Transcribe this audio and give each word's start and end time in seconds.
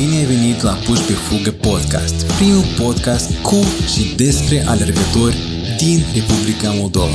Bine 0.00 0.16
ai 0.16 0.24
venit 0.24 0.62
la 0.62 0.72
Puși 0.72 1.06
pe 1.06 1.12
Fugă 1.12 1.50
Podcast, 1.50 2.32
primul 2.32 2.64
podcast 2.78 3.42
cu 3.42 3.54
și 3.92 4.14
despre 4.16 4.64
alergători 4.66 5.36
din 5.78 5.98
Republica 6.14 6.70
Moldova. 6.70 7.14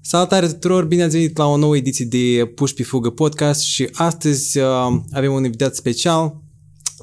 Salutare 0.00 0.46
tuturor, 0.46 0.84
bine 0.84 1.02
ați 1.02 1.16
venit 1.16 1.36
la 1.36 1.46
o 1.46 1.56
nouă 1.56 1.76
ediție 1.76 2.04
de 2.04 2.46
Puși 2.54 2.74
pe 2.74 2.82
Fugă 2.82 3.10
Podcast 3.10 3.62
și 3.62 3.88
astăzi 3.92 4.58
uh, 4.58 4.66
avem 5.12 5.32
un 5.32 5.44
invitat 5.44 5.74
special, 5.74 6.42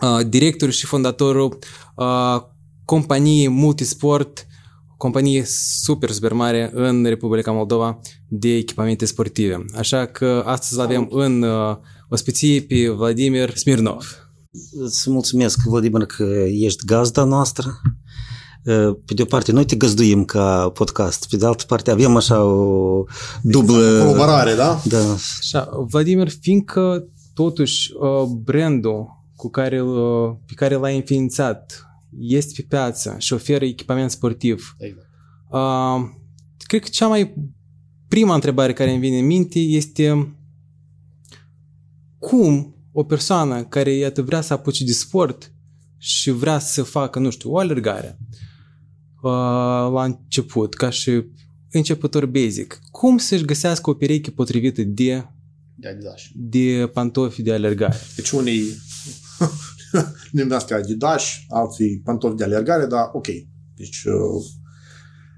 uh, 0.02 0.28
directorul 0.28 0.74
și 0.74 0.86
fondatorul 0.86 1.58
uh, 1.96 2.42
companiei 2.86 3.48
Multisport, 3.48 4.48
companie 4.98 5.44
super, 5.84 6.12
super 6.12 6.34
mare 6.34 6.72
în 6.74 7.04
Republica 7.04 7.52
Moldova 7.52 8.00
de 8.36 8.56
echipamente 8.56 9.06
sportive. 9.06 9.66
Așa 9.78 10.06
că 10.06 10.44
astăzi 10.46 10.82
avem 10.82 11.08
în 11.12 11.42
uh, 11.42 11.78
ospiție 12.10 12.62
pe 12.62 12.90
Vladimir 12.90 13.56
Smirnov. 13.56 14.28
Îți 14.72 15.12
mulțumesc, 15.12 15.60
Vladimir, 15.66 16.06
că 16.06 16.24
ești 16.48 16.86
gazda 16.86 17.24
noastră. 17.24 17.82
Uh, 18.66 18.96
pe 19.06 19.14
de 19.14 19.22
o 19.22 19.26
parte, 19.26 19.52
noi 19.52 19.66
te 19.66 19.76
găzduim 19.76 20.26
ca 20.26 20.70
podcast, 20.70 21.30
pe 21.30 21.38
de 21.38 21.46
altă 21.46 21.64
parte 21.68 21.92
avem 21.92 22.16
așa 22.16 22.44
o 22.44 23.04
dublă... 23.42 23.86
Exact, 23.86 24.06
colaborare, 24.06 24.54
da? 24.56 24.82
Da. 24.84 25.14
Așa, 25.40 25.70
Vladimir, 25.90 26.30
fiindcă 26.30 27.08
totuși 27.34 27.92
uh, 28.00 28.24
brandul 28.44 29.08
cu 29.36 29.50
care, 29.50 29.82
pe 30.46 30.54
care 30.56 30.76
l-ai 30.76 30.96
înființat 30.96 31.88
este 32.20 32.54
pe 32.56 32.66
piață 32.70 33.16
și 33.18 33.34
oferă 33.34 33.66
echipament 33.66 34.12
sportiv. 34.12 34.76
Exact. 34.78 35.08
Uh, 35.50 36.10
cred 36.58 36.82
că 36.82 36.88
cea 36.92 37.08
mai 37.08 37.34
prima 38.14 38.34
întrebare 38.34 38.74
care 38.74 38.92
îmi 38.92 39.00
vine 39.00 39.18
în 39.18 39.26
minte 39.26 39.60
este 39.60 40.36
cum 42.20 42.76
o 42.92 43.04
persoană 43.04 43.64
care 43.64 43.92
iată 43.92 44.22
vrea 44.22 44.42
să 44.42 44.54
apuce 44.54 44.84
de 44.84 44.92
sport 44.92 45.54
și 45.98 46.32
vrea 46.32 46.60
să 46.60 46.84
facă, 46.84 47.20
nu 47.20 47.30
știu, 47.30 47.52
o 47.52 47.58
alergare 47.58 48.20
uh, 49.22 49.32
la 49.94 50.04
început, 50.04 50.74
ca 50.74 50.90
și 50.90 51.24
începător 51.72 52.26
basic, 52.26 52.80
cum 52.92 53.18
să-și 53.18 53.46
găsească 53.46 53.90
o 53.90 53.94
pereche 53.94 54.32
potrivită 54.32 54.82
de 54.84 55.26
de 55.76 55.88
Adidas. 55.88 56.22
De 56.34 56.90
pantofi 56.94 57.42
de 57.42 57.54
alergare. 57.54 57.98
Deci 58.16 58.30
unii 58.30 58.64
numesc 60.32 60.72
Adidas, 60.72 61.24
alții 61.48 62.02
pantofi 62.04 62.36
de 62.36 62.44
alergare, 62.44 62.86
dar 62.86 63.10
ok. 63.14 63.28
Deci 63.76 64.04
uh, 64.04 64.46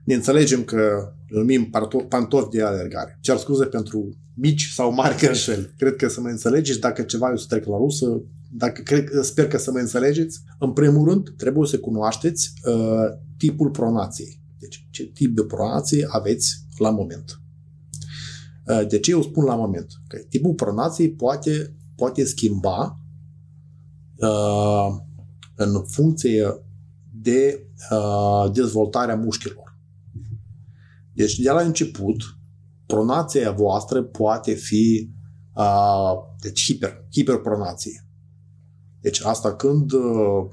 ne 0.03 0.13
înțelegem 0.13 0.63
că 0.63 1.14
îl 1.29 1.39
numim 1.39 1.69
pantofi 2.09 2.49
de 2.49 2.61
alergare. 2.61 3.17
Cer 3.21 3.37
scuze 3.37 3.65
pentru 3.65 4.09
mici 4.33 4.71
sau 4.73 4.93
mari 4.93 5.17
greșeli. 5.17 5.73
Cred 5.77 5.95
că 5.95 6.07
să 6.07 6.21
mă 6.21 6.27
înțelegeți 6.27 6.79
dacă 6.79 7.01
ceva 7.01 7.29
eu 7.29 7.37
să 7.37 7.45
trec 7.49 7.65
la 7.65 7.77
rusă, 7.77 8.21
dacă 8.51 8.81
cred, 8.81 9.09
sper 9.21 9.47
că 9.47 9.57
să 9.57 9.71
mă 9.71 9.79
înțelegeți. 9.79 10.41
În 10.59 10.73
primul 10.73 11.09
rând, 11.09 11.33
trebuie 11.37 11.67
să 11.67 11.79
cunoașteți 11.79 12.53
uh, 12.65 13.17
tipul 13.37 13.69
pronației. 13.69 14.39
Deci, 14.59 14.87
ce 14.89 15.03
tip 15.05 15.35
de 15.35 15.43
pronație 15.43 16.07
aveți 16.09 16.65
la 16.77 16.89
moment. 16.89 17.39
Uh, 18.67 18.87
de 18.87 18.99
ce 18.99 19.11
eu 19.11 19.21
spun 19.21 19.43
la 19.43 19.55
moment? 19.55 19.87
Că 20.07 20.17
tipul 20.29 20.53
pronației 20.53 21.11
poate, 21.11 21.75
poate 21.95 22.25
schimba 22.25 22.99
uh, 24.15 24.87
în 25.55 25.83
funcție 25.87 26.65
de 27.21 27.67
uh, 27.91 28.51
dezvoltarea 28.51 29.15
mușchilor. 29.15 29.64
Deci, 31.15 31.39
de 31.39 31.51
la 31.51 31.61
început, 31.61 32.21
pronația 32.85 33.51
voastră 33.51 34.03
poate 34.03 34.53
fi 34.53 35.09
uh, 35.55 36.13
deci 36.41 36.63
hiper, 36.63 37.05
hiperpronație. 37.11 38.07
Deci 38.99 39.21
asta 39.23 39.55
când 39.55 39.91
uh, 39.91 40.45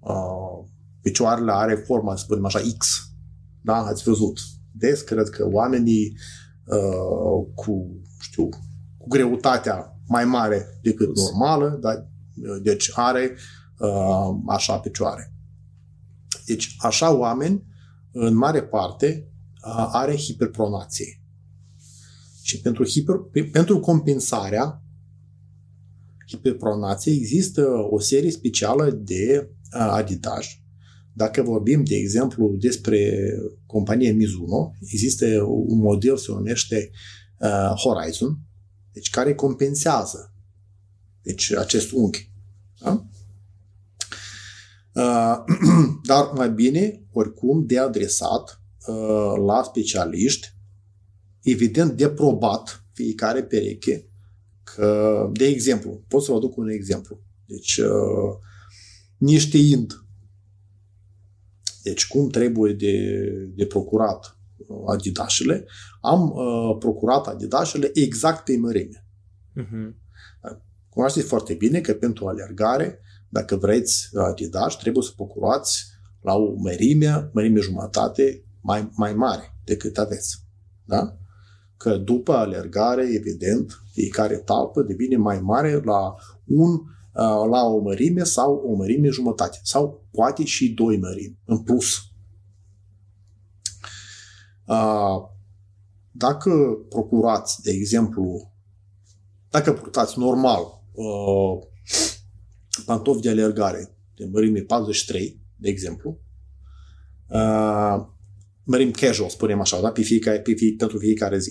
uh, 0.00 0.68
picioarele 1.00 1.52
are 1.52 1.74
forma, 1.74 2.16
să 2.16 2.22
spunem 2.24 2.44
așa, 2.44 2.60
X. 2.78 3.08
Da? 3.62 3.76
Ați 3.76 4.02
văzut. 4.02 4.40
Des 4.72 5.00
cred 5.00 5.28
că 5.28 5.48
oamenii 5.52 6.16
uh, 6.64 7.46
cu, 7.54 8.00
știu, 8.20 8.48
cu 8.98 9.08
greutatea 9.08 9.98
mai 10.06 10.24
mare 10.24 10.78
decât 10.82 11.16
normală, 11.16 11.78
da? 11.80 12.06
deci 12.62 12.90
are 12.94 13.36
uh, 13.78 14.36
așa 14.46 14.78
picioare. 14.78 15.34
Deci 16.46 16.76
așa 16.78 17.12
oameni, 17.12 17.64
în 18.12 18.36
mare 18.36 18.62
parte, 18.62 19.26
uh, 19.26 19.33
are 19.92 20.16
hiperpronație. 20.16 21.20
Și 22.42 22.60
pentru, 22.60 22.84
hiper, 22.84 23.16
pentru 23.52 23.80
compensarea 23.80 24.82
hiperpronației 26.26 27.16
există 27.16 27.66
o 27.90 27.98
serie 27.98 28.30
specială 28.30 28.90
de 28.90 29.48
uh, 29.50 29.80
Adidas. 29.80 30.46
Dacă 31.12 31.42
vorbim, 31.42 31.84
de 31.84 31.94
exemplu, 31.94 32.56
despre 32.58 33.28
compania 33.66 34.14
Mizuno, 34.14 34.74
există 34.80 35.26
un 35.42 35.78
model, 35.78 36.16
se 36.16 36.32
numește 36.32 36.90
uh, 37.38 37.72
Horizon, 37.76 38.38
deci 38.92 39.10
care 39.10 39.34
compensează 39.34 40.34
deci 41.24 41.52
acest 41.52 41.92
unghi. 41.92 42.30
Da? 42.78 43.06
Uh, 44.92 45.44
dar 46.08 46.30
mai 46.34 46.50
bine, 46.50 47.02
oricum, 47.12 47.66
de 47.66 47.78
adresat 47.78 48.42
uh, 48.42 48.63
la 49.46 49.62
specialiști, 49.62 50.54
evident 51.42 51.92
de 51.92 52.08
probat 52.08 52.84
fiecare 52.92 53.42
pereche, 53.42 54.08
că, 54.62 55.30
de 55.32 55.44
exemplu, 55.44 56.04
pot 56.08 56.22
să 56.22 56.32
vă 56.32 56.38
duc 56.38 56.56
un 56.56 56.68
exemplu. 56.68 57.20
Deci, 57.46 57.76
uh, 57.76 58.36
neștiind 59.16 60.04
deci 61.84 62.06
cum 62.06 62.28
trebuie 62.28 62.72
de, 62.72 63.18
de 63.54 63.66
procurat 63.66 64.38
adidașele, 64.86 65.66
am 66.00 66.30
uh, 66.30 66.76
procurat 66.78 67.26
adidașele 67.26 67.90
exact 67.94 68.44
pe 68.44 68.56
mărime. 68.56 69.06
Uh-huh. 69.60 70.02
Cunoașteți 70.88 71.26
foarte 71.26 71.54
bine 71.54 71.80
că 71.80 71.94
pentru 71.94 72.26
alergare, 72.26 73.00
dacă 73.28 73.56
vreți 73.56 74.08
Adidas, 74.16 74.76
trebuie 74.76 75.02
să 75.02 75.12
procurați 75.16 75.84
la 76.20 76.34
o 76.34 76.54
mărime, 76.56 77.30
mărime 77.32 77.60
jumătate 77.60 78.43
mai, 78.64 78.90
mai 78.94 79.14
mare 79.14 79.54
decât 79.64 79.98
aveți. 79.98 80.44
Da? 80.84 81.16
Că 81.76 81.96
după 81.96 82.32
alergare, 82.32 83.14
evident, 83.14 83.82
fiecare 83.92 84.36
talpă 84.36 84.82
devine 84.82 85.16
mai 85.16 85.40
mare 85.40 85.80
la 85.84 86.14
un 86.44 86.80
la 87.50 87.62
o 87.62 87.80
mărime 87.80 88.22
sau 88.22 88.54
o 88.54 88.74
mărime 88.74 89.08
jumătate. 89.08 89.58
Sau 89.62 90.06
poate 90.10 90.44
și 90.44 90.72
doi 90.72 90.98
mărimi 90.98 91.38
în 91.44 91.62
plus. 91.62 91.98
Dacă 96.10 96.50
procurați, 96.88 97.62
de 97.62 97.70
exemplu, 97.70 98.52
dacă 99.50 99.72
purtați 99.72 100.18
normal 100.18 100.62
uh, 100.92 101.66
pantofi 102.86 103.20
de 103.20 103.30
alergare 103.30 103.96
de 104.16 104.28
mărime 104.32 104.60
43, 104.60 105.40
de 105.56 105.68
exemplu, 105.68 106.18
uh, 107.28 108.06
mărim 108.64 108.90
casual, 108.90 109.28
spunem 109.28 109.60
așa, 109.60 109.80
da? 109.80 109.90
pe 109.90 110.02
fiecare, 110.02 110.40
pe 110.40 110.52
fie, 110.52 110.74
pentru 110.78 110.98
fiecare 110.98 111.38
zi. 111.38 111.50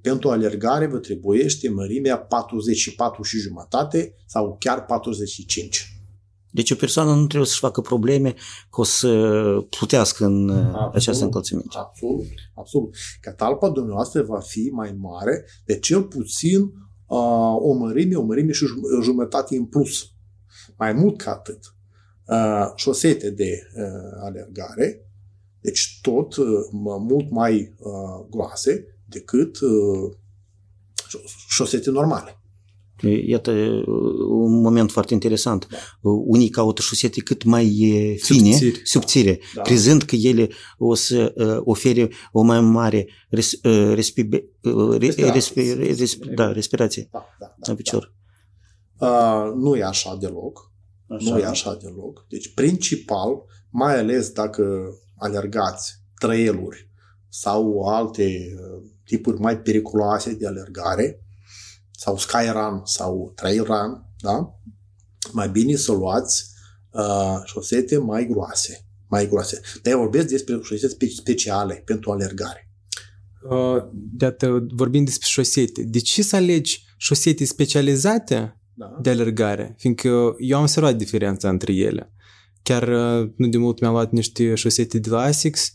Pentru 0.00 0.30
alergare 0.30 0.86
vă 0.86 0.98
trebuiește 0.98 1.68
mărimea 1.68 2.18
44 2.18 3.22
și 3.22 3.38
jumătate 3.38 4.14
sau 4.26 4.56
chiar 4.58 4.84
45. 4.84 5.92
Deci 6.54 6.70
o 6.70 6.74
persoană 6.74 7.14
nu 7.14 7.26
trebuie 7.26 7.48
să-și 7.48 7.60
facă 7.60 7.80
probleme 7.80 8.34
că 8.70 8.80
o 8.80 8.84
să 8.84 9.08
plutească 9.70 10.24
în 10.24 10.50
absolut, 10.50 10.94
această 10.94 11.24
încălțăminte. 11.24 11.76
Absolut, 11.78 12.26
absolut. 12.54 12.94
Că 13.20 13.30
talpa 13.30 13.70
dumneavoastră 13.70 14.22
va 14.22 14.40
fi 14.40 14.70
mai 14.72 14.96
mare 15.00 15.44
de 15.64 15.78
cel 15.78 16.02
puțin 16.02 16.60
uh, 16.60 17.56
o 17.58 17.72
mărime, 17.72 18.14
o 18.14 18.22
mărime 18.22 18.52
și 18.52 18.64
jumătate 19.02 19.56
în 19.56 19.64
plus. 19.64 20.12
Mai 20.76 20.92
mult 20.92 21.22
ca 21.22 21.30
atât. 21.30 21.74
Uh, 22.26 22.72
șosete 22.76 23.30
de 23.30 23.68
uh, 23.76 24.22
alergare, 24.24 25.11
deci 25.62 25.98
tot 26.02 26.36
uh, 26.36 26.46
mult 27.08 27.30
mai 27.30 27.74
uh, 27.78 28.26
groase 28.30 28.86
decât 29.08 29.60
uh, 29.60 30.12
șosete 31.48 31.90
normale. 31.90 32.36
Iată 33.26 33.50
un 34.28 34.60
moment 34.60 34.90
foarte 34.90 35.14
interesant. 35.14 35.66
Da. 35.70 35.76
Unii 36.10 36.48
caută 36.48 36.82
șosete 36.82 37.20
cât 37.20 37.44
mai 37.44 37.66
fine, 38.20 38.52
subțire, 38.52 38.80
subțire 38.84 39.40
da. 39.54 39.62
crezând 39.62 40.02
că 40.02 40.16
ele 40.16 40.48
o 40.78 40.94
să 40.94 41.32
uh, 41.36 41.56
ofere 41.64 42.10
o 42.32 42.42
mai 42.42 42.60
mare 42.60 43.06
res, 43.28 43.52
uh, 43.52 43.92
respi, 43.94 44.20
uh, 44.20 44.98
respirație. 44.98 45.32
Respi, 45.32 45.74
respi, 45.74 46.28
da, 46.28 46.52
respirație 46.52 47.08
da, 47.12 47.24
da, 47.38 47.54
da, 47.58 47.70
în 47.70 47.76
picior. 47.76 48.14
Da. 48.98 49.06
Uh, 49.06 49.54
nu 49.56 49.76
e 49.76 49.82
așa 49.82 50.16
deloc. 50.20 50.70
Așa. 51.08 51.30
Nu 51.30 51.38
e 51.38 51.44
așa 51.44 51.74
deloc. 51.74 52.26
Deci, 52.28 52.54
principal, 52.54 53.44
mai 53.70 53.98
ales 53.98 54.30
dacă 54.30 54.64
alergați 55.22 56.00
trăieluri 56.14 56.90
sau 57.28 57.82
alte 57.82 58.54
tipuri 59.04 59.40
mai 59.40 59.60
periculoase 59.60 60.34
de 60.34 60.46
alergare, 60.46 61.24
sau 61.90 62.16
Skyrun 62.16 62.80
sau 62.84 63.32
Trail 63.34 63.64
Run, 63.64 64.06
da? 64.20 64.58
mai 65.32 65.48
bine 65.48 65.76
să 65.76 65.92
luați 65.92 66.50
uh, 66.90 67.40
șosete 67.44 67.98
mai 67.98 68.26
groase. 68.26 68.86
Mai 69.08 69.28
groase. 69.28 69.60
Dar 69.82 69.92
eu 69.92 69.98
vorbesc 69.98 70.26
despre 70.26 70.60
șosete 70.62 71.08
speciale 71.08 71.82
pentru 71.84 72.10
alergare. 72.10 72.70
Uh, 73.50 73.84
de 73.92 74.36
vorbim 74.74 75.04
despre 75.04 75.26
șosete. 75.28 75.82
De 75.82 75.98
ce 75.98 76.22
să 76.22 76.36
alegi 76.36 76.84
șosete 76.96 77.44
specializate 77.44 78.60
da. 78.74 78.98
de 79.02 79.10
alergare? 79.10 79.74
Fiindcă 79.78 80.34
eu 80.38 80.56
am 80.56 80.62
observat 80.62 80.96
diferența 80.96 81.48
între 81.48 81.72
ele. 81.72 82.11
Chiar 82.62 82.88
uh, 82.88 83.30
nu 83.36 83.48
de 83.48 83.56
mult 83.56 83.80
mi-am 83.80 83.92
luat 83.92 84.12
niște 84.12 84.54
șosete 84.54 84.98
de 84.98 85.10
la 85.10 85.20
Asics 85.20 85.74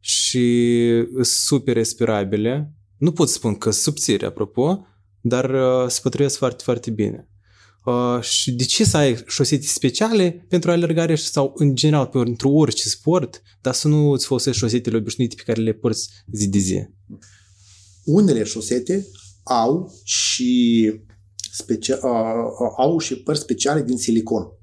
și 0.00 0.84
super 1.20 1.74
respirabile. 1.74 2.72
Nu 2.96 3.12
pot 3.12 3.28
spun 3.28 3.54
că 3.54 3.70
subțire, 3.70 4.26
apropo, 4.26 4.86
dar 5.20 5.50
uh, 5.50 5.88
se 5.88 6.00
potrivesc 6.02 6.36
foarte, 6.36 6.62
foarte 6.62 6.90
bine. 6.90 7.28
Uh, 7.84 8.20
și 8.20 8.52
de 8.52 8.64
ce 8.64 8.84
să 8.84 8.96
ai 8.96 9.22
șosete 9.26 9.66
speciale 9.66 10.46
pentru 10.48 10.70
alergare 10.70 11.14
sau 11.14 11.52
în 11.56 11.74
general 11.74 12.06
pentru 12.06 12.50
orice 12.50 12.88
sport, 12.88 13.42
dar 13.60 13.74
să 13.74 13.88
nu 13.88 14.10
îți 14.10 14.26
folosești 14.26 14.58
șosetele 14.60 14.96
obișnuite 14.96 15.34
pe 15.34 15.42
care 15.42 15.60
le 15.60 15.72
porți 15.72 16.08
zi 16.32 16.48
de 16.48 16.58
zi? 16.58 16.88
Unele 18.04 18.44
șosete 18.44 19.06
au 19.42 19.94
și, 20.04 20.92
specia- 21.52 22.00
uh, 22.02 22.70
au 22.76 22.98
și 22.98 23.14
părți 23.16 23.42
speciale 23.42 23.82
din 23.82 23.96
silicon. 23.96 24.57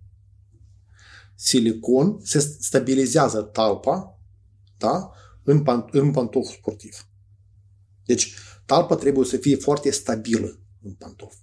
Silicon 1.36 2.20
se 2.24 2.40
stabilizează 2.40 3.42
talpa 3.42 4.20
da? 4.78 5.12
în, 5.44 5.64
pan- 5.64 5.90
în 5.92 6.12
pantof 6.12 6.52
sportiv. 6.52 7.08
Deci, 8.06 8.34
talpa 8.66 8.96
trebuie 8.96 9.26
să 9.26 9.38
fie 9.38 9.56
foarte 9.56 9.92
stabilă 9.92 10.60
în 10.82 10.92
pantof. 10.92 11.34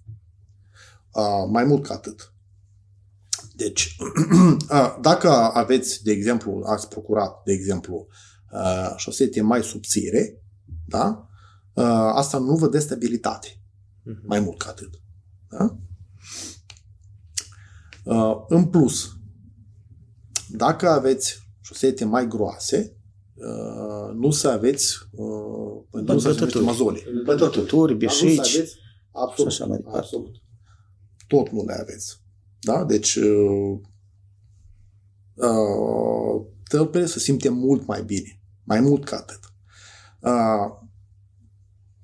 Uh, 1.12 1.49
mai 1.50 1.65
mult 1.65 1.87
ca 1.87 1.94
atât. 1.94 2.35
Deci, 3.55 3.97
uh, 4.71 4.97
dacă 5.00 5.31
aveți, 5.31 6.03
de 6.03 6.12
exemplu, 6.12 6.62
ați 6.67 6.88
procurat, 6.88 7.43
de 7.45 7.53
exemplu, 7.53 8.06
uh, 8.53 8.93
șosete 8.97 9.41
mai 9.41 9.62
subțire, 9.62 10.43
da? 10.87 11.29
Uh, 11.73 11.85
asta 12.15 12.38
nu 12.38 12.56
vă 12.56 12.69
dă 12.69 12.79
stabilitate. 12.79 13.49
Uh-huh. 13.49 14.23
Mai 14.23 14.41
mult 14.41 14.59
ca 14.59 14.69
atât. 14.69 15.00
Da? 15.49 15.77
Uh, 18.05 18.45
în 18.49 18.65
plus, 18.65 19.17
dacă 20.56 20.88
aveți 20.88 21.38
șosete 21.60 22.04
mai 22.04 22.26
groase, 22.26 22.96
uh, 23.34 24.14
nu 24.14 24.31
să 24.31 24.49
aveți 24.49 24.96
uh, 25.10 26.02
nu 26.04 26.19
să 26.19 26.28
aveți 26.28 26.56
mazole. 26.56 27.00
Bătături, 27.25 27.94
bișici. 27.94 28.58
Absolut. 29.12 29.52
Și 29.52 29.62
așa 29.62 29.66
mai 29.66 29.76
departe. 29.76 29.99
Absolut. 29.99 30.34
Tot 31.26 31.49
nu 31.49 31.64
le 31.64 31.75
aveți. 31.81 32.20
Da? 32.60 32.84
Deci 32.84 33.14
uh, 33.14 33.78
uh, 35.34 36.46
tălpele 36.69 37.06
se 37.06 37.19
simte 37.19 37.49
mult 37.49 37.87
mai 37.87 38.02
bine. 38.02 38.40
Mai 38.64 38.81
mult 38.81 39.04
ca 39.04 39.16
atât. 39.16 39.40
Uh, 40.20 40.88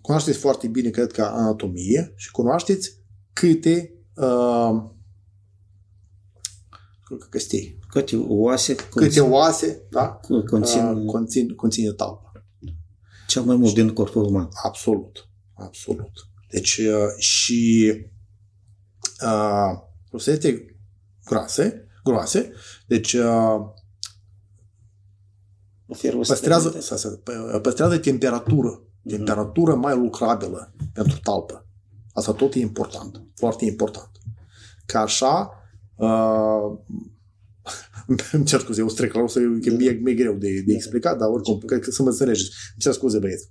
cunoașteți 0.01 0.39
foarte 0.39 0.69
bine, 0.69 0.91
cred 0.91 1.13
că, 1.13 1.23
anatomie 1.23 2.13
și 2.17 2.31
cunoașteți 2.31 3.03
câte 3.33 3.95
uh, 4.15 4.83
căstii. 7.31 7.78
Câte 7.89 8.17
oase 8.17 8.75
câte 8.75 9.21
oase 9.21 9.83
da? 9.91 10.21
conțin, 10.51 10.85
uh, 10.85 11.05
conțin, 11.07 11.55
conține 11.55 11.91
talpa. 11.91 12.33
Cel 13.27 13.43
mai 13.43 13.57
mult 13.57 13.75
din 13.75 13.93
corpul 13.93 14.25
uman. 14.25 14.49
Absolut. 14.63 15.29
Absolut. 15.55 16.11
Deci 16.51 16.77
uh, 16.77 17.17
și 17.17 17.95
uh, 19.25 19.81
prostate 20.11 20.79
groase, 21.25 21.89
groase, 22.05 22.53
deci 22.87 23.13
uh, 23.13 23.61
păstrează, 26.27 26.69
păstrează 27.63 27.99
temperatură, 27.99 28.83
mhm. 29.03 29.17
temperatură 29.17 29.75
mai 29.75 29.97
lucrabilă 29.97 30.75
pentru 30.93 31.19
talpă. 31.19 31.67
Asta 32.13 32.33
tot 32.33 32.55
e 32.55 32.59
important, 32.59 33.23
foarte 33.35 33.65
important. 33.65 34.11
Ca 34.87 35.01
așa, 35.01 35.51
uh, 35.97 36.79
îmi 38.33 38.45
cer 38.45 38.61
scuze, 38.61 38.81
eu 38.81 38.89
strec 38.89 39.13
la 39.13 39.21
o 39.21 39.27
să 39.27 39.41
e 39.41 39.71
mie 39.71 40.15
greu 40.15 40.35
de, 40.35 40.63
de 40.67 40.73
explicat, 40.73 41.19
dar 41.19 41.29
oricum, 41.29 41.59
cred 41.59 41.81
că 41.81 41.91
să 41.91 42.03
mă 42.03 42.09
înțelegeți. 42.09 42.51
Îmi 42.73 42.95
cer 43.11 43.21
băieți. 43.21 43.49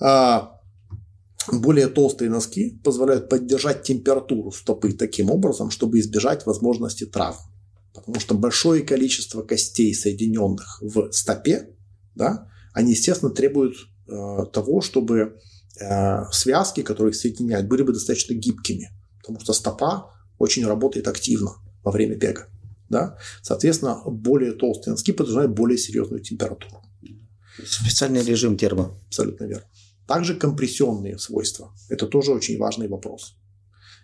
Uh, 0.00 0.54
Более 1.52 1.88
толстые 1.88 2.30
носки 2.30 2.80
позволяют 2.82 3.28
поддержать 3.28 3.82
температуру 3.82 4.50
стопы 4.50 4.92
таким 4.92 5.30
образом, 5.30 5.70
чтобы 5.70 5.98
избежать 5.98 6.46
возможности 6.46 7.04
травм. 7.04 7.38
Потому 7.92 8.18
что 8.18 8.34
большое 8.34 8.82
количество 8.82 9.42
костей, 9.42 9.94
соединенных 9.94 10.80
в 10.80 11.12
стопе, 11.12 11.76
да, 12.14 12.48
они, 12.72 12.92
естественно, 12.92 13.30
требуют 13.30 13.76
э, 14.08 14.46
того, 14.52 14.80
чтобы 14.80 15.36
э, 15.78 16.24
связки, 16.32 16.82
которые 16.82 17.10
их 17.10 17.16
соединяют, 17.16 17.68
были 17.68 17.82
бы 17.82 17.92
достаточно 17.92 18.34
гибкими. 18.34 18.88
Потому 19.20 19.38
что 19.40 19.52
стопа 19.52 20.10
очень 20.38 20.66
работает 20.66 21.06
активно 21.08 21.52
во 21.82 21.92
время 21.92 22.16
бега. 22.16 22.48
Да? 22.94 23.18
Соответственно, 23.42 24.00
более 24.06 24.52
толстые 24.52 24.92
носки 24.92 25.10
подразумевают 25.10 25.50
более 25.50 25.76
серьезную 25.76 26.22
температуру. 26.22 26.80
Специальный 27.66 28.22
режим 28.22 28.56
термо. 28.56 28.96
Абсолютно 29.08 29.46
верно. 29.46 29.66
Также 30.06 30.36
компрессионные 30.36 31.18
свойства. 31.18 31.74
Это 31.88 32.06
тоже 32.06 32.30
очень 32.30 32.56
важный 32.56 32.86
вопрос. 32.86 33.36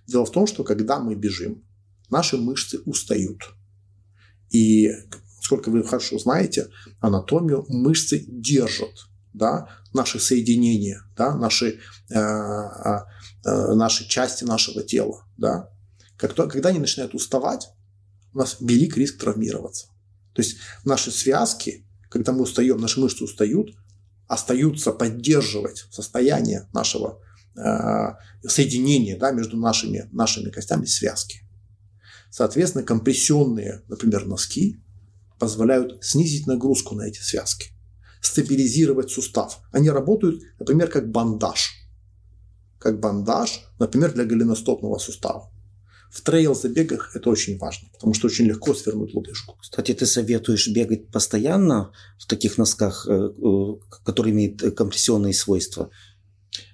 Дело 0.08 0.24
в 0.24 0.32
том, 0.32 0.48
что 0.48 0.64
когда 0.64 0.98
мы 0.98 1.14
бежим, 1.14 1.64
наши 2.10 2.36
мышцы 2.36 2.80
устают. 2.84 3.54
И, 4.50 4.90
сколько 5.40 5.70
вы 5.70 5.84
хорошо 5.84 6.18
знаете, 6.18 6.66
анатомию 6.98 7.64
мышцы 7.68 8.24
держат 8.26 9.06
да, 9.32 9.68
наши 9.92 10.18
соединения, 10.18 11.04
да, 11.16 11.36
наши, 11.36 11.78
э, 12.08 12.18
э, 12.18 12.98
э, 13.44 13.74
наши 13.74 14.08
части 14.08 14.42
нашего 14.42 14.82
тела. 14.82 15.24
Да. 15.36 15.70
Как 16.16 16.34
когда 16.34 16.70
они 16.70 16.80
начинают 16.80 17.14
уставать, 17.14 17.68
у 18.32 18.38
нас 18.38 18.56
велик 18.60 18.96
риск 18.96 19.18
травмироваться. 19.18 19.88
То 20.34 20.42
есть 20.42 20.58
наши 20.84 21.10
связки, 21.10 21.86
когда 22.08 22.32
мы 22.32 22.42
устаем, 22.42 22.78
наши 22.78 23.00
мышцы 23.00 23.24
устают, 23.24 23.76
остаются 24.26 24.92
поддерживать 24.92 25.86
состояние 25.90 26.68
нашего 26.72 27.20
э, 27.56 28.48
соединения 28.48 29.18
да, 29.18 29.32
между 29.32 29.56
нашими, 29.56 30.08
нашими 30.12 30.50
костями 30.50 30.86
связки. 30.86 31.40
Соответственно, 32.30 32.84
компрессионные, 32.84 33.82
например, 33.88 34.26
носки 34.26 34.80
позволяют 35.40 36.04
снизить 36.04 36.46
нагрузку 36.46 36.94
на 36.94 37.08
эти 37.08 37.20
связки, 37.20 37.70
стабилизировать 38.20 39.10
сустав. 39.10 39.60
Они 39.72 39.90
работают, 39.90 40.42
например, 40.60 40.88
как 40.88 41.10
бандаж. 41.10 41.72
Как 42.78 43.00
бандаж, 43.00 43.64
например, 43.78 44.12
для 44.12 44.24
голеностопного 44.24 44.98
сустава. 44.98 45.50
В 46.10 46.22
трейл-забегах 46.22 47.14
это 47.14 47.30
очень 47.30 47.56
важно, 47.56 47.88
потому 47.92 48.14
что 48.14 48.26
очень 48.26 48.46
легко 48.46 48.74
свернуть 48.74 49.14
лодыжку. 49.14 49.56
Кстати, 49.60 49.94
ты 49.94 50.06
советуешь 50.06 50.66
бегать 50.68 51.08
постоянно 51.08 51.92
в 52.18 52.26
таких 52.26 52.58
носках, 52.58 53.06
э, 53.08 53.12
э, 53.12 53.74
которые 54.04 54.32
имеют 54.32 54.74
компрессионные 54.74 55.34
свойства? 55.34 55.90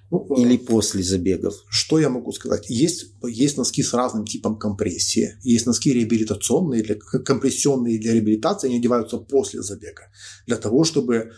Ну, 0.09 0.25
Или 0.37 0.55
э, 0.55 0.65
после 0.65 1.03
забегов? 1.03 1.53
Что 1.69 1.99
я 1.99 2.09
могу 2.09 2.31
сказать? 2.31 2.67
Есть, 2.67 3.13
есть 3.23 3.57
носки 3.57 3.83
с 3.83 3.93
разным 3.93 4.25
типом 4.25 4.57
компрессии. 4.57 5.37
Есть 5.43 5.67
носки 5.67 5.93
реабилитационные, 5.93 6.81
для, 6.81 6.95
компрессионные 6.95 7.99
для 7.99 8.13
реабилитации, 8.13 8.69
они 8.69 8.79
одеваются 8.79 9.17
после 9.17 9.61
забега. 9.61 10.09
Для 10.47 10.57
того, 10.57 10.83
чтобы, 10.83 11.33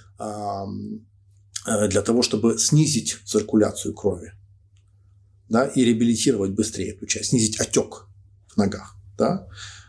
для 1.65 2.01
того, 2.01 2.22
чтобы 2.22 2.58
снизить 2.60 3.18
циркуляцию 3.25 3.94
крови 3.94 4.38
да, 5.50 5.65
и 5.65 5.84
реабилитировать 5.84 6.51
быстрее 6.51 6.91
эту 6.91 7.06
часть, 7.06 7.29
снизить 7.29 7.60
отек 7.60 8.08
в 8.48 8.58
ногах. 8.58 8.96
Да? 9.18 9.48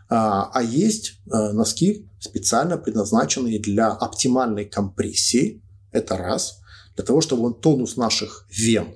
А, 0.09 0.51
а 0.53 0.63
есть 0.63 1.21
э, 1.27 1.53
носки, 1.53 2.09
специально 2.19 2.77
предназначенные 2.77 3.61
для 3.61 3.89
оптимальной 3.89 4.65
компрессии, 4.65 5.63
это 5.93 6.17
раз, 6.17 6.61
для 6.97 7.05
того, 7.05 7.21
чтобы 7.21 7.47
он, 7.47 7.55
тонус 7.55 7.97
наших 7.97 8.47
вен 8.51 8.89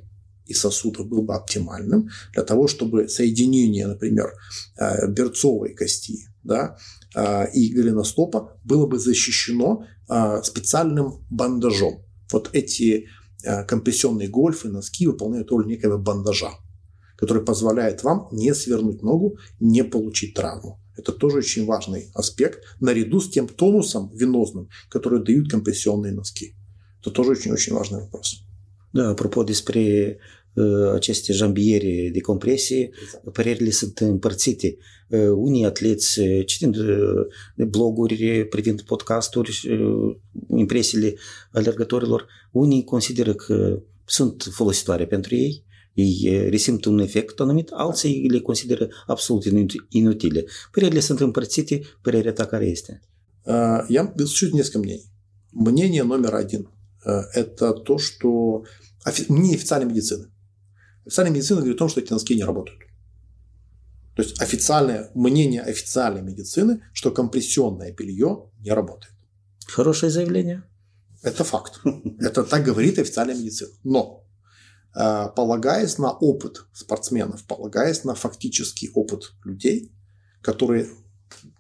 и 0.47 0.55
сосудов 0.55 1.07
был 1.07 1.23
бы 1.23 1.35
оптимальным, 1.35 2.11
для 2.33 2.43
того, 2.43 2.67
чтобы 2.67 3.09
соединение, 3.09 3.87
например, 3.87 4.33
э, 4.77 5.07
берцовой 5.09 5.75
кости 5.75 6.29
да, 6.43 6.77
э, 7.15 7.51
и 7.53 7.73
голеностопа 7.73 8.59
было 8.65 8.87
бы 8.87 8.99
защищено 8.99 9.87
специальным 10.43 11.25
бандажом. 11.31 12.05
Вот 12.31 12.51
эти 12.53 13.09
компрессионные 13.69 14.29
гольфы, 14.29 14.69
носки 14.69 15.07
выполняют 15.07 15.51
роль 15.51 15.67
некого 15.67 15.99
бандажа, 15.99 16.51
который 17.17 17.45
позволяет 17.45 18.03
вам 18.03 18.29
не 18.33 18.55
свернуть 18.55 19.03
ногу, 19.03 19.39
не 19.61 19.85
получить 19.85 20.35
травму. 20.35 20.81
Это 20.97 21.13
тоже 21.13 21.39
очень 21.39 21.67
важный 21.67 22.11
аспект, 22.15 22.63
наряду 22.81 23.21
с 23.21 23.29
тем 23.29 23.49
тонусом 23.49 24.11
венозным, 24.15 24.69
который 24.89 25.25
дают 25.25 25.51
компрессионные 25.51 26.13
носки. 26.13 26.55
Это 27.01 27.11
тоже 27.11 27.33
очень-очень 27.33 27.75
важный 27.75 28.01
вопрос. 28.01 28.45
Да, 28.93 29.15
пропos 29.15 29.45
despre 29.47 30.21
aceste 30.94 31.34
jambiere 31.34 32.10
de 32.14 32.20
compresie, 32.20 32.90
exact. 33.04 33.34
părerile 33.34 33.70
sunt 33.70 33.98
împărțite. 33.98 34.78
Unii 35.36 35.66
atleți, 35.66 36.20
citind 36.46 36.76
bloguri 37.56 38.46
privind 38.46 38.82
podcasturi, 38.82 39.62
impresiile 40.56 41.16
alergătorilor, 41.52 42.28
unii 42.52 42.84
consideră 42.84 43.34
că 43.34 43.82
sunt 44.06 44.48
folositoare 44.52 45.06
pentru 45.06 45.36
ei, 45.36 45.64
ei 45.94 46.48
resimt 46.50 46.86
un 46.86 47.00
efect 47.00 47.40
anumit, 47.40 47.70
alții 47.70 48.30
le 48.30 48.40
consideră 48.40 48.88
absolut 49.06 49.44
inutile. 49.90 50.46
Părerile 50.72 51.00
sunt 51.00 51.20
împărțite, 51.20 51.82
părerea 52.02 52.34
ta 52.34 52.46
care 52.46 52.66
este? 52.66 53.02
Я 53.88 54.14
чуть 54.38 54.54
несколько 54.54 54.80
мнений. 54.80 55.10
Мнение 55.52 56.04
номер 56.04 56.36
один – 56.36 57.42
это 57.42 57.74
то, 57.74 57.98
что 57.98 58.30
мнение 59.28 59.56
официальной 59.56 59.88
медицины. 59.88 60.26
Официальная 61.07 61.35
медицина 61.35 61.61
говорит 61.61 61.77
о 61.77 61.79
том, 61.79 61.89
что 61.89 62.01
эти 62.01 62.13
носки 62.13 62.35
не 62.35 62.45
работают. 62.45 62.81
То 64.17 64.23
есть 64.23 64.41
официальное 64.41 65.11
мнение 65.15 65.61
официальной 65.61 66.23
медицины, 66.23 66.83
что 66.93 67.11
компрессионное 67.11 67.93
белье 67.93 68.51
не 68.61 68.71
работает. 68.71 69.13
Хорошее 69.67 70.13
заявление. 70.13 70.63
Это 71.23 71.43
факт. 71.43 71.81
Это 72.21 72.45
так 72.45 72.65
говорит 72.65 72.99
официальная 72.99 73.35
медицина. 73.35 73.71
Но 73.83 74.25
полагаясь 74.93 75.99
на 75.99 76.13
опыт 76.13 76.65
спортсменов, 76.73 77.45
полагаясь 77.45 78.05
на 78.05 78.15
фактический 78.15 78.91
опыт 78.95 79.33
людей, 79.45 79.93
которые 80.41 80.89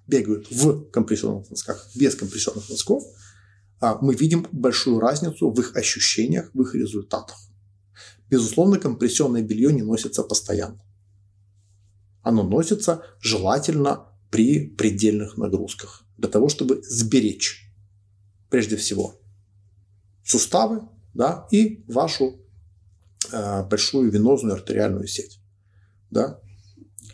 бегают 0.06 0.50
в 0.50 0.90
компрессионных 0.90 1.50
носках, 1.50 1.90
без 1.96 2.14
компрессионных 2.14 2.70
носков, 2.70 3.02
мы 4.00 4.14
видим 4.14 4.46
большую 4.52 5.00
разницу 5.00 5.50
в 5.50 5.58
их 5.58 5.74
ощущениях, 5.76 6.50
в 6.54 6.62
их 6.62 6.74
результатах. 6.74 7.36
Безусловно, 8.34 8.80
компрессионное 8.80 9.42
белье 9.42 9.72
не 9.72 9.82
носится 9.82 10.24
постоянно. 10.24 10.80
Оно 12.20 12.42
носится 12.42 13.04
желательно 13.20 14.08
при 14.28 14.66
предельных 14.66 15.36
нагрузках, 15.36 16.02
для 16.18 16.28
того, 16.28 16.48
чтобы 16.48 16.82
сберечь, 16.82 17.72
прежде 18.50 18.76
всего, 18.76 19.20
суставы 20.24 20.88
да, 21.14 21.46
и 21.52 21.84
вашу 21.86 22.40
э, 23.30 23.62
большую 23.68 24.10
венозную 24.10 24.56
артериальную 24.56 25.06
сеть. 25.06 25.38
Да, 26.10 26.40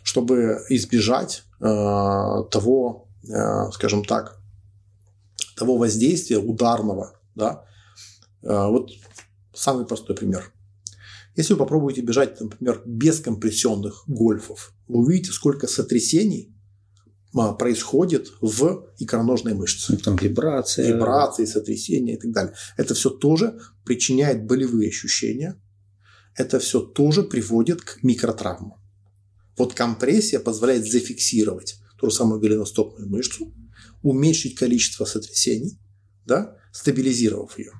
чтобы 0.01 0.65
избежать 0.69 1.43
э, 1.59 1.63
того, 2.49 3.09
э, 3.29 3.71
скажем 3.73 4.03
так, 4.05 4.41
того 5.55 5.77
воздействия 5.77 6.39
ударного. 6.39 7.13
Да? 7.35 7.63
Э, 8.41 8.65
вот 8.69 8.89
самый 9.53 9.85
простой 9.85 10.15
пример. 10.15 10.51
Если 11.35 11.53
вы 11.53 11.59
попробуете 11.59 12.01
бежать, 12.01 12.39
например, 12.41 12.81
без 12.85 13.19
компрессионных 13.19 14.03
гольфов, 14.07 14.73
вы 14.87 14.99
увидите, 14.99 15.31
сколько 15.31 15.67
сотрясений 15.67 16.53
а, 17.33 17.53
происходит 17.53 18.33
в 18.41 18.89
икроножной 18.97 19.53
мышце. 19.53 19.95
Там 19.97 20.17
вибрации. 20.17 20.87
Вибрации, 20.87 21.45
сотрясения 21.45 22.15
и 22.15 22.19
так 22.19 22.31
далее. 22.31 22.53
Это 22.75 22.93
все 22.93 23.09
тоже 23.09 23.59
причиняет 23.85 24.45
болевые 24.45 24.89
ощущения. 24.89 25.61
Это 26.35 26.59
все 26.59 26.81
тоже 26.81 27.23
приводит 27.23 27.81
к 27.81 28.03
микротравмам. 28.03 28.73
Вот 29.57 29.73
компрессия 29.73 30.39
позволяет 30.39 30.85
зафиксировать 30.85 31.77
ту 31.97 32.09
же 32.09 32.15
самую 32.15 32.39
голеностопную 32.41 33.09
мышцу, 33.09 33.53
уменьшить 34.01 34.55
количество 34.55 35.05
сотрясений, 35.05 35.79
да, 36.25 36.57
стабилизировав 36.73 37.57
ее. 37.59 37.71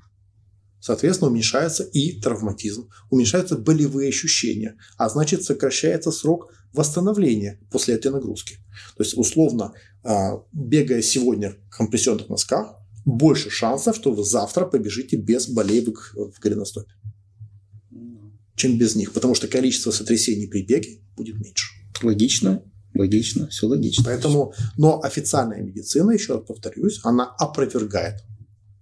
Соответственно, 0.82 1.30
уменьшается 1.30 1.84
и 1.84 2.20
травматизм, 2.20 2.90
уменьшаются 3.12 3.56
болевые 3.56 4.10
ощущения, 4.10 4.78
а 4.98 5.10
значит 5.10 5.44
сокращается 5.44 6.12
срок 6.12 6.52
восстановления 6.74 7.60
после 7.70 7.94
этой 7.94 8.12
нагрузки. 8.12 8.56
То 8.98 9.04
есть, 9.04 9.16
условно, 9.16 9.74
а, 10.04 10.44
бегая 10.52 11.04
сегодня 11.04 11.52
в 11.52 11.78
компрессионных 11.78 12.30
носках, 12.30 12.76
больше 13.06 13.52
шансов, 13.52 13.96
что 13.96 14.12
вы 14.12 14.24
завтра 14.24 14.66
побежите 14.66 15.18
без 15.18 15.48
болей 15.48 15.86
в 15.86 16.40
голеностопе, 16.40 16.92
чем 18.56 18.78
без 18.78 18.96
них, 18.96 19.14
потому 19.14 19.36
что 19.36 19.48
количество 19.48 19.92
сотрясений 19.92 20.48
при 20.48 20.64
беге 20.64 21.02
будет 21.16 21.36
меньше. 21.40 21.74
Логично, 22.02 22.64
логично, 22.96 23.48
все 23.50 23.68
логично. 23.68 24.04
Поэтому, 24.06 24.54
но 24.78 25.00
официальная 25.04 25.62
медицина, 25.62 26.12
еще 26.12 26.36
раз 26.36 26.46
повторюсь, 26.48 27.00
она 27.04 27.26
опровергает 27.26 28.24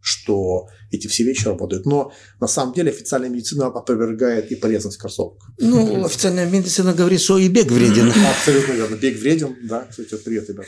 что 0.01 0.67
эти 0.91 1.07
все 1.07 1.23
вещи 1.23 1.45
работают. 1.45 1.85
Но 1.85 2.11
на 2.39 2.47
самом 2.47 2.73
деле 2.73 2.91
официальная 2.91 3.29
медицина 3.29 3.67
опровергает 3.67 4.51
и 4.51 4.55
полезность 4.55 4.97
кроссовок. 4.97 5.41
Ну, 5.57 6.05
официальная 6.05 6.49
медицина 6.49 6.93
говорит, 6.93 7.19
что 7.19 7.37
и 7.37 7.49
бег 7.49 7.71
вреден. 7.71 8.11
Абсолютно 8.37 8.73
верно. 8.73 8.95
Бег 8.95 9.19
вреден, 9.19 9.55
да. 9.67 9.87
Кстати, 9.89 10.15
привет, 10.23 10.49
ребят. 10.49 10.65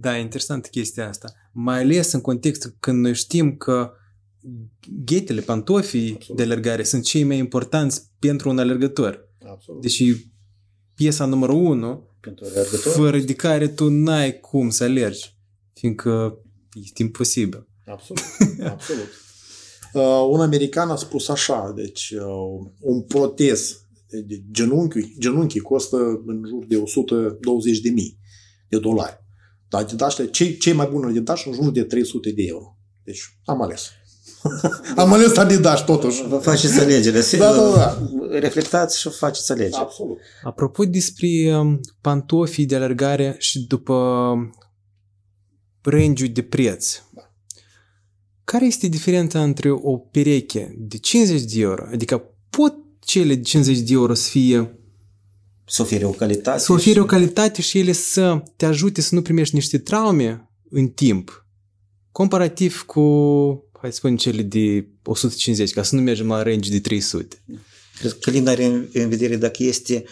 Da, 0.00 0.16
interesantă 0.16 0.68
chestia 0.68 1.08
asta. 1.08 1.32
Mai 1.52 1.80
ales 1.80 2.12
în 2.12 2.20
contextul 2.20 2.76
când 2.80 3.00
noi 3.00 3.14
știm 3.14 3.56
că 3.56 3.92
ghetele, 5.04 5.40
pantofii 5.40 6.12
Absolut. 6.14 6.36
de 6.36 6.42
alergare 6.42 6.82
sunt 6.82 7.04
cei 7.04 7.24
mai 7.24 7.38
importanți 7.38 8.02
pentru 8.18 8.48
un 8.48 8.58
alergător. 8.58 9.28
Absolut. 9.46 9.82
Deci 9.82 10.02
piesa 10.94 11.24
numărul 11.24 11.54
1, 11.54 12.08
pentru 12.20 12.44
alergător, 12.44 12.92
fără 12.92 13.18
de 13.18 13.34
care 13.34 13.68
tu 13.68 13.88
n-ai 13.88 14.40
cum 14.40 14.70
să 14.70 14.84
alergi 14.84 15.34
fiindcă 15.72 16.38
este 16.72 17.02
imposibil. 17.02 17.66
Absolut, 17.86 18.22
absolut. 18.74 19.08
Uh, 19.92 20.26
un 20.30 20.40
american 20.40 20.90
a 20.90 20.96
spus 20.96 21.28
așa, 21.28 21.72
deci 21.76 22.10
uh, 22.10 22.70
un 22.80 23.02
protez 23.02 23.82
de 24.26 24.42
genunchi, 24.50 25.14
genunchi 25.18 25.58
costă 25.58 26.22
în 26.26 26.42
jur 26.48 26.64
de 26.64 26.76
120 26.76 27.80
de 27.80 27.90
mii 27.90 28.18
de 28.68 28.78
dolari. 28.78 29.20
Dar 29.68 29.80
Adidas, 29.80 30.16
cei, 30.30 30.56
cei 30.56 30.72
mai 30.72 30.88
buni 30.92 31.10
Adidas 31.10 31.44
în 31.44 31.52
jur 31.52 31.70
de 31.70 31.82
300 31.82 32.30
de 32.30 32.42
euro. 32.42 32.76
Deci 33.04 33.20
am 33.44 33.62
ales. 33.62 33.90
am 34.96 35.12
ales 35.12 35.36
Adidas 35.36 35.84
totuși. 35.84 36.28
Vă 36.28 36.36
faceți 36.36 36.80
alegere. 36.80 37.20
Da, 37.38 37.52
da, 37.52 37.70
da. 37.74 37.98
Reflectați 38.30 39.00
și 39.00 39.08
faceți 39.08 39.52
alegere. 39.52 39.76
Absolut. 39.76 40.18
Apropo 40.42 40.84
despre 40.84 41.56
um, 41.56 41.80
pantofii 42.00 42.66
de 42.66 42.74
alergare 42.74 43.34
și 43.38 43.66
după 43.66 43.94
range 45.81 46.27
de 46.27 46.41
preț. 46.41 47.01
Da. 47.13 47.31
Care 48.43 48.65
este 48.65 48.87
diferența 48.87 49.43
între 49.43 49.71
o 49.71 49.97
pereche 49.97 50.75
de 50.77 50.97
50 50.97 51.41
de 51.53 51.59
euro? 51.61 51.87
Adică 51.91 52.23
pot 52.49 52.75
cele 52.99 53.35
de 53.35 53.41
50 53.41 53.79
de 53.79 53.93
euro 53.93 54.13
să 54.13 54.29
fie 54.29 54.79
să 55.65 55.81
ofere 55.81 56.05
o 56.05 56.09
calitate. 56.09 56.59
Să 56.59 56.71
ofere 56.71 56.91
și... 56.91 56.99
o 56.99 57.05
calitate 57.05 57.61
și 57.61 57.79
ele 57.79 57.91
să 57.91 58.43
te 58.55 58.65
ajute 58.65 59.01
să 59.01 59.15
nu 59.15 59.21
primești 59.21 59.55
niște 59.55 59.77
traume 59.77 60.49
în 60.69 60.87
timp. 60.87 61.45
Comparativ 62.11 62.81
cu, 62.81 63.01
hai 63.79 63.89
să 63.89 63.95
spunem, 63.95 64.17
cele 64.17 64.41
de 64.41 64.87
150, 65.03 65.73
ca 65.73 65.83
să 65.83 65.95
nu 65.95 66.01
mergem 66.01 66.27
la 66.27 66.43
range 66.43 66.69
de 66.69 66.79
300. 66.79 67.43
Călin 68.21 68.47
are 68.47 68.65
în 68.93 69.09
vedere 69.09 69.35
dacă 69.35 69.63
este, 69.63 70.03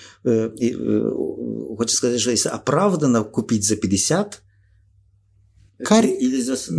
хочется 1.76 1.98
сказать, 1.98 2.20
что 2.20 2.32
если 2.32 2.50
оправданно 2.50 3.24
купить 3.24 3.64
за 3.64 3.76
50, 3.76 4.44
care, 5.83 6.17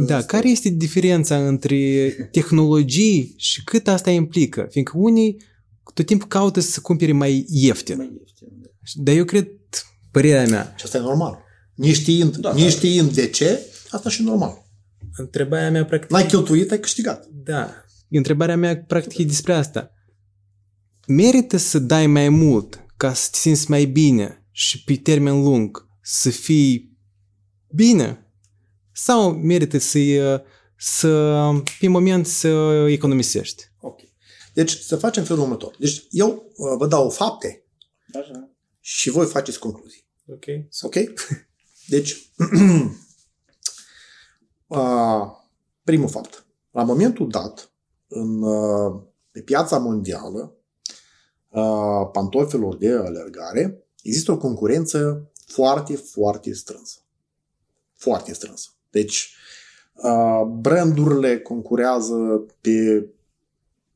da, 0.06 0.22
care 0.22 0.50
este 0.50 0.70
diferența 0.70 1.48
între 1.48 2.10
tehnologii 2.32 3.34
și 3.38 3.64
cât 3.64 3.88
asta 3.88 4.12
implică? 4.12 4.68
Fiindcă 4.70 4.98
unii 4.98 5.42
tot 5.94 6.06
timpul 6.06 6.28
caută 6.28 6.60
să 6.60 6.80
cumpere 6.80 7.12
mai 7.12 7.46
ieftin. 7.48 7.98
Mai 7.98 8.12
ieftin 8.20 8.48
da. 8.62 8.70
Dar 8.96 9.16
eu 9.16 9.26
cred, 9.26 9.48
părerea 10.12 10.48
mea... 10.48 10.74
Și 10.78 10.86
asta 10.86 10.98
e 10.98 11.02
normal. 11.02 11.38
Neștiind, 11.76 12.38
da, 12.38 12.54
neștiind 12.54 13.08
da. 13.08 13.14
de 13.14 13.28
ce, 13.28 13.60
asta 13.90 14.10
și 14.10 14.24
normal. 14.24 14.66
Întrebarea 15.18 15.72
mea 15.72 15.86
practic... 15.86 16.10
N-ai 16.10 16.26
cheltuit, 16.26 16.72
ai 16.72 16.80
câștigat. 16.80 17.28
Da. 17.44 17.70
Întrebarea 18.10 18.58
mea 18.58 18.78
practic 18.78 19.18
e 19.18 19.24
despre 19.24 19.54
asta. 19.54 19.92
Merită 21.08 21.58
să 21.58 21.80
dai 21.80 22.08
mai 22.08 22.30
mult 22.30 22.86
ca 22.98 23.14
să 23.14 23.28
te 23.32 23.38
simți 23.38 23.70
mai 23.70 23.86
bine 23.86 24.46
și 24.52 24.84
pe 24.84 24.96
termen 24.96 25.44
lung 25.44 25.88
să 26.02 26.30
fii 26.30 26.98
bine 27.76 28.21
sau 29.04 29.32
merită 29.32 29.78
să, 29.78 30.44
să 30.78 31.10
pe 31.80 31.88
moment 31.88 32.28
să 32.28 32.48
economisești. 32.90 33.64
Ok. 33.80 34.00
Deci 34.54 34.78
să 34.80 34.98
facem 34.98 35.24
felul 35.24 35.42
următor. 35.42 35.76
Deci 35.80 36.04
eu 36.10 36.52
uh, 36.56 36.76
vă 36.78 36.88
dau 36.88 37.10
fapte 37.10 37.66
Așa. 38.14 38.50
și 38.80 39.10
voi 39.10 39.26
faceți 39.26 39.60
concluzii. 39.60 40.06
Ok. 40.28 40.46
Ok? 40.82 40.96
Deci, 41.94 42.16
uh, 44.68 45.22
primul 45.84 46.10
fapt. 46.10 46.46
La 46.72 46.84
momentul 46.84 47.30
dat, 47.30 47.72
în, 48.08 48.42
uh, 48.42 49.02
pe 49.32 49.42
piața 49.42 49.78
mondială, 49.78 50.56
pantofilor 52.12 52.78
de 52.78 52.92
alergare, 52.92 53.88
există 54.04 54.32
o 54.32 54.38
concurență 54.38 55.32
foarte, 55.46 55.96
foarte 55.96 56.54
strânsă. 56.54 57.00
Foarte 57.94 58.34
strânsă. 58.34 58.70
Deci, 58.92 59.34
brandurile 60.62 61.40
concurează 61.40 62.46
pe 62.62 63.06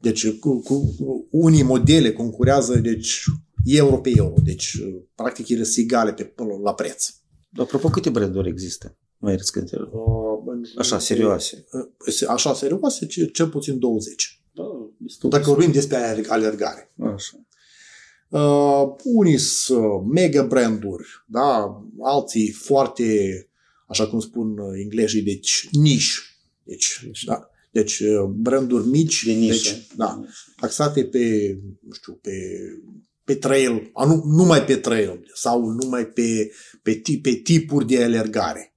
Deci 0.06 0.32
cu, 0.40 0.60
cu, 0.60 0.96
cu 0.98 1.28
unii 1.30 1.64
modele 1.64 2.12
concurează 2.12 2.78
deci 2.78 3.24
euro 3.64 3.98
pe 3.98 4.12
euro. 4.16 4.34
Deci 4.44 4.78
practic 5.16 5.50
ele 5.50 5.64
sunt 5.64 5.86
egale 5.86 6.14
pe, 6.14 6.34
la 6.64 6.74
preț. 6.74 7.10
Apropo, 7.58 7.90
câte 7.90 8.10
branduri 8.10 8.50
există? 8.50 8.98
Mai 9.18 9.38
câte? 9.52 9.90
Așa, 10.78 11.00
serioase. 11.00 11.66
Așa, 12.28 12.54
serioase, 12.54 13.06
cel 13.34 13.48
puțin 13.48 13.80
20. 13.80 14.42
Da, 14.52 14.64
Dacă 15.30 15.50
vorbim 15.50 15.72
despre 15.72 16.26
alergare. 16.28 16.92
Așa. 17.00 17.40
Uh, 18.30 18.96
unii 19.04 19.38
sunt 19.38 20.06
mega 20.12 20.44
branduri, 20.44 21.08
da? 21.28 21.82
alții 22.02 22.52
foarte, 22.52 23.45
așa 23.86 24.08
cum 24.08 24.20
spun 24.20 24.58
englezii, 24.76 25.22
deci 25.22 25.68
niche. 25.72 26.12
Deci, 26.64 27.02
da? 27.26 27.50
Deci 27.72 28.02
branduri 28.30 28.88
mici, 28.88 29.24
de 29.26 29.34
deci, 29.34 29.88
da, 29.96 30.22
axate 30.56 31.06
pe, 31.06 31.58
nu 31.80 31.94
știu, 31.94 32.14
pe, 32.14 32.32
pe 33.24 33.36
trail, 33.36 33.92
nu, 34.06 34.24
numai 34.26 34.64
pe 34.64 34.76
trail 34.76 35.32
sau 35.34 35.66
numai 35.66 36.06
pe, 36.06 36.52
pe, 36.82 37.02
pe 37.22 37.32
tipuri 37.32 37.88
de 37.88 38.04
alergare. 38.04 38.76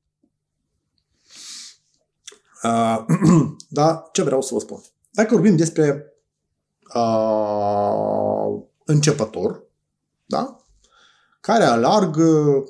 Uh, 2.62 3.04
da, 3.68 4.08
ce 4.12 4.22
vreau 4.22 4.42
să 4.42 4.54
vă 4.54 4.60
spun? 4.60 4.80
Dacă 5.10 5.34
vorbim 5.34 5.56
despre 5.56 6.14
uh, 6.94 8.62
începător, 8.84 9.62
da? 10.26 10.58
care 11.48 11.64
alargă, 11.64 12.64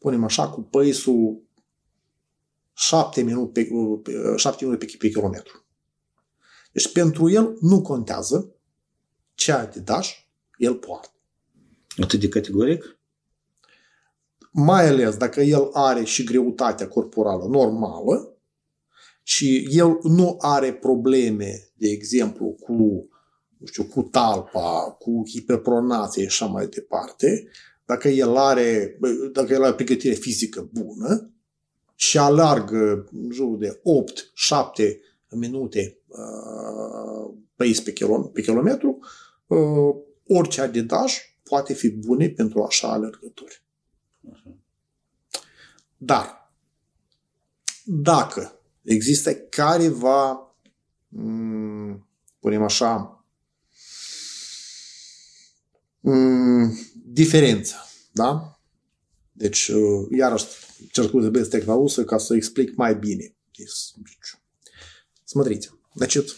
spunem 0.00 0.24
așa, 0.24 0.48
cu 0.48 0.60
păisul 0.60 1.42
7 2.72 3.22
minute 3.22 3.68
pe, 4.02 4.12
7 4.36 4.64
minute 4.64 4.84
pe, 4.84 4.92
pe 4.98 5.08
kilometru. 5.08 5.64
Deci 6.72 6.92
pentru 6.92 7.30
el 7.30 7.56
nu 7.60 7.82
contează 7.82 8.54
ce 9.34 9.52
adidas 9.52 10.08
el 10.56 10.74
poartă. 10.74 11.12
Atât 12.02 12.20
de 12.20 12.28
categoric? 12.28 12.98
Mai 14.50 14.88
ales 14.88 15.16
dacă 15.16 15.40
el 15.40 15.68
are 15.72 16.04
și 16.04 16.24
greutatea 16.24 16.88
corporală 16.88 17.44
normală 17.44 18.34
și 19.22 19.68
el 19.70 19.98
nu 20.02 20.36
are 20.38 20.74
probleme, 20.74 21.68
de 21.74 21.88
exemplu, 21.88 22.46
cu, 22.46 22.72
nu 23.56 23.66
știu, 23.66 23.84
cu 23.84 24.02
talpa, 24.02 24.96
cu 24.98 25.22
hiperpronație 25.28 26.22
și 26.22 26.28
așa 26.42 26.46
mai 26.46 26.66
departe, 26.66 27.50
dacă 27.90 28.08
el 28.08 28.36
are, 28.36 28.98
dacă 29.32 29.52
el 29.52 29.62
are 29.62 29.74
pregătire 29.74 30.14
fizică 30.14 30.68
bună 30.72 31.30
și 31.94 32.18
alargă 32.18 33.08
în 33.12 33.30
jur 33.30 33.56
de 33.56 33.80
8-7 34.78 34.96
minute 35.30 35.98
uh, 36.06 37.34
pe, 37.56 37.92
kilom- 37.92 38.32
pe 38.32 38.42
kilometru, 38.42 38.98
uh, 39.46 39.94
orice 40.26 40.60
adidas 40.60 41.12
poate 41.42 41.74
fi 41.74 41.90
bune 41.90 42.28
pentru 42.28 42.62
așa 42.62 42.92
alergători. 42.92 43.62
Dar, 45.96 46.52
dacă 47.84 48.60
există 48.82 49.34
careva, 49.34 50.54
mm, 51.08 52.08
punem 52.40 52.62
așa, 52.62 53.24
mm, 56.00 56.89
diferență, 57.12 57.74
da? 58.12 58.60
Deci, 59.32 59.68
uh, 59.68 60.06
iarăși, 60.10 60.44
cer 60.92 61.04
scuze 61.04 61.28
без 61.28 61.48
техноуса, 61.48 62.04
ca 62.04 62.18
să 62.18 62.34
explic 62.34 62.76
mai 62.76 62.94
bine. 62.94 63.34
Смотрите, 65.24 65.68
значит, 65.94 66.36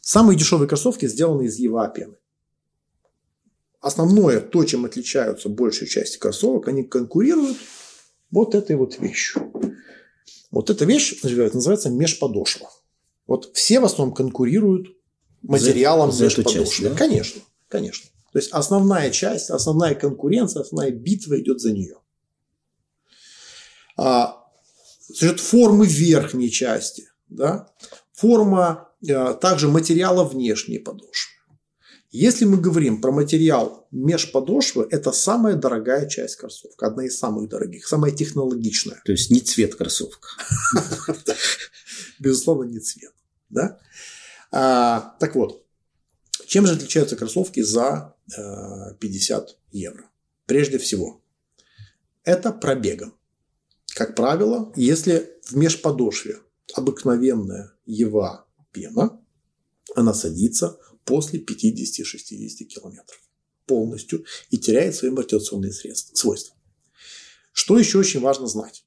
самые 0.00 0.36
дешевые 0.36 0.68
кроссовки 0.68 1.08
сделаны 1.08 1.44
из 1.44 1.58
ЕВА-пены. 1.58 2.16
Основное, 3.80 4.40
то, 4.40 4.64
чем 4.64 4.84
отличаются 4.84 5.48
большая 5.48 5.88
часть 5.88 6.18
кроссовок, 6.18 6.68
они 6.68 6.82
конкурируют 6.84 7.56
вот 8.30 8.54
этой 8.54 8.76
вот 8.76 8.98
вещью. 8.98 9.52
Вот 10.50 10.70
эта 10.70 10.84
вещь 10.84 11.22
называется 11.22 11.90
межподошва. 11.90 12.70
Вот 13.26 13.50
все 13.54 13.80
в 13.80 13.84
основном 13.84 14.14
конкурируют 14.14 14.86
материалом 15.42 16.10
за, 16.10 16.18
за 16.18 16.24
межподошвы. 16.24 16.64
Часть, 16.64 16.82
да? 16.82 16.94
Конечно, 16.94 17.42
конечно. 17.68 18.10
То 18.36 18.40
есть 18.40 18.52
основная 18.52 19.10
часть, 19.10 19.48
основная 19.48 19.94
конкуренция, 19.94 20.60
основная 20.60 20.90
битва 20.90 21.40
идет 21.40 21.58
за 21.58 21.72
нее. 21.72 21.96
А, 23.96 24.44
за 25.08 25.34
формы 25.38 25.86
верхней 25.86 26.50
части, 26.50 27.08
да, 27.30 27.72
форма 28.12 28.90
а, 29.08 29.32
также 29.32 29.68
материала 29.68 30.22
внешней 30.24 30.78
подошвы. 30.78 31.32
Если 32.10 32.44
мы 32.44 32.58
говорим 32.58 33.00
про 33.00 33.10
материал 33.10 33.88
межподошвы, 33.90 34.86
это 34.90 35.12
самая 35.12 35.54
дорогая 35.54 36.06
часть 36.06 36.36
кроссовок, 36.36 36.82
одна 36.82 37.06
из 37.06 37.18
самых 37.18 37.48
дорогих, 37.48 37.88
самая 37.88 38.12
технологичная. 38.12 39.00
То 39.06 39.12
есть 39.12 39.30
не 39.30 39.40
цвет 39.40 39.76
кроссовка. 39.76 40.28
Безусловно, 42.18 42.64
не 42.64 42.80
цвет. 42.80 43.14
Да? 43.48 43.80
А, 44.52 45.16
так 45.20 45.36
вот, 45.36 45.65
чем 46.46 46.66
же 46.66 46.74
отличаются 46.74 47.16
кроссовки 47.16 47.60
за 47.60 48.14
50 49.00 49.48
э, 49.48 49.52
евро? 49.72 50.10
Прежде 50.46 50.78
всего, 50.78 51.22
это 52.24 52.52
пробегом. 52.52 53.14
Как 53.94 54.14
правило, 54.14 54.72
если 54.76 55.38
в 55.44 55.56
межподошве 55.56 56.40
обыкновенная 56.74 57.72
ева 57.86 58.46
пена, 58.72 59.20
она 59.94 60.12
садится 60.12 60.78
после 61.04 61.40
50-60 61.40 62.64
километров 62.64 63.20
полностью 63.66 64.24
и 64.50 64.58
теряет 64.58 64.94
свои 64.94 65.10
амортизационные 65.10 65.72
средства, 65.72 66.14
свойства. 66.14 66.56
Что 67.52 67.78
еще 67.78 67.98
очень 67.98 68.20
важно 68.20 68.46
знать? 68.46 68.84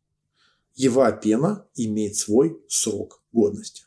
Ева 0.76 1.12
пена 1.12 1.68
имеет 1.76 2.16
свой 2.16 2.62
срок 2.70 3.24
годности. 3.32 3.84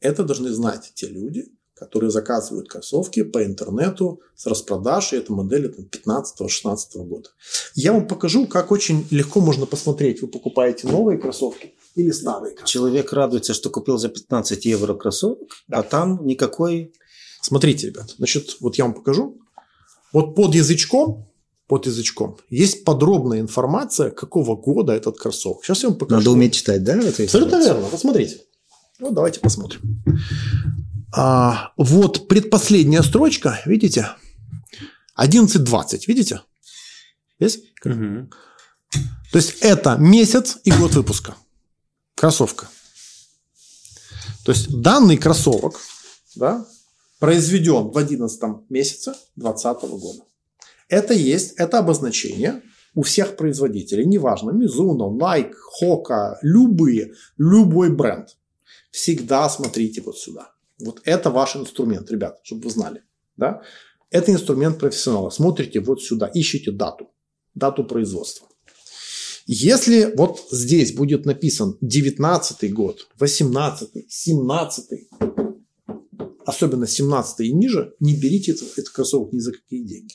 Это 0.00 0.24
должны 0.24 0.50
знать 0.50 0.92
те 0.94 1.06
люди, 1.06 1.52
которые 1.84 2.10
заказывают 2.10 2.68
кроссовки 2.68 3.22
по 3.22 3.44
интернету 3.44 4.20
с 4.34 4.46
распродаж, 4.46 5.12
и 5.12 5.16
эта 5.16 5.32
модель 5.32 5.66
15-16 5.66 7.04
года. 7.04 7.30
Я 7.74 7.92
вам 7.92 8.08
покажу, 8.08 8.46
как 8.46 8.72
очень 8.72 9.06
легко 9.10 9.40
можно 9.40 9.66
посмотреть. 9.66 10.22
Вы 10.22 10.28
покупаете 10.28 10.88
новые 10.88 11.18
кроссовки 11.18 11.74
или 11.94 12.10
старые 12.10 12.54
кроссовки. 12.54 12.72
Человек 12.72 13.12
радуется, 13.12 13.54
что 13.54 13.70
купил 13.70 13.98
за 13.98 14.08
15 14.08 14.64
евро 14.64 14.94
кроссовок, 14.94 15.38
да. 15.68 15.78
а 15.78 15.82
там 15.82 16.26
никакой 16.26 16.92
Смотрите, 17.44 17.88
ребят, 17.88 18.14
значит, 18.16 18.56
вот 18.60 18.76
я 18.76 18.84
вам 18.84 18.94
покажу. 18.94 19.38
Вот 20.14 20.34
под 20.34 20.54
язычком, 20.54 21.30
под 21.66 21.84
язычком 21.84 22.38
есть 22.48 22.84
подробная 22.84 23.40
информация, 23.40 24.10
какого 24.10 24.56
года 24.56 24.94
этот 24.94 25.18
кроссовок. 25.18 25.62
Сейчас 25.62 25.82
я 25.82 25.90
вам 25.90 25.98
покажу. 25.98 26.20
Надо 26.20 26.30
уметь 26.30 26.54
читать, 26.54 26.82
да? 26.82 26.94
Абсолютно 26.94 27.56
верно. 27.62 27.86
Посмотрите. 27.90 28.40
Вот 28.98 29.12
давайте 29.12 29.40
посмотрим. 29.40 30.02
А, 31.16 31.72
вот 31.76 32.26
предпоследняя 32.26 33.02
строчка, 33.02 33.60
видите? 33.66 34.08
11.20, 35.16 36.02
видите? 36.08 36.40
Есть? 37.38 37.60
Угу. 37.84 38.30
То 39.30 39.38
есть 39.38 39.58
это 39.60 39.96
месяц 39.96 40.58
и 40.64 40.72
год 40.72 40.94
выпуска. 40.94 41.36
Кроссовка. 42.16 42.68
То 44.44 44.52
есть 44.52 44.80
данный 44.80 45.16
кроссовок, 45.16 45.80
да, 46.34 46.66
произведен 47.20 47.90
в 47.90 47.98
11 47.98 48.40
месяце 48.68 49.14
2020 49.36 49.82
года. 50.00 50.24
Это 50.88 51.14
есть, 51.14 51.52
это 51.56 51.78
обозначение 51.78 52.62
у 52.94 53.02
всех 53.02 53.36
производителей, 53.36 54.04
неважно, 54.04 54.50
Mizuno, 54.50 55.10
Nike, 55.16 55.52
Hoka, 55.82 56.34
любые, 56.42 57.14
любой 57.38 57.90
бренд. 57.90 58.36
Всегда 58.90 59.48
смотрите 59.48 60.02
вот 60.02 60.18
сюда. 60.18 60.53
Вот 60.78 61.00
это 61.04 61.30
ваш 61.30 61.56
инструмент, 61.56 62.10
ребят, 62.10 62.40
чтобы 62.42 62.64
вы 62.64 62.70
знали. 62.70 63.02
Да? 63.36 63.62
Это 64.10 64.32
инструмент 64.32 64.78
профессионала. 64.78 65.30
Смотрите 65.30 65.80
вот 65.80 66.02
сюда, 66.02 66.30
ищите 66.32 66.70
дату, 66.70 67.10
дату 67.54 67.84
производства. 67.84 68.48
Если 69.46 70.14
вот 70.16 70.40
здесь 70.50 70.94
будет 70.94 71.26
написан 71.26 71.76
19 71.82 72.72
год, 72.72 73.08
18, 73.18 74.06
17, 74.08 75.08
особенно 76.46 76.86
17 76.86 77.40
и 77.40 77.52
ниже, 77.52 77.94
не 78.00 78.14
берите 78.14 78.52
этот, 78.52 78.88
кроссовок 78.88 79.32
ни 79.32 79.38
за 79.38 79.52
какие 79.52 79.82
деньги. 79.82 80.14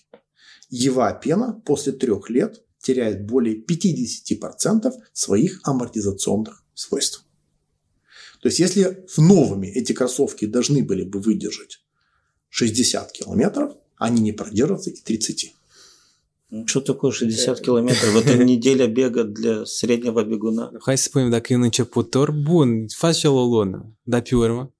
Ева 0.69 1.13
пена 1.13 1.61
после 1.65 1.93
трех 1.93 2.29
лет 2.29 2.63
теряет 2.79 3.25
более 3.25 3.63
50% 3.63 4.91
своих 5.13 5.59
амортизационных 5.63 6.63
свойств. 6.73 7.25
То 8.41 8.47
есть, 8.47 8.59
если 8.59 9.05
в 9.07 9.17
новыми 9.17 9.67
эти 9.67 9.93
кроссовки 9.93 10.45
должны 10.45 10.83
были 10.83 11.03
бы 11.03 11.19
выдержать 11.19 11.81
60 12.49 13.11
километров, 13.11 13.73
они 13.97 14.21
не 14.21 14.31
продержатся 14.31 14.89
и 14.91 14.95
30. 14.95 15.55
Что 16.65 16.81
такое 16.81 17.11
60 17.11 17.61
километров? 17.61 18.15
Это 18.15 18.43
неделя 18.43 18.87
бега 18.87 19.23
для 19.23 19.65
среднего 19.65 20.23
бегуна. 20.23 20.71
Dacă 21.29 21.53
e 21.53 21.55
un 21.55 21.63
începător, 21.63 22.31
bun, 22.31 22.87
face 22.87 23.27
o 23.27 23.45
lună, 23.45 23.97
dar 24.03 24.21
pe 24.21 24.35
urmă? 24.35 24.73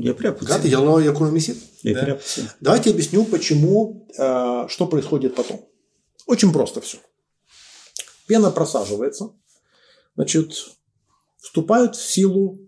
Я 0.00 0.14
прям 0.14 0.36
Гад, 0.40 0.64
я 0.64 1.12
экономисит. 1.12 1.58
Я 1.82 1.94
Да. 1.94 2.20
Давайте 2.60 2.90
объясню, 2.90 3.24
почему, 3.26 4.08
э, 4.16 4.66
что 4.68 4.86
происходит 4.86 5.34
потом. 5.34 5.68
Очень 6.26 6.52
просто 6.52 6.80
все. 6.80 6.98
Пена 8.26 8.50
просаживается, 8.50 9.32
значит, 10.16 10.52
вступает 11.40 11.96
в 11.96 12.02
силу 12.02 12.60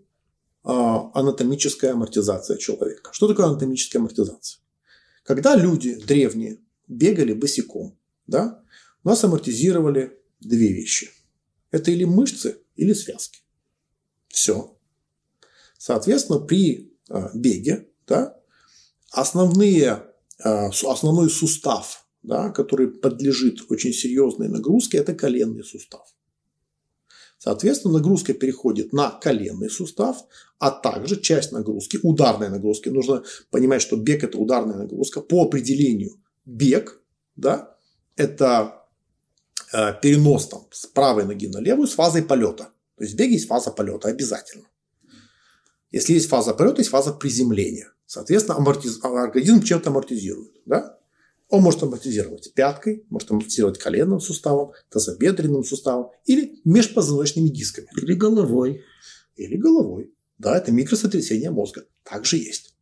э, 0.65 0.69
анатомическая 0.69 1.93
амортизация 1.93 2.57
человека. 2.57 3.11
Что 3.13 3.29
такое 3.29 3.47
анатомическая 3.47 4.01
амортизация? 4.01 4.61
Когда 5.23 5.55
люди 5.55 5.95
древние 5.95 6.59
бегали 6.89 7.33
босиком, 7.33 7.99
да, 8.27 8.63
у 9.05 9.09
нас 9.09 9.23
амортизировали 9.23 10.19
две 10.41 10.73
вещи. 10.73 11.11
Это 11.71 11.91
или 11.91 12.05
мышцы, 12.05 12.59
или 12.77 12.93
связки. 12.93 13.41
Все. 14.29 14.77
Соответственно, 15.79 16.41
при 16.41 16.97
э, 17.09 17.29
беге 17.35 17.89
да, 18.07 18.41
основные, 19.11 20.07
су- 20.73 20.91
основной 20.91 21.31
сустав, 21.31 22.07
да, 22.23 22.51
который 22.51 22.89
подлежит 22.89 23.71
очень 23.71 23.93
серьезной 23.93 24.49
нагрузке, 24.49 24.99
это 24.99 25.15
коленный 25.15 25.63
сустав. 25.63 26.13
Соответственно, 27.43 27.95
нагрузка 27.95 28.35
переходит 28.35 28.93
на 28.93 29.11
коленный 29.11 29.69
сустав, 29.69 30.17
а 30.61 30.71
также 30.71 31.21
часть 31.21 31.51
нагрузки, 31.51 31.99
ударной 32.01 32.49
нагрузки. 32.49 32.89
Нужно 32.89 33.25
понимать, 33.51 33.83
что 33.83 33.97
бег– 33.97 34.23
это 34.23 34.39
ударная 34.39 34.77
нагрузка. 34.77 35.21
По 35.21 35.43
определению 35.43 36.23
бег 36.45 37.03
да,– 37.35 37.77
это 38.17 38.87
э, 39.73 39.93
перенос 40.01 40.51
там, 40.51 40.69
с 40.71 40.87
правой 40.87 41.25
ноги 41.25 41.49
на 41.49 41.59
левую 41.59 41.89
с 41.89 41.95
фазой 41.95 42.23
полета. 42.23 42.71
То 42.97 43.03
есть 43.03 43.15
в 43.15 43.17
беге 43.17 43.33
есть 43.33 43.49
фаза 43.49 43.73
полета 43.73 44.07
обязательно. 44.07 44.67
Если 45.91 46.13
есть 46.13 46.29
фаза 46.29 46.55
полета, 46.55 46.79
есть 46.79 46.91
фаза 46.91 47.13
приземления. 47.13 47.93
Соответственно, 48.07 48.59
амортиз- 48.59 49.01
организм 49.03 49.63
чем-то 49.63 49.91
амортизирует. 49.91 50.61
Да? 50.65 50.97
Он 51.53 51.61
может 51.61 51.83
амортизировать 51.83 52.55
пяткой, 52.55 53.05
может 53.11 53.31
амортизировать 53.31 53.79
коленным 53.79 54.21
суставом, 54.21 54.73
тазобедренным 54.89 55.65
суставом 55.65 56.07
или 56.25 56.63
межпозвоночными 56.65 57.51
дисками. 57.51 57.89
Или 58.01 58.15
головой. 58.15 58.81
Или 59.37 59.57
головой. 59.57 60.15
Да, 60.39 60.57
это 60.57 60.73
микросотрясение 60.73 61.51
мозга. 61.51 61.85
Также 62.05 62.39
есть. 62.39 62.75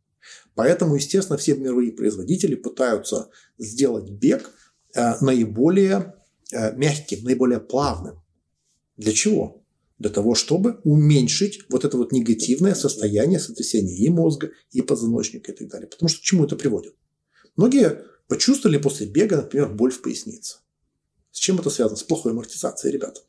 Поэтому, 0.55 0.95
естественно, 0.95 1.37
все 1.37 1.53
мировые 1.55 1.91
производители 1.91 2.55
пытаются 2.55 3.29
сделать 3.57 4.09
бег 4.09 4.49
э, 4.95 5.15
наиболее 5.19 6.15
э, 6.53 6.73
мягким, 6.77 7.25
наиболее 7.25 7.59
плавным. 7.59 8.21
Для 8.95 9.11
чего? 9.11 9.65
Для 9.99 10.11
того, 10.11 10.33
чтобы 10.33 10.79
уменьшить 10.85 11.65
вот 11.69 11.83
это 11.83 11.97
вот 11.97 12.13
негативное 12.13 12.75
состояние 12.75 13.41
сотрясения 13.41 13.97
и 13.97 14.07
мозга, 14.07 14.51
и 14.71 14.81
позвоночника 14.81 15.51
и 15.51 15.55
так 15.55 15.67
далее. 15.67 15.89
Потому 15.89 16.07
что 16.07 16.21
к 16.21 16.23
чему 16.23 16.45
это 16.45 16.55
приводит? 16.55 16.95
Многие 17.57 18.10
почувствовали 18.31 18.77
после 18.77 19.07
бега, 19.07 19.35
например, 19.35 19.67
боль 19.73 19.91
в 19.91 20.01
пояснице. 20.01 20.59
С 21.31 21.37
чем 21.37 21.59
это 21.59 21.69
связано? 21.69 21.97
С 21.97 22.03
плохой 22.03 22.31
амортизацией, 22.31 22.93
ребята. 22.93 23.19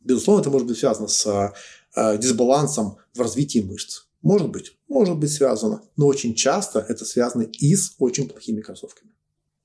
Безусловно, 0.00 0.40
это 0.40 0.48
может 0.48 0.66
быть 0.66 0.78
связано 0.78 1.08
с 1.08 1.52
э, 1.94 2.18
дисбалансом 2.18 2.96
в 3.12 3.20
развитии 3.20 3.58
мышц. 3.58 4.04
Может 4.22 4.48
быть, 4.48 4.78
может 4.88 5.18
быть 5.18 5.30
связано, 5.30 5.82
но 5.94 6.06
очень 6.06 6.34
часто 6.34 6.78
это 6.78 7.04
связано 7.04 7.42
и 7.42 7.76
с 7.76 7.96
очень 7.98 8.30
плохими 8.30 8.62
кроссовками. 8.62 9.12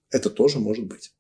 Это 0.10 0.30
тоже 0.30 0.60
может 0.60 0.86
быть. 0.86 1.14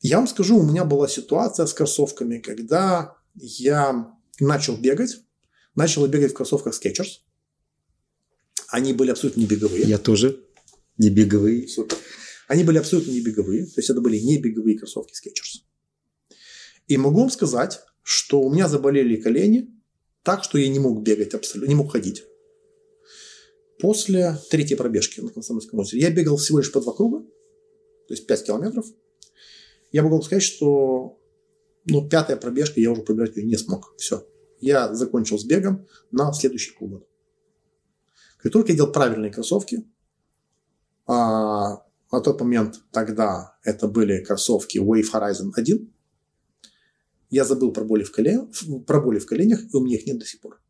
Я 0.00 0.16
вам 0.16 0.26
скажу, 0.26 0.56
у 0.56 0.62
меня 0.62 0.86
была 0.86 1.08
ситуация 1.08 1.66
с 1.66 1.74
кроссовками, 1.74 2.38
когда 2.38 3.18
я 3.34 4.16
начал 4.40 4.78
бегать, 4.78 5.18
начал 5.74 6.06
бегать 6.06 6.30
в 6.30 6.36
кроссовках 6.36 6.72
Skechers. 6.72 7.20
Они 8.68 8.94
были 8.94 9.10
абсолютно 9.10 9.40
не 9.40 9.46
беговые. 9.46 9.82
Я 9.84 9.98
тоже 9.98 10.45
не 10.98 11.10
беговые. 11.10 11.68
Супер. 11.68 11.96
Они 12.48 12.64
были 12.64 12.78
абсолютно 12.78 13.10
не 13.10 13.20
беговые, 13.20 13.66
то 13.66 13.78
есть 13.78 13.90
это 13.90 14.00
были 14.00 14.18
не 14.18 14.38
беговые 14.38 14.78
кроссовки 14.78 15.12
Skechers. 15.12 15.62
И 16.86 16.96
могу 16.96 17.20
вам 17.20 17.30
сказать, 17.30 17.80
что 18.02 18.40
у 18.40 18.52
меня 18.52 18.68
заболели 18.68 19.16
колени 19.16 19.68
так, 20.22 20.44
что 20.44 20.58
я 20.58 20.68
не 20.68 20.78
мог 20.78 21.02
бегать 21.02 21.34
абсолютно, 21.34 21.68
не 21.68 21.74
мог 21.74 21.92
ходить. 21.92 22.24
После 23.80 24.38
третьей 24.50 24.76
пробежки 24.76 25.20
на 25.20 25.30
Комсомольском 25.30 25.78
озере 25.80 26.02
я 26.02 26.10
бегал 26.10 26.36
всего 26.36 26.58
лишь 26.58 26.72
по 26.72 26.80
два 26.80 26.92
круга, 26.92 27.20
то 28.06 28.14
есть 28.14 28.26
5 28.26 28.46
километров. 28.46 28.86
Я 29.92 30.02
могу 30.02 30.16
вам 30.16 30.22
сказать, 30.22 30.42
что 30.42 31.20
ну, 31.84 32.08
пятая 32.08 32.36
пробежка, 32.36 32.80
я 32.80 32.90
уже 32.90 33.02
пробежать 33.02 33.36
ее 33.36 33.44
не 33.44 33.56
смог. 33.56 33.94
Все. 33.98 34.26
Я 34.60 34.94
закончил 34.94 35.38
с 35.38 35.44
бегом 35.44 35.86
на 36.10 36.32
следующий 36.32 36.74
круг. 36.74 37.06
Как 38.38 38.52
только 38.52 38.72
я 38.72 38.76
делал 38.76 38.92
правильные 38.92 39.32
кроссовки, 39.32 39.84
а, 41.06 41.82
на 42.12 42.20
тот 42.20 42.40
момент 42.40 42.80
тогда 42.90 43.56
это 43.62 43.88
были 43.88 44.22
кроссовки 44.24 44.78
Wave 44.78 45.10
Horizon 45.12 45.50
1, 45.54 45.90
я 47.30 47.44
забыл 47.44 47.72
про 47.72 47.84
боли 47.84 48.04
в, 48.04 48.12
колен... 48.12 48.48
про 48.86 49.00
боли 49.00 49.18
в 49.18 49.26
коленях, 49.26 49.60
и 49.60 49.76
у 49.76 49.80
меня 49.80 49.96
их 49.96 50.06
нет 50.06 50.18
до 50.18 50.26
сих 50.26 50.40
пор. 50.40 50.60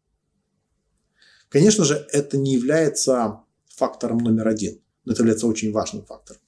Конечно 1.48 1.84
же, 1.84 2.06
это 2.12 2.36
не 2.36 2.54
является 2.54 3.40
фактором 3.68 4.18
номер 4.18 4.48
один, 4.48 4.80
но 5.04 5.12
это 5.12 5.22
является 5.22 5.46
очень 5.46 5.72
важным 5.72 6.04
фактором. 6.04 6.40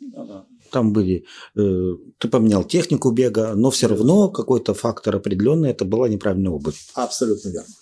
Там 0.71 0.93
были, 0.93 1.25
э, 1.57 1.97
ты 2.19 2.29
поменял 2.29 2.65
технику 2.65 3.11
бега, 3.11 3.55
но 3.55 3.71
все 3.71 3.87
равно 3.87 4.29
какой-то 4.29 4.75
фактор 4.75 5.17
определенный, 5.17 5.71
это 5.71 5.85
была 5.85 6.09
неправильная 6.09 6.51
обувь. 6.51 6.91
Абсолютно 6.95 7.49
верно. 7.49 7.73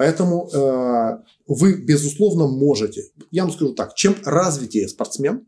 Поэтому 0.00 0.48
э, 0.48 1.24
вы, 1.46 1.74
безусловно, 1.74 2.46
можете. 2.46 3.10
Я 3.30 3.42
вам 3.42 3.52
скажу 3.52 3.74
так, 3.74 3.94
чем 3.94 4.16
развитее 4.24 4.88
спортсмен, 4.88 5.46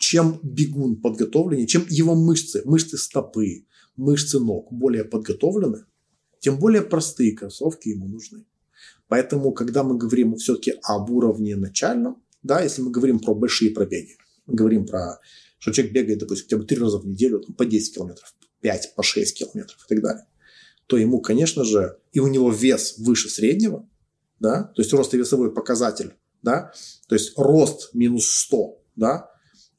чем 0.00 0.40
бегун 0.42 1.00
подготовленнее, 1.00 1.68
чем 1.68 1.86
его 1.88 2.16
мышцы, 2.16 2.62
мышцы 2.64 2.98
стопы, 2.98 3.66
мышцы 3.94 4.40
ног 4.40 4.72
более 4.72 5.04
подготовлены, 5.04 5.84
тем 6.40 6.58
более 6.58 6.82
простые 6.82 7.36
кроссовки 7.36 7.90
ему 7.90 8.08
нужны. 8.08 8.46
Поэтому, 9.06 9.52
когда 9.52 9.84
мы 9.84 9.96
говорим 9.96 10.34
все-таки 10.34 10.74
об 10.82 11.08
уровне 11.10 11.54
начальном, 11.54 12.20
да, 12.42 12.60
если 12.60 12.82
мы 12.82 12.90
говорим 12.90 13.20
про 13.20 13.32
большие 13.32 13.70
пробеги, 13.70 14.16
говорим 14.48 14.86
про, 14.86 15.20
что 15.60 15.70
человек 15.70 15.94
бегает, 15.94 16.18
допустим, 16.18 16.46
хотя 16.46 16.56
бы 16.56 16.64
три 16.64 16.78
раза 16.78 16.98
в 16.98 17.06
неделю, 17.06 17.38
там, 17.38 17.54
по 17.54 17.64
10 17.64 17.94
километров, 17.94 18.34
5, 18.60 18.94
по 18.96 19.04
6 19.04 19.38
километров 19.38 19.78
и 19.84 19.94
так 19.94 20.02
далее, 20.02 20.26
то 20.88 20.96
ему, 20.96 21.20
конечно 21.20 21.64
же, 21.64 21.98
и 22.12 22.18
у 22.18 22.26
него 22.26 22.50
вес 22.50 22.96
выше 22.98 23.28
среднего, 23.28 23.86
да, 24.40 24.64
то 24.74 24.82
есть 24.82 24.92
ростовесовой 24.92 25.52
показатель, 25.52 26.14
да, 26.42 26.72
то 27.08 27.14
есть 27.14 27.34
рост 27.36 27.94
минус 27.94 28.26
100, 28.26 28.82
да, 28.96 29.30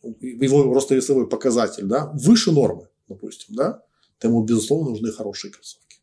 его 0.04 0.72
ростовесовой 0.72 1.28
показатель, 1.28 1.86
да, 1.86 2.12
выше 2.13 2.52
нормы, 2.52 2.89
допустим, 3.08 3.56
да, 3.56 3.84
то 4.19 4.28
ему, 4.28 4.43
безусловно, 4.43 4.91
нужны 4.91 5.12
хорошие 5.12 5.52
кроссовки. 5.52 5.98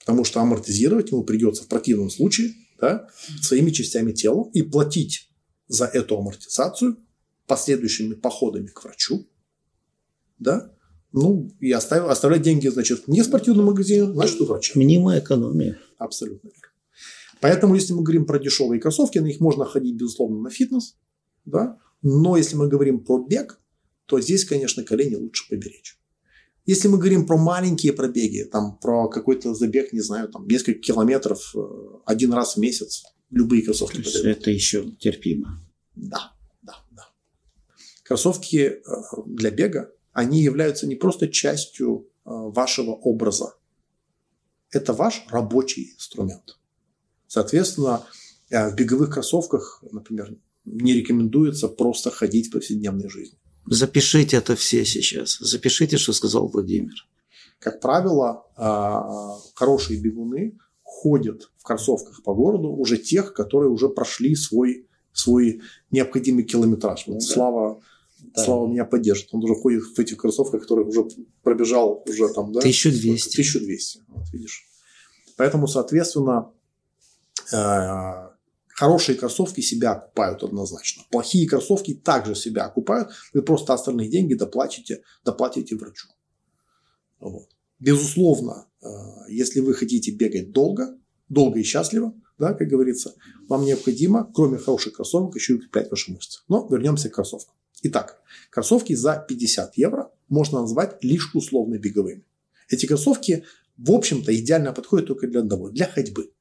Потому 0.00 0.24
что 0.24 0.40
амортизировать 0.40 1.10
ему 1.10 1.24
придется 1.24 1.64
в 1.64 1.68
противном 1.68 2.10
случае 2.10 2.52
да, 2.78 3.08
своими 3.40 3.70
частями 3.70 4.12
тела 4.12 4.50
и 4.52 4.60
платить 4.62 5.30
за 5.68 5.86
эту 5.86 6.18
амортизацию 6.18 6.98
последующими 7.46 8.12
походами 8.12 8.66
к 8.66 8.84
врачу, 8.84 9.26
да, 10.38 10.70
ну, 11.16 11.50
и 11.60 11.72
оставить, 11.72 12.10
оставлять 12.10 12.42
деньги, 12.42 12.68
значит, 12.68 13.08
не 13.08 13.22
в 13.22 13.24
спортивном 13.24 13.66
магазине, 13.66 14.04
значит, 14.04 14.38
у 14.42 14.44
врача. 14.44 14.78
Минимая 14.78 15.20
экономия. 15.20 15.78
Абсолютно 15.96 16.48
верно. 16.48 16.60
Поэтому, 17.40 17.74
если 17.74 17.94
мы 17.94 18.02
говорим 18.02 18.26
про 18.26 18.38
дешевые 18.38 18.80
кроссовки, 18.80 19.18
на 19.18 19.24
них 19.24 19.40
можно 19.40 19.64
ходить, 19.64 19.96
безусловно, 19.96 20.40
на 20.40 20.50
фитнес, 20.50 20.96
да, 21.46 21.78
но 22.02 22.36
если 22.36 22.56
мы 22.56 22.68
говорим 22.68 23.02
про 23.02 23.24
бег, 23.26 23.58
то 24.04 24.20
здесь, 24.20 24.44
конечно, 24.44 24.84
колени 24.84 25.14
лучше 25.14 25.48
поберечь. 25.48 25.98
Если 26.66 26.88
мы 26.88 26.98
говорим 26.98 27.26
про 27.26 27.38
маленькие 27.38 27.94
пробеги, 27.94 28.42
там, 28.44 28.78
про 28.78 29.08
какой-то 29.08 29.54
забег, 29.54 29.94
не 29.94 30.00
знаю, 30.00 30.28
там, 30.28 30.46
несколько 30.46 30.80
километров 30.80 31.54
э, 31.56 31.60
один 32.04 32.34
раз 32.34 32.56
в 32.56 32.60
месяц, 32.60 33.04
любые 33.30 33.62
кроссовки. 33.62 33.96
То 33.96 34.02
есть 34.02 34.16
подойдут. 34.18 34.42
это 34.42 34.50
еще 34.50 34.90
терпимо. 34.98 35.60
Да, 35.94 36.34
да, 36.62 36.74
да. 36.90 37.08
Кроссовки 38.02 38.56
э, 38.56 38.80
для 39.26 39.50
бега, 39.50 39.92
они 40.16 40.42
являются 40.42 40.86
не 40.86 40.94
просто 40.94 41.28
частью 41.28 42.08
э, 42.24 42.30
вашего 42.30 42.92
образа. 42.92 43.54
Это 44.70 44.94
ваш 44.94 45.26
рабочий 45.28 45.92
инструмент. 45.94 46.58
Соответственно, 47.26 48.02
э, 48.48 48.70
в 48.70 48.74
беговых 48.74 49.10
кроссовках, 49.10 49.84
например, 49.92 50.34
не 50.64 50.94
рекомендуется 50.94 51.68
просто 51.68 52.10
ходить 52.10 52.48
в 52.48 52.52
повседневной 52.52 53.10
жизни. 53.10 53.36
Запишите 53.66 54.38
это 54.38 54.56
все 54.56 54.86
сейчас. 54.86 55.36
Запишите, 55.38 55.98
что 55.98 56.14
сказал 56.14 56.48
Владимир. 56.48 56.94
Как 57.58 57.82
правило, 57.82 58.46
э, 58.56 59.50
хорошие 59.54 60.00
бегуны 60.00 60.56
ходят 60.82 61.50
в 61.58 61.62
кроссовках 61.62 62.22
по 62.22 62.32
городу 62.32 62.70
уже 62.70 62.96
тех, 62.96 63.34
которые 63.34 63.70
уже 63.70 63.90
прошли 63.90 64.34
свой, 64.34 64.86
свой 65.12 65.60
необходимый 65.90 66.44
километраж. 66.44 67.06
Вот 67.06 67.14
Ну 67.14 67.20
да. 67.20 67.26
Слава, 67.26 67.82
Да. 68.34 68.44
Слава 68.44 68.66
меня 68.66 68.84
поддержит. 68.84 69.28
Он 69.32 69.44
уже 69.44 69.54
ходит 69.54 69.82
в 69.82 69.98
этих 69.98 70.16
кроссовках, 70.18 70.62
которые 70.62 70.86
уже 70.86 71.06
пробежал 71.42 72.04
уже 72.08 72.28
там, 72.32 72.52
да? 72.52 72.60
1200. 72.60 73.28
1200. 73.40 74.04
Вот 74.08 74.24
видишь. 74.32 74.64
Поэтому, 75.36 75.66
соответственно, 75.66 76.52
Э, 77.52 78.30
хорошие 78.68 79.16
кроссовки 79.16 79.60
себя 79.60 79.92
окупают 79.92 80.42
однозначно. 80.42 81.04
Плохие 81.10 81.48
кроссовки 81.48 81.94
также 81.94 82.34
себя 82.34 82.64
окупают. 82.64 83.10
Вы 83.32 83.42
просто 83.42 83.74
остальные 83.74 84.08
деньги 84.08 84.34
доплатите, 84.34 85.02
доплатите 85.24 85.76
врачу. 85.76 86.08
Вот. 87.20 87.48
Безусловно, 87.78 88.68
э, 88.82 88.86
если 89.28 89.60
вы 89.60 89.74
хотите 89.74 90.10
бегать 90.12 90.52
долго, 90.52 90.98
долго 91.28 91.60
и 91.60 91.62
счастливо, 91.62 92.14
да, 92.38 92.52
как 92.52 92.68
говорится, 92.68 93.14
вам 93.48 93.64
необходимо, 93.64 94.30
кроме 94.34 94.58
хороших 94.58 94.94
кроссовок, 94.94 95.34
еще 95.36 95.54
и 95.54 95.56
укреплять 95.56 95.90
ваши 95.90 96.12
мышцы. 96.12 96.40
Но 96.48 96.66
вернемся 96.68 97.08
к 97.08 97.14
кроссовкам. 97.14 97.54
Итак, 97.88 98.20
кроссовки 98.50 98.94
за 98.94 99.24
50 99.28 99.76
евро 99.76 100.10
можно 100.28 100.60
назвать 100.60 101.04
лишь 101.04 101.34
условно 101.34 101.78
беговыми. 101.78 102.24
Эти 102.68 102.84
кроссовки, 102.86 103.44
в 103.76 103.92
общем-то, 103.92 104.34
идеально 104.34 104.72
подходят 104.72 105.06
только 105.06 105.28
для 105.28 105.40
одного– 105.40 105.68
для 105.70 105.86
ходьбы. 105.86 106.32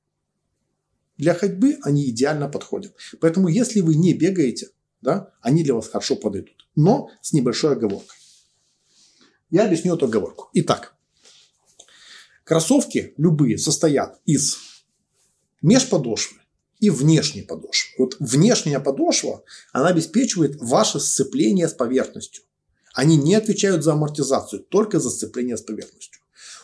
Для 1.17 1.36
ходьбы 1.36 1.77
они 1.84 2.10
идеально 2.10 2.49
подходят. 2.49 2.95
Поэтому, 3.19 3.47
если 3.47 3.81
вы 3.81 3.93
не 3.93 4.15
бегаете, 4.15 4.69
да, 5.01 5.34
они 5.39 5.63
для 5.63 5.75
вас 5.75 5.88
хорошо 5.88 6.15
подойдут. 6.15 6.67
Но 6.75 7.12
с 7.21 7.31
небольшой 7.31 7.73
оговоркой. 7.73 8.17
Я 9.51 9.65
объясню 9.65 9.95
эту 9.95 10.05
оговорку. 10.05 10.49
Итак, 10.53 10.95
кроссовки 12.43 13.13
любые 13.17 13.60
состоят 13.60 14.19
из 14.25 14.58
межподошвы 15.62 16.39
и 16.79 16.89
внешней 16.89 17.41
подошвы. 17.41 17.95
Вот 17.97 18.17
внешняя 18.19 18.79
подошва, 18.79 19.43
она 19.71 19.88
обеспечивает 19.88 20.57
ваше 20.61 20.99
сцепление 20.99 21.67
с 21.67 21.73
поверхностью. 21.73 22.43
Они 22.93 23.17
не 23.17 23.35
отвечают 23.35 23.83
за 23.83 23.93
амортизацию, 23.93 24.61
только 24.61 24.99
за 24.99 25.09
сцепление 25.09 25.57
с 25.57 25.61
поверхностью. 25.61 26.21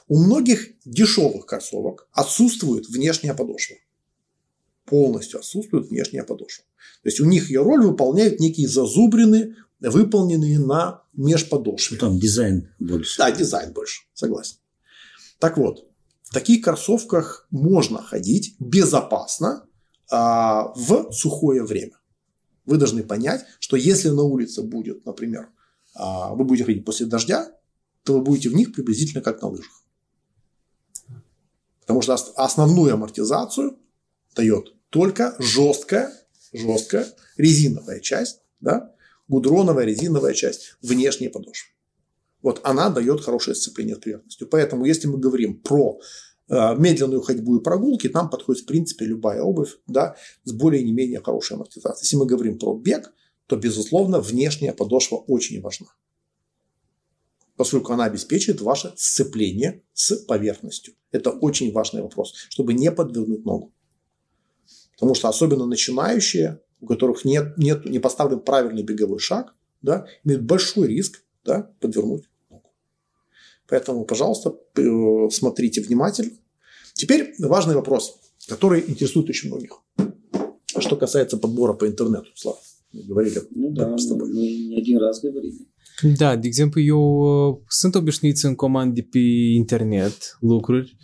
У 0.08 0.18
многих 0.18 0.70
дешевых 0.86 1.46
кроссовок 1.46 2.08
отсутствует 2.12 2.88
внешняя 2.88 3.34
подошва. 3.34 3.78
Полностью 4.86 5.40
отсутствует 5.40 5.90
внешняя 5.90 6.24
подошва. 6.24 6.66
То 7.04 7.10
есть 7.10 7.20
у 7.20 7.26
них 7.26 7.50
ее 7.50 7.62
роль 7.62 7.86
выполняют 7.86 8.40
некие 8.40 8.68
зазубрины, 8.68 9.56
выполненные 9.80 10.60
на 10.60 11.04
межподошве. 11.14 11.98
Там 11.98 12.20
дизайн 12.20 12.70
больше. 12.80 13.18
Да, 13.18 13.32
дизайн 13.32 13.74
больше, 13.74 14.04
согласен. 14.14 14.58
Так 15.40 15.58
вот, 15.58 15.88
в 16.24 16.34
таких 16.34 16.64
кроссовках 16.64 17.48
можно 17.50 18.02
ходить 18.02 18.56
безопасно 18.60 19.66
а, 20.12 20.74
в 20.76 21.12
сухое 21.12 21.64
время. 21.64 21.98
Вы 22.66 22.78
должны 22.78 23.04
понять, 23.04 23.46
что 23.60 23.76
если 23.76 24.10
на 24.10 24.24
улице 24.24 24.62
будет, 24.62 25.06
например, 25.06 25.50
а, 25.96 26.34
вы 26.34 26.44
будете 26.44 26.66
ходить 26.66 26.86
после 26.86 27.06
дождя, 27.06 27.52
то 28.04 28.14
вы 28.14 28.22
будете 28.22 28.50
в 28.50 28.54
них 28.54 28.74
приблизительно 28.74 29.22
как 29.22 29.42
на 29.42 29.50
лыжах. 29.50 29.84
Потому 31.82 32.02
что 32.02 32.14
основную 32.14 32.94
амортизацию 32.94 33.78
дает 34.36 34.74
только 34.90 35.36
жесткая, 35.40 36.14
жесткая 36.54 37.08
резиновая 37.38 38.00
часть, 38.00 38.42
да, 38.60 38.94
гудроновая 39.28 39.86
резиновая 39.86 40.34
часть 40.34 40.78
внешней 40.82 41.30
подошвы. 41.30 41.72
Вот 42.42 42.60
она 42.64 42.90
дает 42.90 43.22
хорошее 43.22 43.56
сцепление 43.56 43.96
с 43.96 44.00
поверхностью. 44.00 44.48
Поэтому, 44.48 44.86
если 44.86 45.08
мы 45.08 45.20
говорим 45.20 45.60
про 45.60 46.00
медленную 46.52 47.22
ходьбу 47.22 47.58
и 47.58 47.64
прогулки, 47.64 48.10
там 48.10 48.30
подходит, 48.30 48.64
в 48.64 48.66
принципе, 48.66 49.06
любая 49.06 49.42
обувь 49.42 49.78
да, 49.88 50.16
с 50.44 50.52
более 50.52 50.84
не 50.84 50.92
менее 50.92 51.22
хорошей 51.22 51.56
амортизацией. 51.56 52.04
Если 52.04 52.18
мы 52.18 52.26
говорим 52.26 52.60
про 52.60 52.76
бег, 52.78 53.14
то, 53.48 53.56
безусловно, 53.56 54.20
внешняя 54.20 54.74
подошва 54.74 55.16
очень 55.16 55.62
важна. 55.62 55.88
Поскольку 57.56 57.94
она 57.94 58.06
обеспечивает 58.06 58.60
ваше 58.62 58.94
сцепление 58.98 59.84
с 59.94 60.16
поверхностью. 60.16 60.94
Это 61.12 61.32
очень 61.32 61.72
важный 61.72 62.02
вопрос, 62.02 62.34
чтобы 62.50 62.74
не 62.74 62.92
подвернуть 62.92 63.46
ногу. 63.46 63.74
Потому 64.94 65.16
что 65.16 65.30
особенно 65.30 65.66
начинающие, 65.66 66.62
у 66.82 66.86
которых 66.86 67.24
нет, 67.24 67.58
нет, 67.58 67.86
не 67.86 68.00
поставлен 68.00 68.40
правильный 68.42 68.84
беговой 68.84 69.20
шаг, 69.20 69.56
да, 69.82 70.06
имеют 70.24 70.44
большой 70.44 70.88
риск 70.88 71.24
да, 71.44 71.72
подвернуть 71.80 72.26
Поэтому, 73.72 74.04
пожалуйста, 74.04 74.54
смотрите 75.32 75.80
внимательно. 75.80 76.32
Теперь 76.94 77.34
важный 77.40 77.76
вопрос, 77.76 78.20
который 78.48 78.84
интересует 78.88 79.30
очень 79.30 79.50
многих. 79.50 79.82
Что 80.80 80.96
касается 80.96 81.38
подбора 81.38 81.74
по 81.74 81.86
интернету, 81.88 82.30
Слава. 82.36 82.60
Мы 82.94 83.04
говорили 83.04 83.40
ну, 83.56 83.72
да, 83.72 83.98
с 83.98 84.08
тобой. 84.08 84.30
Мы 84.34 84.42
не 84.70 84.78
один 84.78 84.98
раз 85.00 85.22
говорили. 85.22 85.68
Da, 86.18 86.36
de 86.36 86.48
exemplu, 86.48 86.82
eu 86.82 87.64
sunt 87.68 87.96
obișnuit 87.96 88.38
să 88.38 88.54
comand 88.54 88.94
de 88.94 89.02
pe 89.02 89.20
internet 89.54 90.38
lucruri, 90.40 90.98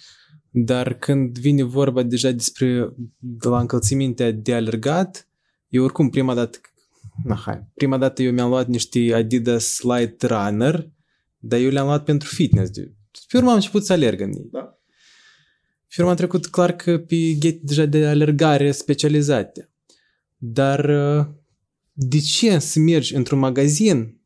dar 0.52 0.94
când 0.94 1.38
vine 1.38 1.64
vorba 1.64 2.04
deja 2.04 2.32
despre 2.32 2.94
de 3.18 3.48
la 3.48 3.60
încălțimintea 3.60 4.32
de 4.32 4.54
alergat, 4.54 5.28
eu 5.70 5.84
oricum 5.84 6.10
prima 6.10 6.34
dată, 6.34 6.58
na, 7.24 7.36
hai, 7.36 7.68
prima 7.74 7.98
dată 7.98 8.24
eu 8.24 8.32
mi-am 8.32 8.50
luat 8.50 8.68
niște 8.68 9.14
Adidas 9.14 9.82
Light 9.82 10.22
Runner, 10.22 10.92
Dar 11.40 11.60
eu 11.60 11.70
le-am 11.70 11.86
luat 11.86 12.04
pentru 12.04 12.28
fitness. 12.28 12.72
Pe 13.28 13.38
urmă 13.38 13.50
am 13.50 13.56
început 13.56 13.86
să 13.86 13.94
alerg 13.94 14.22
în 14.22 14.34
ei. 14.34 14.48
Da. 14.52 14.77
Pe 15.87 15.95
urmă 15.99 16.11
am 16.11 16.17
trecut 16.17 16.47
clar 16.47 16.73
că 16.77 16.99
pe 16.99 17.17
ghet 17.39 17.61
deja 17.61 17.85
de 17.85 18.07
alergare 18.07 18.73
specializate. 18.73 19.71
Dar 20.37 20.87
de 21.93 22.19
ce 22.19 22.59
să 22.59 22.79
mergi 22.79 23.15
într-un 23.15 23.39
magazin 23.39 24.21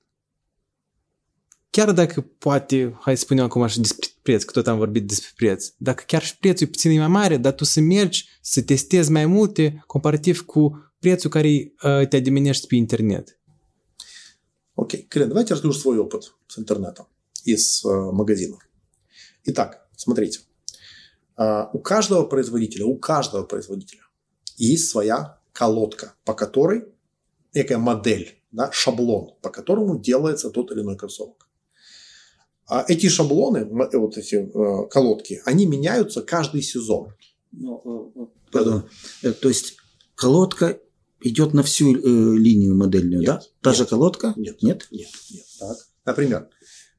chiar 1.70 1.92
dacă 1.92 2.20
poate, 2.20 2.96
hai 3.00 3.16
să 3.16 3.22
spunem 3.24 3.44
acum 3.44 3.62
așa 3.62 3.80
despre 3.80 4.08
preț, 4.22 4.42
că 4.42 4.52
tot 4.52 4.66
am 4.66 4.78
vorbit 4.78 5.06
despre 5.06 5.30
preț, 5.36 5.66
dacă 5.76 6.02
chiar 6.06 6.22
și 6.22 6.38
prețul 6.38 6.66
e 6.66 6.70
puțin 6.70 6.98
mai 6.98 7.08
mare, 7.08 7.36
dar 7.36 7.52
tu 7.52 7.64
să 7.64 7.80
mergi 7.80 8.28
să 8.40 8.62
testezi 8.62 9.10
mai 9.10 9.26
multe 9.26 9.84
comparativ 9.86 10.40
cu 10.40 10.92
prețul 10.98 11.30
care 11.30 11.48
uh, 11.48 12.08
te 12.08 12.16
adimenești 12.16 12.66
pe 12.66 12.74
internet. 12.74 13.40
Окей, 14.78 15.06
Крен, 15.08 15.28
давайте 15.28 15.54
расскажу 15.54 15.72
свой 15.72 15.98
опыт 15.98 16.22
с 16.46 16.58
интернетом 16.58 17.06
из 17.44 17.82
э, 17.84 17.88
магазинов. 18.12 18.60
Итак, 19.44 19.88
смотрите. 19.96 20.38
Э, 21.41 21.67
у 21.73 21.79
каждого 21.79 22.25
производителя, 22.25 22.85
у 22.85 22.97
каждого 22.97 23.43
производителя 23.43 24.01
есть 24.57 24.89
своя 24.89 25.39
колодка, 25.53 26.13
по 26.23 26.33
которой 26.33 26.85
некая 27.53 27.77
модель, 27.77 28.37
да, 28.51 28.71
шаблон, 28.71 29.35
по 29.41 29.49
которому 29.49 29.99
делается 29.99 30.49
тот 30.49 30.71
или 30.71 30.81
иной 30.81 30.97
кроссовок. 30.97 31.47
А 32.67 32.85
эти 32.87 33.09
шаблоны, 33.09 33.65
вот 33.65 34.17
эти 34.17 34.35
э, 34.35 34.87
колодки, 34.89 35.41
они 35.45 35.65
меняются 35.65 36.21
каждый 36.21 36.61
сезон. 36.61 37.13
Ну, 37.51 38.13
э, 38.15 38.25
пардон. 38.51 38.89
То 39.41 39.49
есть 39.49 39.77
колодка 40.15 40.79
идет 41.21 41.53
на 41.53 41.63
всю 41.63 41.95
э, 41.95 42.37
линию 42.37 42.75
модельную, 42.75 43.21
нет, 43.21 43.27
да? 43.27 43.41
Та 43.61 43.69
нет, 43.71 43.77
же 43.77 43.85
колодка? 43.85 44.33
Нет. 44.37 44.61
Нет? 44.61 44.87
Нет. 44.91 45.09
нет. 45.31 45.45
Так. 45.59 45.77
Например, 46.05 46.49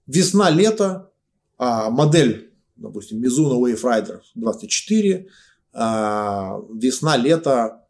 весна-лето, 0.07 1.11
а, 1.59 1.91
модель, 1.91 2.52
допустим, 2.77 3.23
Mizuno 3.23 3.61
Wave 3.61 3.83
Rider 3.83 4.21
24, 4.35 5.29
а, 5.73 6.59
весна-лето, 6.75 7.87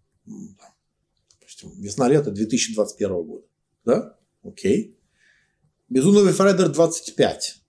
весна-лето 1.78 2.30
2021 2.30 3.22
года. 3.22 3.44
Да? 3.84 4.16
Окей. 4.42 4.96
Mizuno 5.88 6.24
Wave 6.24 6.38
Rider 6.38 6.68
25, 6.68 7.62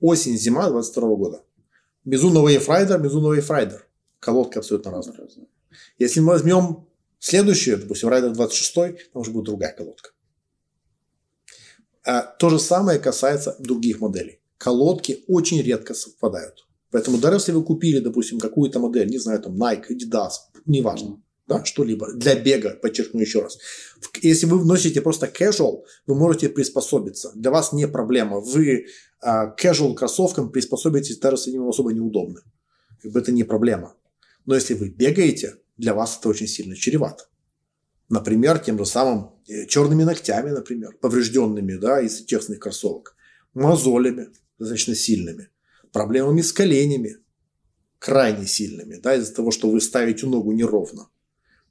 осень-зима 0.00 0.68
22 0.70 1.16
года. 1.16 1.44
Mizuno 2.04 2.44
Wave 2.44 2.66
Rider, 2.66 3.00
Mizuno 3.00 3.36
Wave 3.36 3.48
Rider. 3.48 3.80
Колодка 4.20 4.60
абсолютно 4.60 4.90
разная. 4.90 5.28
Если 5.98 6.20
мы 6.20 6.32
возьмем 6.32 6.86
Следующее, 7.18 7.76
допустим, 7.76 8.08
Райдер 8.08 8.32
26, 8.32 8.74
там 9.12 9.22
уже 9.22 9.30
будет 9.30 9.46
другая 9.46 9.74
колодка. 9.74 10.10
А 12.04 12.22
то 12.22 12.50
же 12.50 12.58
самое 12.58 13.00
касается 13.00 13.56
других 13.58 14.00
моделей. 14.00 14.40
Колодки 14.58 15.24
очень 15.28 15.60
редко 15.62 15.94
совпадают. 15.94 16.66
Поэтому 16.90 17.18
даже 17.18 17.36
если 17.36 17.52
вы 17.52 17.62
купили, 17.62 17.98
допустим, 17.98 18.38
какую-то 18.38 18.78
модель, 18.78 19.08
не 19.08 19.18
знаю, 19.18 19.42
там 19.42 19.60
Nike, 19.60 19.90
Adidas, 19.90 20.32
неважно, 20.64 21.22
да, 21.46 21.64
что-либо, 21.64 22.12
для 22.12 22.34
бега, 22.34 22.70
подчеркну 22.70 23.20
еще 23.20 23.42
раз. 23.42 23.58
Если 24.22 24.46
вы 24.46 24.64
носите 24.64 25.00
просто 25.00 25.26
casual, 25.26 25.82
вы 26.06 26.14
можете 26.14 26.48
приспособиться. 26.48 27.32
Для 27.34 27.50
вас 27.50 27.72
не 27.72 27.86
проблема. 27.86 28.40
Вы 28.40 28.86
а, 29.20 29.54
casual 29.54 29.94
кроссовкам 29.94 30.50
приспособитесь, 30.50 31.18
даже 31.18 31.36
если 31.36 31.56
они 31.56 31.68
особо 31.68 31.92
неудобны. 31.92 32.40
Как 33.02 33.12
бы 33.12 33.20
это 33.20 33.32
не 33.32 33.44
проблема. 33.44 33.94
Но 34.46 34.54
если 34.54 34.74
вы 34.74 34.88
бегаете, 34.88 35.56
для 35.76 35.94
вас 35.94 36.16
это 36.18 36.28
очень 36.28 36.46
сильно 36.46 36.74
чревато. 36.74 37.24
Например, 38.08 38.58
тем 38.58 38.78
же 38.78 38.86
самым 38.86 39.32
э, 39.48 39.66
черными 39.66 40.04
ногтями, 40.04 40.50
например, 40.50 40.96
поврежденными 41.00 41.74
да, 41.74 42.00
из 42.00 42.24
тесных 42.24 42.60
кроссовок, 42.60 43.16
мозолями 43.52 44.28
достаточно 44.58 44.94
сильными, 44.94 45.50
проблемами 45.92 46.42
с 46.42 46.52
коленями 46.52 47.18
крайне 47.98 48.46
сильными, 48.46 48.96
да, 48.96 49.16
из-за 49.16 49.34
того, 49.34 49.50
что 49.50 49.70
вы 49.70 49.80
ставите 49.80 50.26
ногу 50.26 50.52
неровно, 50.52 51.08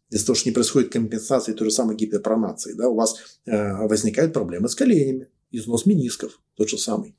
из-за 0.09 0.27
того, 0.27 0.35
что 0.35 0.49
не 0.49 0.53
происходит 0.53 0.91
компенсации 0.91 1.53
той 1.53 1.69
же 1.69 1.73
самой 1.73 1.95
гиперпронации, 1.95 2.73
да, 2.73 2.89
у 2.89 2.95
вас 2.95 3.39
э, 3.45 3.87
возникают 3.87 4.33
проблемы 4.33 4.67
с 4.67 4.75
коленями, 4.75 5.29
износ 5.51 5.85
менисков, 5.85 6.41
тот 6.55 6.69
же 6.69 6.77
самый. 6.77 7.15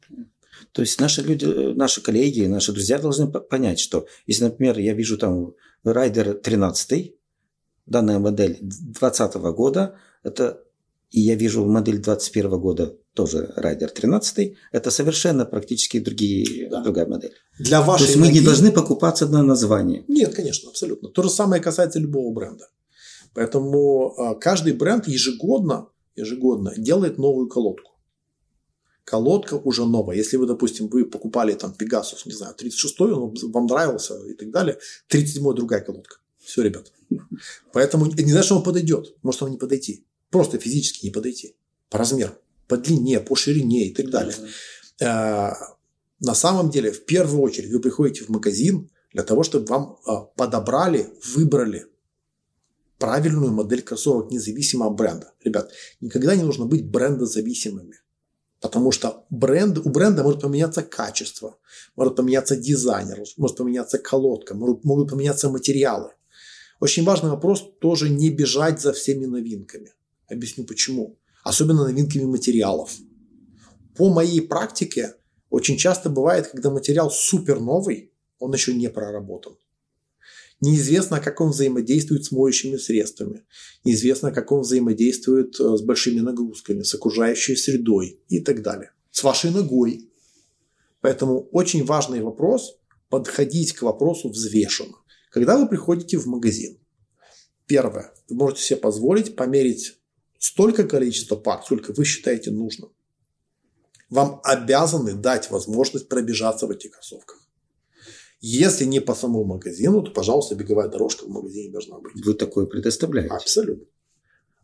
То 0.73 0.83
есть 0.83 1.01
наши 1.01 1.23
люди, 1.23 1.45
наши 1.45 2.03
коллеги, 2.03 2.47
наши 2.47 2.73
друзья 2.73 2.99
должны 2.99 3.29
понять, 3.29 3.79
что 3.79 4.07
если, 4.27 4.45
например, 4.45 4.79
я 4.79 4.95
вижу 4.95 5.19
там 5.19 5.55
Райдер 5.85 6.35
13, 6.35 7.15
данная 7.87 8.19
модель 8.19 8.59
2020 8.61 9.35
года, 9.55 9.99
это 10.23 10.63
и 11.11 11.21
я 11.21 11.35
вижу 11.37 11.65
модель 11.65 11.97
2021 11.97 12.51
года 12.59 12.99
тоже 13.17 13.53
Райдер 13.57 13.91
13, 13.91 14.57
это 14.73 14.91
совершенно 14.91 15.47
практически 15.47 15.99
другие, 15.99 16.69
да. 16.69 16.83
другая 16.83 17.07
модель. 17.07 17.33
Для 17.59 17.81
вашей 17.81 18.03
То 18.03 18.07
есть 18.09 18.17
мы 18.17 18.27
ноги... 18.27 18.39
не 18.39 18.45
должны 18.45 18.71
покупаться 18.71 19.27
на 19.27 19.43
название. 19.43 20.05
Нет, 20.07 20.35
конечно, 20.35 20.71
абсолютно. 20.71 21.09
То 21.09 21.23
же 21.23 21.31
самое 21.31 21.63
касается 21.63 21.99
любого 21.99 22.33
бренда. 22.33 22.69
Поэтому 23.35 24.15
а, 24.19 24.35
каждый 24.35 24.75
бренд 24.75 25.09
ежегодно, 25.09 25.89
ежегодно 26.15 26.75
делает 26.77 27.19
новую 27.19 27.49
колодку. 27.49 27.93
Колодка 29.05 29.55
уже 29.55 29.87
новая. 29.87 30.17
Если 30.17 30.37
вы, 30.37 30.47
допустим, 30.47 30.89
вы 30.89 31.05
покупали 31.05 31.55
там 31.55 31.75
Pegasus, 31.79 32.23
не 32.27 32.33
знаю, 32.33 32.55
36-й, 32.59 33.13
он 33.13 33.35
вам 33.53 33.67
нравился 33.67 34.15
и 34.27 34.35
так 34.35 34.51
далее, 34.51 34.79
37-й 35.11 35.55
другая 35.55 35.81
колодка. 35.81 36.17
Все, 36.45 36.63
ребят. 36.63 36.93
Поэтому 37.73 38.07
не 38.07 38.31
знаю, 38.31 38.45
что 38.45 38.57
он 38.57 38.63
подойдет. 38.63 39.15
Может, 39.23 39.43
он 39.43 39.51
не 39.53 39.59
подойти. 39.59 40.05
Просто 40.31 40.59
физически 40.59 41.07
не 41.07 41.13
подойти. 41.13 41.57
По 41.89 41.99
размеру, 41.99 42.33
по 42.69 42.77
длине, 42.77 43.21
по 43.21 43.37
ширине 43.37 43.89
и 43.89 43.95
так 43.95 44.11
далее. 44.11 44.35
Mm-hmm. 45.01 45.53
На 46.21 46.35
самом 46.35 46.71
деле, 46.71 46.93
в 46.93 47.05
первую 47.05 47.43
очередь, 47.43 47.71
вы 47.71 47.81
приходите 47.81 48.25
в 48.25 48.31
магазин 48.31 48.91
для 49.13 49.23
того, 49.23 49.43
чтобы 49.43 49.67
вам 49.67 49.99
а, 50.07 50.23
подобрали, 50.23 51.09
выбрали 51.35 51.87
правильную 52.99 53.53
модель 53.53 53.83
кроссовок 53.83 54.31
независимо 54.31 54.87
от 54.87 54.95
бренда. 54.95 55.33
Ребят, 55.45 55.71
никогда 56.01 56.35
не 56.35 56.43
нужно 56.43 56.65
быть 56.65 56.89
брендозависимыми. 56.89 57.97
Потому 58.61 58.91
что 58.91 59.27
бренд, 59.29 59.79
у 59.79 59.91
бренда 59.91 60.23
может 60.23 60.41
поменяться 60.41 60.83
качество, 60.83 61.59
может 61.95 62.17
поменяться 62.17 62.57
дизайнер, 62.57 63.23
может 63.37 63.59
поменяться 63.59 63.99
колодка, 63.99 64.55
могут, 64.55 64.85
могут 64.85 65.11
поменяться 65.11 65.51
материалы. 65.51 66.13
Очень 66.81 67.05
важный 67.05 67.31
вопрос 67.31 67.65
тоже 67.81 68.09
не 68.09 68.31
бежать 68.31 68.81
за 68.81 68.93
всеми 68.95 69.27
новинками. 69.27 69.93
Объясню 70.29 70.65
почему. 70.65 71.19
Особенно 71.47 71.85
новинками 71.85 72.25
материалов. 72.25 72.91
По 73.95 74.13
моей 74.13 74.41
практике 74.41 75.15
очень 75.49 75.77
часто 75.77 76.11
бывает, 76.11 76.49
когда 76.49 76.71
материал 76.71 77.09
супер 77.09 77.61
новый, 77.61 78.13
он 78.41 78.53
еще 78.53 78.75
не 78.75 78.91
проработан. 78.91 79.57
Неизвестно, 80.61 81.21
как 81.21 81.41
он 81.41 81.51
взаимодействует 81.51 82.25
с 82.25 82.33
моющими 82.33 82.79
средствами. 82.79 83.45
Неизвестно, 83.85 84.33
как 84.33 84.51
он 84.51 84.63
взаимодействует 84.63 85.61
э, 85.61 85.77
с 85.77 85.83
большими 85.83 86.19
нагрузками, 86.19 86.83
с 86.83 86.93
окружающей 86.97 87.55
средой 87.55 88.21
и 88.27 88.41
так 88.41 88.63
далее. 88.63 88.91
С 89.13 89.23
вашей 89.23 89.53
ногой. 89.53 90.11
Поэтому 91.01 91.49
очень 91.53 91.85
важный 91.85 92.23
вопрос– 92.23 92.77
подходить 93.09 93.73
к 93.73 93.83
вопросу 93.83 94.31
взвешенно. 94.31 94.97
Когда 95.31 95.57
вы 95.57 95.69
приходите 95.69 96.19
в 96.19 96.27
магазин, 96.27 96.81
первое, 97.67 98.13
вы 98.29 98.35
можете 98.35 98.63
себе 98.63 98.81
позволить 98.81 99.37
померить 99.37 99.95
столько 100.47 100.85
количества 100.85 101.37
пар, 101.37 101.63
сколько 101.65 101.93
вы 101.93 102.05
считаете 102.05 102.51
нужным. 102.51 102.91
Вам 104.11 104.41
обязаны 104.45 105.15
дать 105.15 105.51
возможность 105.51 106.09
пробежаться 106.09 106.67
в 106.67 106.71
этих 106.71 106.93
кроссовках. 106.93 107.43
Если 108.41 108.85
не 108.85 109.01
по 109.01 109.15
самому 109.15 109.45
магазину, 109.45 110.03
то, 110.03 110.13
пожалуйста, 110.13 110.55
беговая 110.55 110.89
дорожка 110.89 111.25
в 111.25 111.29
магазине 111.29 111.73
должна 111.73 111.99
быть. 111.99 112.25
Вы 112.25 112.35
такое 112.35 112.67
предоставляете? 112.67 113.35
Абсолютно. 113.35 113.87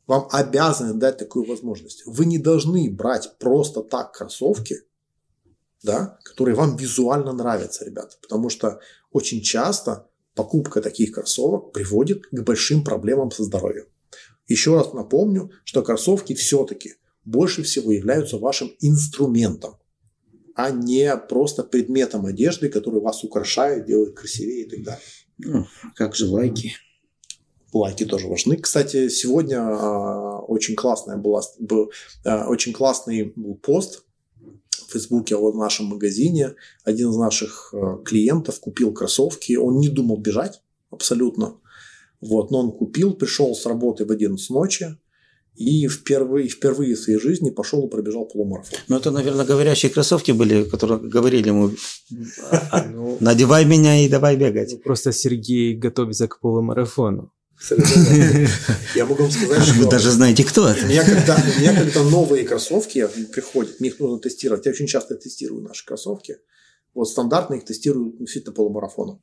Вам 0.07 0.29
обязаны 0.31 0.95
дать 0.95 1.19
такую 1.19 1.47
возможность. 1.47 2.03
Вы 2.07 2.27
не 2.27 2.39
должны 2.39 2.91
брать 2.91 3.39
просто 3.39 3.83
так 3.83 4.13
кроссовки, 4.13 4.77
да, 5.83 6.19
которые 6.23 6.55
вам 6.55 6.77
визуально 6.77 7.33
нравятся, 7.33 7.85
ребята. 7.85 8.17
Потому 8.23 8.51
что 8.51 8.81
очень 9.11 9.43
часто 9.43 10.09
покупка 10.35 10.81
таких 10.81 11.13
кроссовок 11.13 11.73
приводит 11.73 12.27
к 12.27 12.43
большим 12.43 12.85
проблемам 12.85 13.31
со 13.33 13.43
здоровьем. 13.43 13.87
Еще 14.53 14.75
раз 14.75 14.93
напомню, 14.93 15.51
что 15.65 15.83
кроссовки 15.83 16.35
все-таки 16.35 16.95
больше 17.25 17.63
всего 17.63 17.93
являются 17.93 18.39
вашим 18.39 18.73
инструментом 18.81 19.77
а 20.55 20.71
не 20.71 21.17
просто 21.17 21.65
предметом 21.65 22.27
одежды, 22.27 22.69
который 22.69 23.01
вас 23.01 23.25
украшает, 23.25 23.87
делает 23.87 24.15
красивее 24.15 24.67
и 24.67 24.69
так 24.69 24.83
далее. 24.83 25.03
Ну, 25.39 25.67
как 25.95 26.15
же 26.15 26.27
лайки? 26.27 26.75
Лайки 27.73 28.05
тоже 28.05 28.29
важны. 28.29 28.57
Кстати, 28.59 29.09
сегодня 29.09 29.59
э, 29.59 30.39
очень 30.47 30.77
классная 30.77 31.17
была, 31.17 31.41
был, 31.59 31.91
э, 32.25 32.45
очень 32.45 32.73
классный 32.73 33.33
был 33.35 33.55
пост 33.55 34.05
в 34.71 34.93
Фейсбуке 34.93 35.37
о 35.37 35.53
нашем 35.53 35.87
магазине. 35.87 36.55
Один 36.85 37.11
из 37.11 37.17
наших 37.17 37.73
э, 37.73 38.03
клиентов 38.05 38.61
купил 38.61 38.93
кроссовки. 38.93 39.55
Он 39.55 39.79
не 39.79 39.89
думал 39.89 40.19
бежать 40.19 40.63
абсолютно. 40.91 41.62
Вот, 42.23 42.53
но 42.53 42.61
он 42.61 42.73
купил, 42.73 43.15
пришел 43.15 43.55
с 43.55 43.67
работы 43.67 44.05
в 44.05 44.13
11 44.13 44.51
ночи, 44.51 44.97
и 45.57 45.89
впервые, 45.89 46.49
впервые 46.49 46.95
в 46.95 47.01
своей 47.01 47.19
жизни 47.19 47.51
пошел 47.51 47.87
и 47.87 47.91
пробежал 47.91 48.27
полумарафон. 48.27 48.79
Ну, 48.89 48.97
это, 48.97 49.11
наверное, 49.11 49.45
говорящие 49.45 49.91
кроссовки 49.91 50.31
были, 50.31 50.65
которые 50.65 51.01
говорили 51.01 51.49
ему, 51.49 51.73
ну, 52.91 53.19
надевай 53.21 53.65
меня 53.65 54.05
и 54.05 54.09
давай 54.09 54.37
бегать. 54.37 54.73
Ну, 54.73 54.79
просто 54.79 55.13
Сергей 55.13 55.75
готовится 55.75 56.29
к 56.29 56.41
полумарафону. 56.41 57.33
Я 58.95 59.05
могу 59.05 59.25
вам 59.25 59.31
сказать, 59.31 59.63
что... 59.63 59.75
Вы 59.75 59.91
даже 59.91 60.11
знаете, 60.11 60.45
кто 60.45 60.69
это. 60.69 60.85
У 60.85 60.89
меня 60.89 61.05
когда, 61.05 61.37
у 61.37 61.61
меня 61.61 61.75
когда 61.75 62.03
новые 62.03 62.45
кроссовки 62.45 63.07
приходят, 63.33 63.79
мне 63.79 63.91
их 63.91 64.01
нужно 64.01 64.21
тестировать. 64.21 64.65
Я 64.65 64.73
очень 64.73 64.87
часто 64.87 65.17
тестирую 65.17 65.63
наши 65.63 65.85
кроссовки. 65.85 66.39
Вот 66.95 67.09
стандартно 67.09 67.55
их 67.55 67.65
тестирую 67.65 68.17
действительно 68.19 68.55
полумарафоном. 68.55 69.23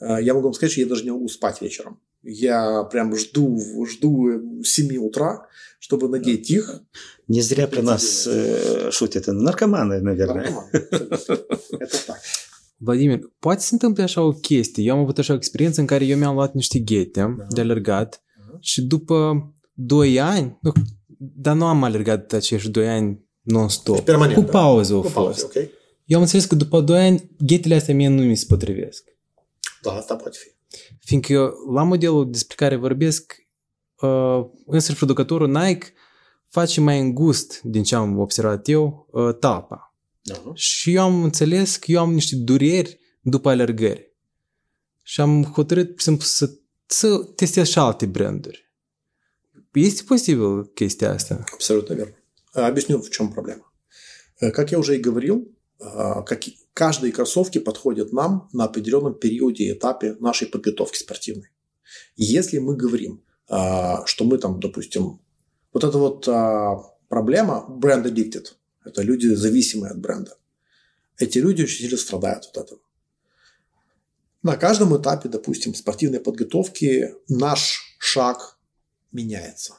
Э, 0.00 0.22
я 0.22 0.34
могу 0.34 0.46
вам 0.46 0.54
сказать, 0.54 0.72
что 0.72 0.80
я 0.80 0.86
даже 0.86 1.04
не 1.04 1.10
могу 1.10 1.28
спать 1.28 1.60
вечером. 1.60 2.00
Я 2.30 2.84
прям 2.90 3.16
жду, 3.16 3.58
жду 3.86 4.62
7 4.62 4.98
утра, 4.98 5.46
чтобы 5.78 6.08
надеть 6.08 6.50
их. 6.50 6.82
Не 7.26 7.40
зря 7.40 7.66
про 7.66 7.80
нас 7.82 8.26
э, 8.26 8.90
шутят. 8.90 9.26
Narcomаны, 9.28 10.00
naверное. 10.02 10.52
Это 10.72 12.06
так. 12.06 12.18
Vladimir, 12.80 13.20
poate 13.38 13.60
se 13.60 13.68
întâmple 13.72 14.02
așa 14.02 14.22
o 14.22 14.32
chestie. 14.32 14.84
Eu 14.84 14.94
am 14.94 15.00
avut 15.00 15.18
așa 15.18 15.32
o 15.32 15.36
experiență 15.36 15.80
în 15.80 15.86
care 15.86 16.04
eu 16.04 16.18
mi-am 16.18 16.34
luat 16.34 16.54
niște 16.54 16.78
ghete 16.78 17.20
da. 17.20 17.46
de 17.48 17.60
alergat 17.60 18.16
uh-huh. 18.16 18.58
și 18.60 18.82
după 18.82 19.52
2 19.72 20.20
ani, 20.20 20.58
nu, 20.60 20.72
dar 21.16 21.56
nu 21.56 21.64
am 21.64 21.82
alergat 21.82 22.32
acești 22.32 22.70
2 22.70 22.88
ani 22.88 23.24
non-stop. 23.42 24.00
Permanent, 24.00 24.44
cu 24.44 24.50
pauză 24.50 24.92
da? 24.92 24.98
au 24.98 25.02
fost. 25.02 25.44
okay. 25.44 25.70
Eu 26.04 26.16
am 26.16 26.22
înțeles 26.22 26.44
că 26.44 26.54
după 26.54 26.80
2 26.80 26.98
ani 27.06 27.30
ghetele 27.38 27.74
astea 27.74 27.94
mie 27.94 28.08
nu 28.08 28.22
mi 28.22 28.36
se 28.36 28.44
potrivesc. 28.48 29.04
Da, 29.82 29.92
asta 29.92 30.16
poate 30.16 30.38
fi. 30.42 30.57
Fiindcă 30.99 31.33
eu, 31.33 31.53
la 31.73 31.83
modelul 31.83 32.31
despre 32.31 32.55
care 32.55 32.75
vorbesc, 32.75 33.35
uh, 34.01 34.45
însăși 34.65 34.97
producătorul 34.97 35.47
Nike 35.47 35.93
face 36.47 36.79
mai 36.79 36.99
îngust, 36.99 37.61
din 37.61 37.83
ce 37.83 37.95
am 37.95 38.19
observat 38.19 38.67
eu, 38.67 39.07
uh, 39.11 39.35
talpa. 39.39 39.95
Uh-huh. 40.31 40.53
Și 40.53 40.93
eu 40.93 41.01
am 41.01 41.23
înțeles 41.23 41.75
că 41.75 41.91
eu 41.91 41.99
am 41.99 42.13
niște 42.13 42.35
dureri 42.35 42.99
după 43.21 43.49
alergări. 43.49 44.11
Și 45.01 45.21
am 45.21 45.43
hotărât 45.43 45.99
să, 45.99 46.15
să, 46.19 46.51
să 46.85 47.17
testez 47.35 47.67
și 47.67 47.79
alte 47.79 48.05
branduri. 48.05 48.71
Este 49.71 50.03
posibil 50.03 50.65
chestia 50.65 51.11
asta? 51.11 51.43
Абсолютно 51.53 51.95
верно. 51.95 52.15
Объясню, 52.53 53.01
в 53.01 53.09
чем 53.09 53.31
проблема. 53.31 53.65
Как 54.51 54.71
я 54.71 54.77
уже 54.77 54.95
и 54.95 54.99
говорил, 54.99 55.37
как, 55.39 55.51
Каждые 56.74 57.12
кроссовки 57.12 57.58
подходят 57.58 58.12
нам 58.12 58.48
на 58.52 58.64
определенном 58.64 59.14
периоде 59.14 59.64
и 59.64 59.72
этапе 59.72 60.14
нашей 60.20 60.48
подготовки 60.48 60.98
спортивной. 60.98 61.50
Если 62.16 62.58
мы 62.58 62.76
говорим, 62.76 63.24
а, 63.48 64.04
что 64.06 64.24
мы 64.24 64.38
там, 64.38 64.60
допустим, 64.60 65.20
вот 65.72 65.84
эта 65.84 65.98
вот 65.98 66.28
а, 66.28 66.76
проблема 67.08 67.64
бренд 67.68 68.06
addicted, 68.06 68.54
это 68.84 69.02
люди 69.02 69.28
зависимые 69.28 69.92
от 69.92 70.00
бренда. 70.00 70.36
Эти 71.16 71.38
люди 71.38 71.62
очень 71.62 71.78
сильно 71.78 71.96
страдают 71.96 72.44
от 72.46 72.56
этого. 72.56 72.80
На 74.42 74.56
каждом 74.56 74.96
этапе, 74.96 75.28
допустим, 75.28 75.74
спортивной 75.74 76.20
подготовки 76.20 77.14
наш 77.28 77.96
шаг 77.98 78.58
меняется. 79.10 79.74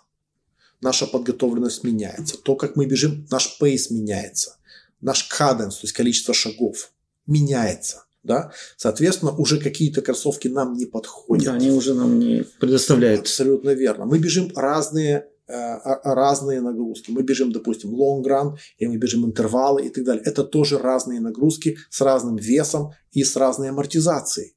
Наша 0.82 1.08
подготовленность 1.08 1.84
меняется. 1.84 2.38
То, 2.38 2.56
как 2.56 2.76
мы 2.76 2.86
бежим, 2.86 3.26
наш 3.32 3.58
пейс 3.58 3.90
меняется 3.90 4.59
наш 5.02 5.24
каденс, 5.24 5.78
то 5.78 5.86
есть 5.86 5.94
количество 5.94 6.34
шагов, 6.34 6.92
меняется. 7.26 8.06
Да? 8.24 8.52
Соответственно, 8.78 9.32
уже 9.32 9.60
какие-то 9.60 10.02
кроссовки 10.02 10.48
нам 10.48 10.74
не 10.74 10.86
подходят. 10.86 11.46
Да, 11.46 11.54
они 11.54 11.72
уже 11.72 11.94
нам 11.94 12.20
не 12.20 12.46
предоставляют. 12.60 13.22
Абсолютно 13.22 13.70
верно. 13.70 14.06
Мы 14.06 14.20
бежим 14.20 14.52
разные 14.56 15.28
э, 15.48 15.54
а, 15.54 16.16
разные 16.16 16.60
нагрузки. 16.60 17.12
Мы 17.12 17.24
бежим, 17.24 17.52
допустим, 17.52 17.96
long 17.96 18.22
run, 18.24 18.58
и 18.78 18.88
мы 18.88 18.98
бежим 18.98 19.26
интервалы 19.26 19.86
и 19.86 19.90
так 19.90 20.04
далее. 20.04 20.24
Это 20.26 20.44
тоже 20.44 20.78
разные 20.78 21.22
нагрузки 21.22 21.78
с 21.90 22.02
разным 22.02 22.36
весом 22.36 22.92
и 23.14 23.24
с 23.24 23.38
разной 23.38 23.70
амортизацией. 23.70 24.54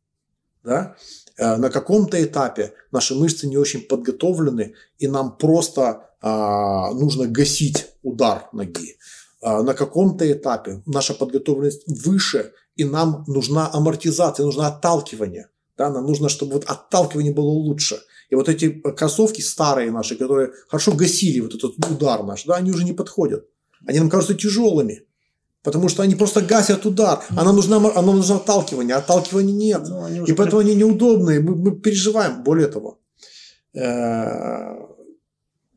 Да? 0.65 0.97
Э, 1.37 1.57
на 1.57 1.71
каком-то 1.71 2.23
этапе 2.23 2.75
наши 2.91 3.15
мышцы 3.15 3.47
не 3.47 3.57
очень 3.57 3.83
подготовлены, 3.83 4.75
и 4.99 5.07
нам 5.07 5.37
просто 5.37 6.11
а, 6.21 6.93
нужно 6.95 7.27
гасить 7.27 7.89
удар 8.03 8.49
ноги. 8.53 8.97
А, 9.43 9.63
на 9.63 9.75
каком-то 9.75 10.31
этапе 10.31 10.83
наша 10.87 11.15
подготовленность 11.15 11.83
выше, 11.87 12.53
и 12.77 12.85
нам 12.85 13.25
нужна 13.27 13.69
амортизация, 13.73 14.47
нужно 14.47 14.69
отталкивание. 14.69 15.49
Да, 15.77 15.91
нам 15.91 16.07
нужно, 16.07 16.29
чтобы 16.29 16.53
вот 16.53 16.65
отталкивание 16.65 17.35
было 17.35 17.51
лучше. 17.51 18.01
И 18.31 18.37
вот 18.37 18.49
эти 18.49 18.71
кроссовки 18.71 19.41
старые 19.41 19.91
наши, 19.91 20.17
которые 20.17 20.53
хорошо 20.69 20.93
гасили 20.93 21.41
вот 21.41 21.55
этот 21.55 21.75
удар 21.91 22.23
наш, 22.23 22.45
да, 22.45 22.55
они 22.55 22.71
уже 22.71 22.85
не 22.85 22.93
подходят. 22.93 23.47
Они 23.87 23.99
нам 23.99 24.09
кажутся 24.09 24.35
тяжелыми. 24.35 25.07
Потому 25.63 25.89
что 25.89 26.03
они 26.03 26.15
просто 26.15 26.41
гасят 26.41 26.87
удар. 26.87 27.25
А 27.31 27.45
нам 27.45 27.57
нужно, 27.57 27.77
а 27.77 28.03
нам 28.03 28.17
нужно 28.17 28.37
отталкивание. 28.37 28.97
Отталкивания 28.97 29.55
нет. 29.55 29.83
Ну, 29.89 30.25
и 30.25 30.33
поэтому 30.33 30.61
они 30.61 30.75
неудобные. 30.75 31.41
Мы, 31.41 31.55
мы 31.55 31.81
переживаем. 31.81 32.43
Более 32.43 32.69
того, 32.69 33.01
э, 33.75 33.81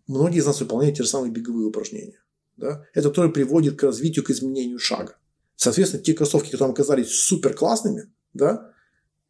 многие 0.08 0.40
из 0.40 0.46
нас 0.46 0.60
выполняют 0.60 0.98
те 0.98 1.04
же 1.04 1.10
самые 1.10 1.32
беговые 1.32 1.68
упражнения. 1.68 2.20
Да? 2.58 2.86
Это 2.94 3.10
тоже 3.10 3.30
приводит 3.30 3.78
к 3.78 3.84
развитию, 3.84 4.24
к 4.24 4.30
изменению 4.30 4.80
шага. 4.80 5.18
Соответственно, 5.56 6.04
те 6.04 6.14
кроссовки, 6.14 6.52
которые 6.52 6.68
нам 6.68 6.76
казались 6.76 7.12
супер 7.12 7.54
классными, 7.54 8.12
да, 8.34 8.72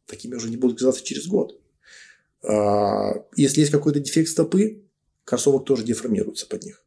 такими 0.06 0.34
уже 0.34 0.48
не 0.50 0.56
будут 0.56 0.78
казаться 0.78 1.04
через 1.04 1.26
год. 1.26 1.60
А, 2.42 3.14
если 3.36 3.60
есть 3.60 3.72
какой-то 3.72 4.00
дефект 4.00 4.28
стопы, 4.28 4.84
кроссовок 5.24 5.64
тоже 5.64 5.84
деформируется 5.84 6.46
под 6.46 6.64
них. 6.64 6.84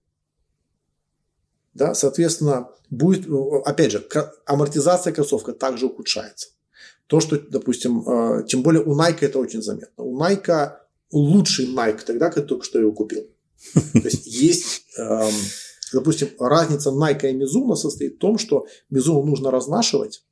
Да, 1.74 1.94
соответственно, 1.94 2.70
будет, 2.90 3.28
опять 3.66 3.92
же, 3.92 4.08
амортизация 4.46 5.14
кроссовка 5.14 5.54
также 5.54 5.86
ухудшается. 5.86 6.50
То, 7.08 7.20
что, 7.20 7.40
допустим, 7.40 8.08
а, 8.08 8.44
тем 8.44 8.64
более 8.64 8.84
у 8.84 8.98
Nike 8.98 9.22
это 9.22 9.40
очень 9.40 9.62
заметно. 9.62 10.04
У 10.04 10.20
Nike 10.20 10.72
лучший 11.12 11.74
Nike 11.74 12.04
тогда, 12.06 12.30
когда 12.30 12.48
только 12.48 12.66
что 12.66 12.80
его 12.80 12.92
купил. 12.92 13.28
То 13.74 14.00
есть 14.04 14.26
есть, 14.26 14.86
эм, 14.98 15.34
допустим, 15.94 16.30
разница 16.40 16.90
Nike 16.90 17.32
и 17.32 17.38
Mizuno 17.38 17.76
состоит 17.76 18.16
в 18.16 18.18
том, 18.20 18.38
что 18.38 18.68
Mizuno 18.92 19.24
нужно 19.24 19.52
разнашивать, 19.52 20.24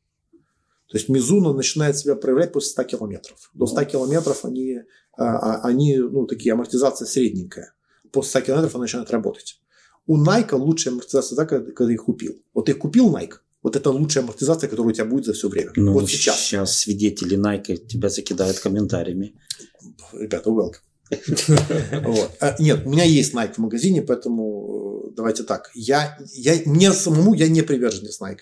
то 0.88 0.98
есть 0.98 1.10
Мизуна 1.10 1.54
начинает 1.54 1.98
себя 1.98 2.16
проявлять 2.16 2.54
после 2.54 2.70
100 2.70 2.84
километров. 2.84 3.52
До 3.54 3.68
100 3.68 3.84
километров 3.86 4.46
они, 4.46 4.80
а, 5.18 5.38
а, 5.38 5.62
они 5.68 5.98
ну, 5.98 6.26
такие, 6.26 6.54
амортизация 6.54 7.06
средненькая. 7.06 7.74
После 8.12 8.30
100 8.30 8.42
километров 8.42 8.76
она 8.76 8.84
начинает 8.84 9.12
работать. 9.12 9.60
У 10.06 10.18
Nike 10.18 10.56
лучшая 10.56 10.94
амортизация 10.94 11.36
да, 11.36 11.46
когда, 11.46 11.72
когда 11.72 11.94
их 11.94 12.06
купил. 12.06 12.42
Вот 12.54 12.66
ты 12.66 12.72
их 12.72 12.80
купил 12.80 13.14
Nike, 13.14 13.34
вот 13.62 13.76
это 13.76 13.90
лучшая 13.90 14.24
амортизация, 14.24 14.70
которая 14.70 14.94
у 14.94 14.96
тебя 14.96 15.06
будет 15.06 15.26
за 15.26 15.34
все 15.34 15.50
время. 15.50 15.74
Ну, 15.76 15.92
вот 15.92 16.10
сейчас. 16.10 16.40
Сейчас 16.40 16.78
свидетели 16.78 17.38
Nike 17.38 17.76
тебя 17.76 18.08
закидают 18.08 18.60
комментариями. 18.60 19.36
Ребята, 20.14 20.50
welcome. 20.50 20.87
а, 22.40 22.56
нет, 22.60 22.86
у 22.86 22.90
меня 22.90 23.04
есть 23.04 23.34
Nike 23.34 23.54
в 23.54 23.58
магазине, 23.60 24.02
поэтому 24.02 25.06
э, 25.08 25.14
давайте 25.16 25.44
так. 25.44 25.72
Я, 25.74 26.18
я, 26.34 26.56
мне 26.66 26.92
самому 26.92 27.34
я 27.34 27.48
не 27.48 27.62
приверженец 27.62 28.22
Nike. 28.22 28.40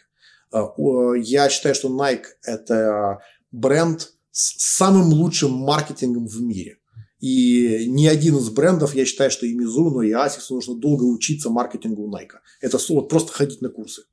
А, 0.52 0.74
я 1.18 1.50
считаю, 1.50 1.76
что 1.76 1.90
Nike– 1.90 2.26
это 2.44 3.20
бренд 3.52 4.14
с 4.32 4.76
самым 4.78 5.14
лучшим 5.14 5.52
маркетингом 5.52 6.28
в 6.28 6.42
мире. 6.42 6.80
И 7.20 7.86
ни 7.88 8.08
один 8.08 8.38
из 8.38 8.50
брендов, 8.50 8.94
я 8.94 9.06
считаю, 9.06 9.32
что 9.32 9.46
и 9.46 9.58
Mizuno, 9.58 10.06
и 10.06 10.12
Asics 10.12 10.48
нужно 10.50 10.76
долго 10.76 11.04
учиться 11.04 11.50
маркетингу 11.50 12.10
Nike. 12.10 12.38
Это 12.62 12.78
вот 12.90 13.10
просто 13.10 13.32
ходить 13.32 13.62
на 13.62 13.70
курсы. 13.70 14.04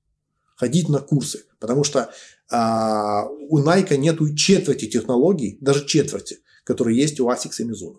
Ходить 0.57 0.89
на 0.89 1.01
курсы. 1.01 1.45
Потому 1.59 1.85
что 1.85 2.13
а, 2.51 3.27
у 3.27 3.59
Nike 3.59 3.97
нету 3.97 4.35
четверти 4.35 4.87
технологий, 4.87 5.59
даже 5.61 5.87
четверти, 5.87 6.39
которые 6.65 6.97
есть 6.97 7.19
у 7.19 7.29
Asics 7.29 7.57
и 7.59 7.65
Mizuno. 7.65 7.99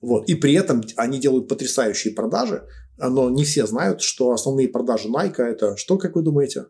Вот. 0.00 0.28
И 0.28 0.34
при 0.34 0.54
этом 0.54 0.82
они 0.96 1.18
делают 1.18 1.48
потрясающие 1.48 2.14
продажи, 2.14 2.66
но 2.98 3.30
не 3.30 3.44
все 3.44 3.66
знают, 3.66 4.02
что 4.02 4.32
основные 4.32 4.68
продажи 4.68 5.08
Nike 5.08 5.42
это 5.42 5.76
что, 5.76 5.98
как 5.98 6.16
вы 6.16 6.22
думаете? 6.22 6.66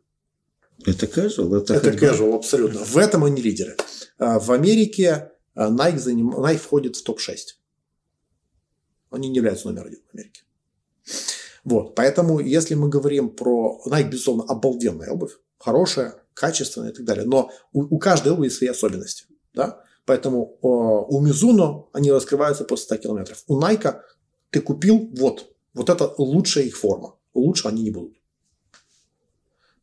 Это 0.86 1.06
casual? 1.06 1.56
Это, 1.56 1.74
это 1.74 1.90
casual, 1.90 2.36
абсолютно. 2.36 2.80
В 2.84 2.96
этом 2.96 3.24
они 3.24 3.42
лидеры. 3.42 3.76
А, 4.18 4.38
в 4.38 4.52
Америке 4.52 5.32
а, 5.54 5.70
Nike, 5.70 5.98
заним... 5.98 6.30
Nike 6.30 6.58
входит 6.58 6.96
в 6.96 7.02
топ-6. 7.02 7.36
Они 9.10 9.28
не 9.28 9.36
являются 9.36 9.68
номер 9.68 9.86
один 9.86 10.00
в 10.10 10.14
Америке. 10.14 10.42
Вот, 11.64 11.94
поэтому, 11.94 12.38
если 12.38 12.74
мы 12.74 12.88
говорим 12.88 13.30
про 13.30 13.82
Nike, 13.86 14.10
безусловно, 14.10 14.44
обалденная 14.44 15.10
обувь, 15.10 15.32
хорошая, 15.58 16.22
качественная 16.34 16.90
и 16.90 16.94
так 16.94 17.04
далее, 17.04 17.24
но 17.24 17.50
у, 17.72 17.96
у 17.96 17.98
каждой 17.98 18.32
обуви 18.32 18.48
свои 18.48 18.70
особенности, 18.70 19.24
да, 19.54 19.82
поэтому 20.08 20.58
о, 20.62 21.04
у 21.08 21.24
Mizuno 21.24 21.88
они 21.92 22.10
раскрываются 22.10 22.64
после 22.64 22.84
100 22.84 22.96
километров. 22.96 23.44
У 23.46 23.60
Nike 23.60 23.94
ты 24.50 24.60
купил, 24.60 25.10
вот, 25.18 25.54
вот 25.74 25.90
это 25.90 26.14
лучшая 26.18 26.64
их 26.64 26.76
форма, 26.76 27.14
лучше 27.34 27.68
они 27.68 27.82
не 27.82 27.90
будут. 27.90 28.16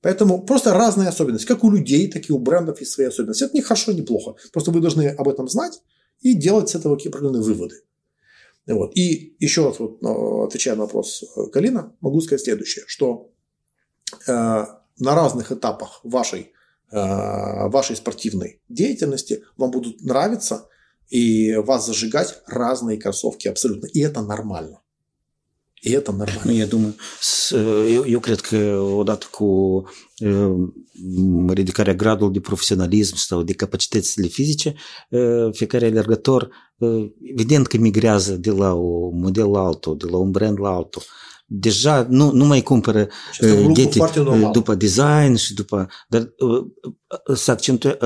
Поэтому 0.01 0.45
просто 0.45 0.73
разные 0.73 1.09
особенности. 1.09 1.47
Как 1.47 1.63
у 1.63 1.71
людей, 1.71 2.11
так 2.11 2.29
и 2.29 2.33
у 2.33 2.39
брендов 2.39 2.79
есть 2.79 2.91
свои 2.91 3.07
особенности. 3.07 3.43
Это 3.43 3.55
не 3.55 3.61
хорошо, 3.61 3.91
не 3.91 4.01
плохо. 4.01 4.35
Просто 4.51 4.71
вы 4.71 4.81
должны 4.81 5.09
об 5.09 5.27
этом 5.27 5.47
знать 5.47 5.81
и 6.21 6.33
делать 6.33 6.69
с 6.69 6.75
этого 6.75 6.95
какие 6.95 7.11
определенные 7.11 7.43
выводы. 7.43 7.75
Вот. 8.67 8.97
И 8.97 9.35
еще 9.39 9.65
раз, 9.65 9.79
вот, 9.79 10.01
э, 10.03 10.45
отвечая 10.45 10.75
на 10.75 10.81
вопрос 10.81 11.23
э, 11.23 11.49
Галина, 11.53 11.95
могу 12.01 12.21
сказать 12.21 12.41
следующее, 12.41 12.85
что 12.87 13.31
э, 14.27 14.31
на 14.31 15.15
разных 15.15 15.51
этапах 15.51 15.99
вашей, 16.03 16.41
э, 16.41 16.54
вашей 16.95 17.95
спортивной 17.95 18.61
деятельности 18.69 19.43
вам 19.57 19.71
будут 19.71 20.01
нравиться 20.01 20.67
и 21.09 21.55
вас 21.55 21.85
зажигать 21.85 22.41
разные 22.47 22.97
кроссовки 22.97 23.47
абсолютно. 23.47 23.87
И 23.87 23.99
это 23.99 24.21
нормально. 24.21 24.81
И 25.81 25.91
это 25.91 26.11
нормально. 26.11 26.51
Eu 26.51 26.67
думаю, 26.67 26.93
eu 28.07 28.19
cred 28.19 28.39
că 28.39 28.57
odată 28.95 29.27
cu 29.31 29.83
ridicarea 31.47 31.93
gradului 31.93 32.33
de 32.33 32.39
profesionalism 32.39 33.15
sau 33.15 33.43
de 33.43 33.53
capacitățile 33.53 34.27
fizice, 34.27 34.75
fiecare 35.51 35.85
alergător, 35.85 36.49
evident 37.21 37.67
că 37.67 37.77
migrează 37.77 38.35
de 38.35 38.51
la 38.51 38.73
un 38.73 39.19
model 39.19 39.49
la 39.51 39.59
altul, 39.59 39.97
de 39.97 40.05
la 40.09 40.17
un 40.17 40.31
brand 40.31 40.59
la 40.59 40.69
altul. 40.69 41.01
Deja 41.45 42.07
nu, 42.09 42.31
nu 42.31 42.45
mai 42.45 42.61
cumpără 42.61 43.07
ghete 43.73 43.99
după 44.51 44.75
design 44.75 45.35
și 45.35 45.53
după... 45.53 45.87
Dar 46.07 46.33
să 47.33 47.51
accentu, 47.51 47.97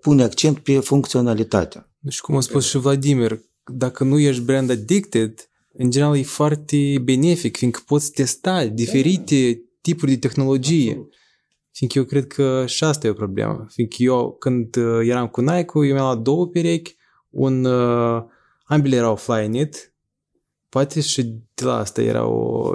pune 0.00 0.22
accent 0.22 0.58
pe 0.58 0.78
funcționalitate. 0.78 1.90
Și 2.08 2.20
cum 2.20 2.36
a 2.36 2.40
spus 2.40 2.68
și 2.68 2.78
Vladimir, 2.78 3.40
dacă 3.72 4.04
nu 4.04 4.18
ești 4.18 4.42
brand 4.42 4.70
addicted, 4.70 5.48
în 5.72 5.90
general, 5.90 6.16
e 6.16 6.22
foarte 6.22 6.98
benefic, 7.02 7.56
fiindcă 7.56 7.80
poți 7.86 8.10
testa 8.10 8.66
diferite 8.66 9.52
da. 9.52 9.60
tipuri 9.80 10.10
de 10.10 10.18
tehnologie. 10.18 11.08
Fiindcă 11.72 11.98
eu 11.98 12.04
cred 12.04 12.26
că 12.26 12.64
și 12.66 12.84
asta 12.84 13.06
e 13.06 13.10
o 13.10 13.14
problemă. 13.14 13.66
Fiindcă 13.70 13.96
eu, 13.98 14.36
când 14.38 14.76
eram 15.02 15.28
cu 15.28 15.40
Nike, 15.40 15.70
eu 15.74 15.82
mi-am 15.82 15.96
luat 15.96 16.18
două 16.18 16.48
perechi, 16.48 16.96
un, 17.30 17.64
uh, 17.64 18.22
ambele 18.64 18.96
erau 18.96 19.16
Flyknit, 19.16 19.94
poate 20.68 21.00
și 21.00 21.22
de 21.54 21.64
la 21.64 21.76
asta 21.76 22.02
era 22.02 22.26
o, 22.26 22.72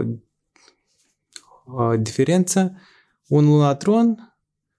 o 1.66 1.96
diferență, 1.96 2.76
un 3.28 3.46
Lunatron 3.46 4.36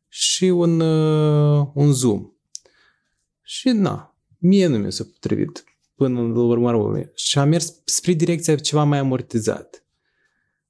și 0.08 0.44
un, 0.44 0.80
uh, 0.80 1.66
un 1.74 1.92
Zoom. 1.92 2.28
Și 3.42 3.68
na, 3.68 4.16
mie 4.38 4.66
nu 4.66 4.78
mi 4.78 4.92
s-a 4.92 5.04
potrivit 5.04 5.64
până 5.94 6.20
la 6.20 6.42
urmă 6.42 6.74
urmei. 6.74 7.10
Și 7.14 7.38
am 7.38 7.48
mers 7.48 7.74
spre 7.84 8.12
direcția 8.12 8.56
ceva 8.56 8.84
mai 8.84 8.98
amortizat. 8.98 9.84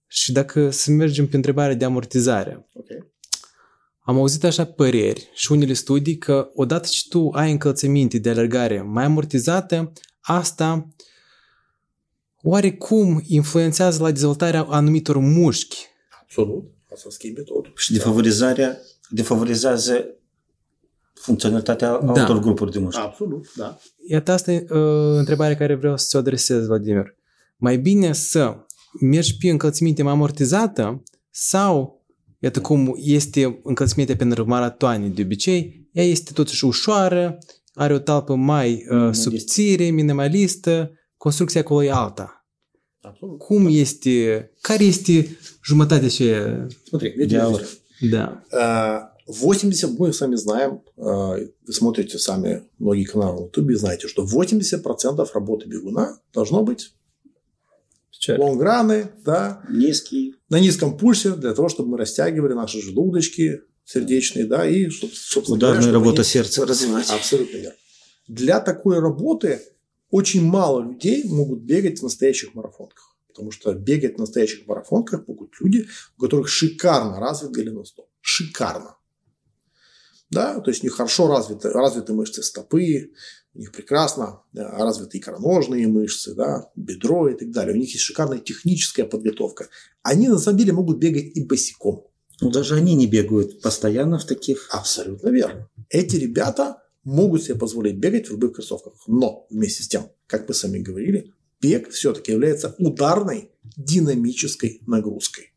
Și 0.07 0.33
dacă 0.33 0.71
să 0.71 0.91
mergem 0.91 1.29
pe 1.29 1.37
întrebarea 1.37 1.75
de 1.75 1.85
amortizare, 1.85 2.69
okay. 2.73 3.13
am 4.01 4.17
auzit 4.17 4.45
așa 4.45 4.65
păreri 4.65 5.31
și 5.35 5.53
unele 5.53 5.73
studii 5.73 6.19
că 6.19 6.51
odată 6.55 6.89
ce 6.91 7.09
tu 7.09 7.29
ai 7.31 7.51
încălțăminte 7.51 8.19
de 8.19 8.31
alergare 8.31 8.83
mai 8.83 9.05
amortizată, 9.05 9.93
asta 10.21 10.89
oarecum 12.47 13.23
influențează 13.27 14.03
la 14.03 14.11
dezvoltarea 14.11 14.63
anumitor 14.63 15.19
mușchi. 15.19 15.77
Absolut. 16.23 16.65
Asta 16.93 17.09
schimbe 17.11 17.41
tot. 17.41 17.67
Și 17.77 17.93
defavorizarea, 17.93 18.79
defavorizează 19.09 20.05
funcționalitatea 21.15 21.89
da. 21.89 22.13
altor 22.13 22.39
grupuri 22.39 22.71
de 22.73 22.79
mușchi. 22.79 23.01
Absolut, 23.01 23.55
da. 23.55 23.79
Iată 24.09 24.33
asta 24.33 24.53
e 24.53 24.67
uh, 24.71 25.17
întrebarea 25.17 25.57
care 25.57 25.75
vreau 25.75 25.97
să 25.97 26.05
ți-o 26.09 26.19
adresez, 26.19 26.67
Vladimir. 26.67 27.17
Mai 27.57 27.79
bine 27.79 28.13
să 28.13 28.57
mergi 29.01 29.37
pe 29.37 29.51
încălțiminte 29.51 30.03
mai 30.03 30.13
amortizată 30.13 31.03
sau, 31.31 32.05
iată 32.39 32.61
cum 32.61 32.95
este 32.97 33.61
încălțiminte 33.63 34.17
pentru 34.17 34.47
maratoane 34.47 35.09
de 35.09 35.23
obicei, 35.23 35.89
ea 35.93 36.05
este 36.05 36.33
totuși 36.33 36.65
ușoară, 36.65 37.39
are 37.75 37.95
o 37.95 37.99
talpă 37.99 38.35
mai 38.35 38.87
uh, 38.91 39.13
subțire, 39.13 39.85
minimalistă, 39.85 40.91
construcția 41.17 41.61
acolo 41.61 41.85
e 41.85 41.93
alta. 41.93 42.34
Absolut. 43.05 43.39
Cum 43.39 43.67
este, 43.71 44.51
care 44.61 44.85
este 44.85 45.39
jumătatea 45.65 46.09
și 46.09 46.25
Смотри, 46.89 47.15
Да. 48.11 48.43
Uh, 48.51 49.15
80, 49.27 49.99
мы 49.99 50.13
сами 50.13 50.37
знаем, 50.37 50.83
а, 50.97 51.37
вы 51.67 51.73
смотрите 51.73 52.19
сами 52.19 52.63
многие 52.79 53.05
каналы 53.05 53.41
на 53.41 53.45
YouTube, 53.45 53.75
знаете, 53.75 54.07
что 54.07 54.25
80% 54.25 55.27
работы 55.33 55.67
бегуна 55.67 56.19
должно 56.33 56.63
быть 56.63 56.93
с 58.11 58.29
лонграны, 58.29 59.11
да. 59.25 59.63
Низкий. 59.71 60.35
На 60.49 60.61
низком 60.61 60.97
пульсе, 60.97 61.31
для 61.37 61.55
того, 61.55 61.69
чтобы 61.69 61.91
мы 61.91 61.99
растягивали 61.99 62.53
наши 62.53 62.81
желудочки 62.81 63.63
сердечные, 63.85 64.47
да, 64.47 64.67
и, 64.67 64.89
собственно 64.91 65.57
Ударная 65.57 65.81
говоря, 65.81 65.99
работа 65.99 66.25
сердца 66.25 66.65
развивать. 66.65 67.11
Абсолютно 67.11 67.57
верно. 67.57 67.77
Для 68.29 68.61
такой 68.61 68.99
работы 68.99 69.61
очень 70.15 70.45
мало 70.45 70.81
людей 70.81 71.25
могут 71.25 71.63
бегать 71.63 71.99
в 71.99 72.05
настоящих 72.05 72.55
марафонках. 72.55 73.17
Потому 73.27 73.51
что 73.51 73.75
бегать 73.75 74.15
в 74.15 74.21
настоящих 74.21 74.65
марафонках 74.69 75.27
могут 75.27 75.57
люди, 75.59 75.89
у 76.17 76.21
которых 76.23 76.49
шикарно 76.49 77.19
развит 77.19 77.51
голеностоп. 77.51 78.07
Шикарно. 78.21 78.97
Да, 80.31 80.61
то 80.61 80.71
есть 80.71 80.85
у 80.85 80.87
них 80.87 80.95
хорошо 80.95 81.27
развиты, 81.27 81.71
развиты 81.71 82.13
мышцы 82.13 82.45
стопы, 82.45 83.11
у 83.55 83.59
них 83.59 83.73
прекрасно 83.73 84.43
э, 84.55 84.61
развиты 84.63 85.19
икроножные 85.19 85.89
мышцы, 85.89 86.33
да, 86.35 86.71
бедро 86.77 87.29
и 87.29 87.35
так 87.35 87.51
далее. 87.51 87.75
У 87.75 87.79
них 87.79 87.91
есть 87.91 88.05
шикарная 88.05 88.39
техническая 88.39 89.07
подготовка. 89.07 89.69
Они 90.05 90.29
на 90.29 90.39
самом 90.39 90.59
деле 90.59 90.73
могут 90.75 90.99
бегать 90.99 91.37
и 91.37 91.45
босиком. 91.45 92.07
Ну, 92.41 92.53
даже 92.53 92.77
они 92.77 92.95
не 92.95 93.09
бегают 93.09 93.61
постоянно 93.63 94.21
в 94.21 94.27
таких... 94.27 94.69
Абсолютно 94.71 95.31
верно. 95.31 95.69
Эти 95.89 96.15
ребята 96.15 96.84
могут 97.05 97.45
себе 97.45 97.57
позволить 97.57 97.97
бегать 97.97 98.29
в 98.29 98.33
любых 98.33 98.55
кроссовках. 98.55 98.95
Но 99.07 99.47
вместе 99.51 99.83
с 99.83 99.89
тем, 99.89 100.11
как 100.27 100.49
мы 100.49 100.55
сами 100.55 100.79
говорили, 100.79 101.33
бег 101.61 101.91
все-таки 101.91 102.33
является 102.33 102.75
ударной 102.79 103.51
динамической 103.77 104.81
нагрузкой, 104.87 105.53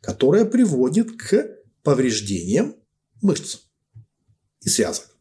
которая 0.00 0.44
приводит 0.44 1.16
к 1.16 1.58
повреждениям 1.82 2.76
мышц 3.22 3.60
и 4.62 4.68
связок. 4.68 5.16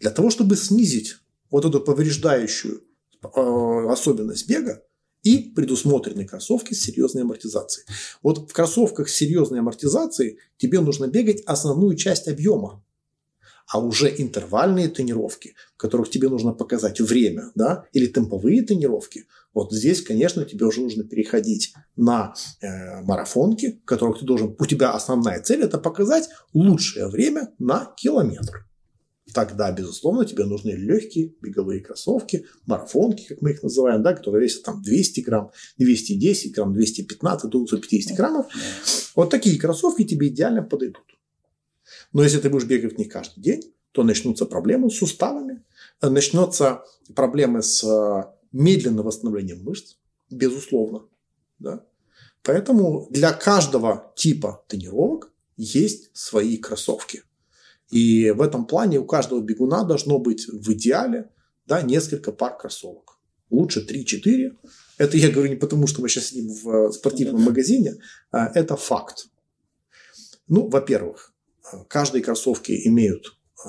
Для 0.00 0.10
того, 0.10 0.30
чтобы 0.30 0.56
снизить 0.56 1.16
вот 1.50 1.64
эту 1.64 1.80
повреждающую 1.80 2.82
э, 3.22 3.86
особенность 3.90 4.48
бега, 4.48 4.82
и 5.26 5.38
предусмотрены 5.38 6.24
кроссовки 6.24 6.72
с 6.72 6.84
серьезной 6.84 7.24
амортизацией. 7.24 7.84
Вот 8.22 8.48
в 8.48 8.52
кроссовках 8.52 9.08
с 9.08 9.14
серьезной 9.16 9.58
амортизацией 9.58 10.38
тебе 10.56 10.78
нужно 10.78 11.08
бегать 11.08 11.42
основную 11.46 11.96
часть 11.96 12.28
объема. 12.28 12.85
А 13.66 13.80
уже 13.80 14.14
интервальные 14.16 14.88
тренировки, 14.88 15.54
в 15.74 15.78
которых 15.78 16.10
тебе 16.10 16.28
нужно 16.28 16.52
показать 16.52 17.00
время, 17.00 17.50
да, 17.54 17.84
или 17.92 18.06
темповые 18.06 18.62
тренировки, 18.62 19.26
вот 19.54 19.72
здесь, 19.72 20.02
конечно, 20.02 20.44
тебе 20.44 20.66
уже 20.66 20.82
нужно 20.82 21.04
переходить 21.04 21.74
на 21.96 22.34
э, 22.60 23.00
марафонки, 23.02 23.80
в 23.82 23.84
которых 23.84 24.20
ты 24.20 24.24
должен, 24.24 24.54
у 24.58 24.66
тебя 24.66 24.92
основная 24.92 25.40
цель 25.42 25.62
это 25.62 25.78
показать 25.78 26.28
лучшее 26.52 27.08
время 27.08 27.52
на 27.58 27.92
километр 27.96 28.66
тогда, 29.36 29.70
безусловно, 29.70 30.24
тебе 30.24 30.46
нужны 30.46 30.70
легкие 30.70 31.34
беговые 31.42 31.82
кроссовки, 31.82 32.46
марафонки, 32.64 33.26
как 33.28 33.42
мы 33.42 33.50
их 33.50 33.62
называем, 33.62 34.02
да, 34.02 34.14
которые 34.14 34.44
весят 34.44 34.62
там 34.62 34.80
200 34.80 35.20
грамм, 35.20 35.50
210 35.76 36.54
грамм, 36.54 36.72
215, 36.72 37.50
до 37.50 37.66
250 37.66 38.16
граммов. 38.16 38.46
Вот 39.14 39.28
такие 39.28 39.58
кроссовки 39.58 40.04
тебе 40.04 40.28
идеально 40.28 40.62
подойдут. 40.62 41.04
Но 42.16 42.22
если 42.22 42.38
ты 42.38 42.48
будешь 42.48 42.64
бегать 42.64 42.94
в 42.94 42.98
них 42.98 43.10
каждый 43.10 43.42
день, 43.42 43.74
то 43.92 44.02
начнутся 44.02 44.46
проблемы 44.46 44.88
с 44.90 44.96
суставами, 44.96 45.62
начнутся 46.00 46.82
проблемы 47.14 47.62
с 47.62 47.84
э, 47.84 48.24
медленным 48.52 49.04
восстановлением 49.04 49.62
мышц, 49.62 49.96
безусловно. 50.30 51.02
Да? 51.58 51.84
Поэтому 52.42 53.06
для 53.10 53.34
каждого 53.34 54.14
типа 54.16 54.64
тренировок 54.66 55.30
есть 55.58 56.08
свои 56.14 56.56
кроссовки. 56.56 57.22
И 57.90 58.30
в 58.30 58.40
этом 58.40 58.64
плане 58.66 58.98
у 58.98 59.04
каждого 59.04 59.42
бегуна 59.42 59.84
должно 59.84 60.18
быть 60.18 60.48
в 60.48 60.72
идеале 60.72 61.28
да, 61.66 61.82
несколько 61.82 62.32
пар 62.32 62.56
кроссовок. 62.56 63.18
Лучше 63.50 63.86
3-4. 63.86 64.56
Это 64.96 65.18
я 65.18 65.30
говорю 65.30 65.50
не 65.50 65.56
потому, 65.56 65.86
что 65.86 66.00
мы 66.00 66.08
сейчас 66.08 66.28
сидим 66.28 66.48
в 66.48 66.66
э, 66.70 66.92
спортивном 66.92 67.42
магазине. 67.42 67.96
А 68.30 68.46
это 68.54 68.74
факт. 68.76 69.26
Ну, 70.48 70.66
во-первых, 70.70 71.34
э, 71.34 71.35
каждые 71.88 72.22
кроссовки 72.22 72.86
имеют 72.86 73.36
э, 73.64 73.68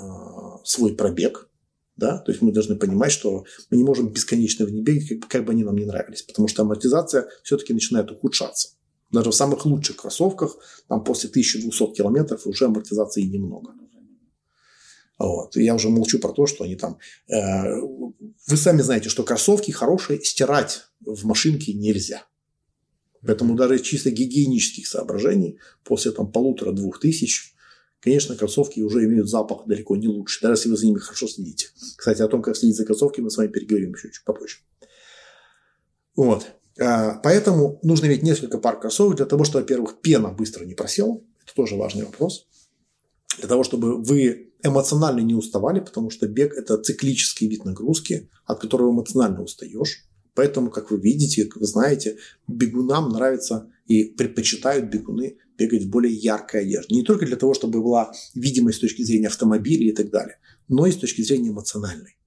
свой 0.64 0.96
пробег. 0.96 1.50
Да? 1.96 2.20
То 2.20 2.32
есть 2.32 2.42
мы 2.42 2.52
должны 2.52 2.76
понимать, 2.76 3.12
что 3.12 3.46
мы 3.72 3.78
не 3.78 3.84
можем 3.84 4.10
бесконечно 4.10 4.66
в 4.66 4.72
бегать, 4.72 5.08
как, 5.10 5.30
как 5.30 5.46
бы 5.46 5.52
они 5.52 5.64
нам 5.64 5.76
не 5.76 5.86
нравились. 5.86 6.22
Потому 6.22 6.48
что 6.48 6.62
амортизация 6.62 7.28
все-таки 7.44 7.74
начинает 7.74 8.12
ухудшаться. 8.12 8.70
Даже 9.12 9.32
в 9.32 9.36
самых 9.36 9.66
лучших 9.66 9.98
кроссовках, 9.98 10.58
там 10.88 11.04
после 11.04 11.30
1200 11.30 11.94
километров 11.94 12.46
уже 12.46 12.66
амортизации 12.66 13.24
немного. 13.24 13.74
Вот. 15.18 15.56
Я 15.56 15.74
уже 15.74 15.90
молчу 15.90 16.20
про 16.20 16.32
то, 16.32 16.46
что 16.46 16.64
они 16.64 16.76
там... 16.76 17.00
Э, 17.28 17.80
вы 17.80 18.58
сами 18.58 18.82
знаете, 18.82 19.10
что 19.10 19.24
кроссовки 19.24 19.72
хорошие 19.72 20.22
стирать 20.24 20.84
в 21.00 21.26
машинке 21.26 21.74
нельзя. 21.74 22.26
Поэтому 23.26 23.56
даже 23.56 23.80
чисто 23.80 24.12
гигиенических 24.12 24.86
соображений 24.88 25.58
после 25.84 26.12
там 26.12 26.32
полутора-двух 26.32 27.00
тысяч, 27.00 27.56
конечно, 28.00 28.36
кроссовки 28.36 28.80
уже 28.82 29.06
имеют 29.06 29.30
запах 29.30 29.66
далеко 29.66 29.96
не 29.96 30.08
лучше, 30.08 30.42
даже 30.42 30.56
если 30.56 30.70
вы 30.70 30.78
за 30.78 30.86
ними 30.86 31.00
хорошо 31.00 31.28
следите. 31.28 31.68
Кстати, 31.98 32.22
о 32.22 32.28
том, 32.28 32.42
как 32.42 32.56
следить 32.56 32.78
за 32.78 32.86
кроссовками, 32.86 33.26
мы 33.26 33.32
с 33.32 33.38
вами 33.38 33.48
переговорим 33.48 33.94
еще 33.94 34.12
чуть 34.12 34.24
попозже. 34.24 34.58
Вот. 36.16 36.48
А, 36.80 37.20
поэтому 37.24 37.80
нужно 37.84 38.06
иметь 38.08 38.24
несколько 38.24 38.58
пар 38.58 38.80
кроссовок 38.80 39.18
для 39.18 39.26
того, 39.26 39.44
чтобы, 39.44 39.62
во-первых, 39.62 40.02
пена 40.02 40.30
быстро 40.30 40.66
не 40.66 40.74
просела. 40.74 41.22
Это 41.44 41.56
тоже 41.56 41.76
важный 41.76 42.06
вопрос. 42.06 42.48
Для 43.40 43.48
того, 43.48 43.64
чтобы 43.64 44.02
вы 44.02 44.52
эмоционально 44.64 45.20
не 45.20 45.36
уставали, 45.36 45.80
потому 45.80 46.10
что 46.10 46.28
бег– 46.28 46.54
это 46.56 46.78
циклический 46.78 47.48
вид 47.48 47.66
нагрузки, 47.66 48.30
от 48.46 48.60
которого 48.60 48.92
эмоционально 48.92 49.44
устаешь. 49.44 50.07
Поэтому, 50.38 50.70
как 50.70 50.92
вы 50.92 51.00
видите, 51.00 51.46
как 51.46 51.62
вы 51.62 51.66
знаете, 51.66 52.18
бегунам 52.48 53.10
нравится 53.10 53.72
и 53.88 54.04
предпочитают 54.04 54.86
бегуны 54.86 55.38
бегать 55.58 55.86
в 55.86 55.90
более 55.90 56.14
яркой 56.14 56.62
одежде. 56.62 56.94
Не 56.94 57.02
только 57.02 57.26
для 57.26 57.38
того, 57.38 57.56
чтобы 57.56 57.82
была 57.82 58.12
видимость 58.36 58.78
с 58.78 58.82
точки 58.82 59.02
зрения 59.02 59.30
автомобиля 59.30 59.90
и 59.90 59.92
так 59.94 60.12
далее, 60.12 60.38
но 60.68 60.86
и 60.86 60.92
с 60.92 60.98
точки 60.98 61.24
зрения 61.24 61.50
эмоциональной. 61.50 62.18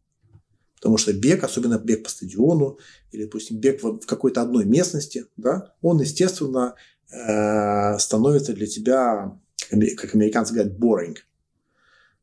Потому 0.75 0.97
что 0.97 1.13
бег, 1.13 1.45
особенно 1.45 1.79
бег 1.79 2.03
по 2.03 2.11
стадиону, 2.11 2.81
или, 3.13 3.27
допустим, 3.27 3.59
бег 3.59 3.81
в 3.81 4.01
какой-то 4.01 4.43
одной 4.43 4.65
местности, 4.65 5.27
да, 5.37 5.73
он, 5.81 6.01
естественно, 6.01 6.75
э, 7.13 7.97
становится 8.01 8.55
для 8.55 8.67
тебя, 8.67 9.39
как 9.97 10.17
американцы 10.17 10.53
говорят, 10.53 10.73
boring. 10.73 11.15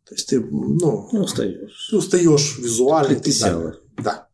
То 0.04 0.16
есть 0.16 0.28
ты, 0.28 0.42
ну, 0.42 1.08
ну 1.14 1.22
устаешь. 1.22 1.88
Ты 1.90 1.96
устаешь 1.96 2.58
визуально. 2.60 3.16
Ты 3.16 3.22
Да. 4.04 4.27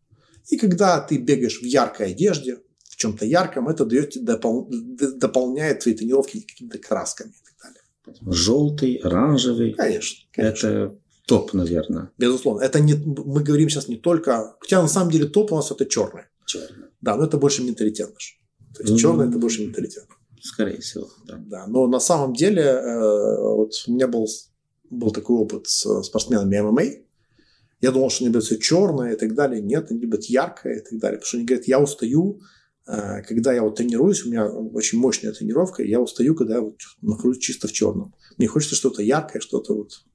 И 0.49 0.57
когда 0.57 0.99
ты 0.99 1.17
бегаешь 1.17 1.59
в 1.59 1.63
яркой 1.63 2.11
одежде, 2.11 2.59
в 2.89 2.95
чем-то 2.95 3.25
ярком, 3.25 3.69
это 3.69 3.85
дает, 3.85 4.23
допол... 4.23 4.69
дополняет 4.69 5.79
твои 5.79 5.93
тренировки 5.93 6.41
какими-то 6.41 6.77
красками 6.77 7.29
и 7.29 7.45
так 7.45 7.55
далее. 7.63 8.33
Желтый, 8.33 8.95
оранжевый. 8.95 9.73
Конечно, 9.73 10.27
конечно. 10.31 10.67
Это 10.67 10.95
топ, 11.25 11.53
наверное. 11.53 12.11
Безусловно. 12.17 12.61
Это 12.61 12.79
не, 12.79 12.93
мы 12.93 13.43
говорим 13.43 13.69
сейчас 13.69 13.87
не 13.87 13.97
только... 13.97 14.55
Хотя 14.59 14.81
на 14.81 14.87
самом 14.87 15.11
деле 15.11 15.25
топ 15.27 15.51
у 15.51 15.55
нас 15.55 15.71
это 15.71 15.85
черное. 15.85 16.29
Черное. 16.45 16.89
Да, 17.01 17.15
но 17.15 17.25
это 17.25 17.37
больше 17.37 17.63
менталитет 17.63 18.13
наш. 18.13 18.39
То 18.75 18.83
есть 18.83 18.93
mm-hmm. 18.93 18.97
черное 18.97 19.29
это 19.29 19.37
больше 19.37 19.61
менталитет. 19.61 20.05
Скорее 20.41 20.81
всего, 20.81 21.09
да. 21.25 21.37
Да, 21.37 21.67
но 21.67 21.87
на 21.87 21.99
самом 21.99 22.33
деле 22.33 22.63
э, 22.63 23.37
вот 23.41 23.71
у 23.87 23.91
меня 23.93 24.07
был 24.07 24.27
был 24.93 25.11
такой 25.11 25.37
опыт 25.37 25.67
с 25.67 26.03
спортсменами 26.03 26.59
ММА. 26.59 26.83
Я 27.83 27.91
думал, 27.91 28.09
что 28.09 28.23
они 28.23 28.29
любят 28.29 28.45
все 28.45 28.57
черное 28.57 29.11
и 29.11 29.17
так 29.17 29.35
далее. 29.35 29.61
Нет, 29.61 29.91
они 29.91 29.99
любят 29.99 30.23
яркое 30.23 30.77
и 30.77 30.79
так 30.79 30.99
далее. 30.99 31.17
Потому 31.17 31.27
что 31.27 31.37
они 31.37 31.45
говорят, 31.45 31.67
я 31.67 31.81
устаю, 31.81 32.39
э, 32.87 33.23
когда 33.23 33.51
я 33.51 33.61
вот 33.61 33.75
тренируюсь, 33.75 34.23
у 34.23 34.29
меня 34.29 34.47
очень 34.47 34.99
мощная 34.99 35.33
тренировка, 35.33 35.83
я 35.83 35.99
устаю, 35.99 36.33
когда 36.33 36.53
я 36.53 36.61
вот 36.61 36.77
нахожусь 37.01 37.39
чисто 37.39 37.67
в 37.67 37.73
черном. 37.73 38.15
Мне 38.37 38.47
хочется 38.47 38.75
что-то 38.75 39.03
яркое, 39.03 39.41
что-то 39.41 39.75
вот 39.75 40.05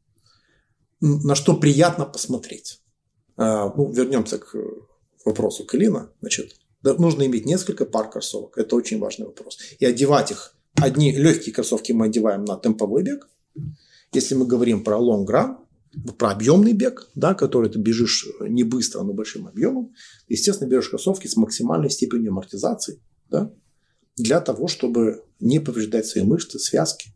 на 1.00 1.34
что 1.34 1.58
приятно 1.58 2.06
посмотреть. 2.06 2.80
А, 3.36 3.70
ну, 3.76 3.92
вернемся 3.92 4.38
к 4.38 4.56
вопросу 5.26 5.66
Калина. 5.66 6.10
Значит, 6.20 6.56
нужно 6.82 7.26
иметь 7.26 7.44
несколько 7.44 7.84
пар 7.84 8.08
кроссовок. 8.08 8.56
Это 8.56 8.76
очень 8.76 8.98
важный 8.98 9.26
вопрос. 9.26 9.58
И 9.78 9.84
одевать 9.84 10.30
их. 10.30 10.54
Одни 10.76 11.12
легкие 11.12 11.54
кроссовки 11.54 11.92
мы 11.92 12.06
одеваем 12.06 12.46
на 12.46 12.58
темповой 12.58 13.02
бег, 13.02 13.28
если 14.14 14.34
мы 14.36 14.46
говорим 14.46 14.82
про 14.82 14.96
run, 14.96 15.67
про 16.18 16.30
объемный 16.30 16.72
бег, 16.72 17.08
да, 17.14 17.34
который 17.34 17.70
ты 17.70 17.78
бежишь 17.78 18.26
не 18.40 18.62
быстро, 18.62 19.02
но 19.02 19.12
большим 19.12 19.46
объемом, 19.46 19.94
естественно, 20.28 20.68
берешь 20.68 20.88
кроссовки 20.88 21.26
с 21.26 21.36
максимальной 21.36 21.90
степенью 21.90 22.32
амортизации, 22.32 23.00
да, 23.28 23.52
для 24.16 24.40
того, 24.40 24.68
чтобы 24.68 25.24
не 25.40 25.60
повреждать 25.60 26.06
свои 26.06 26.24
мышцы, 26.24 26.58
связки. 26.58 27.10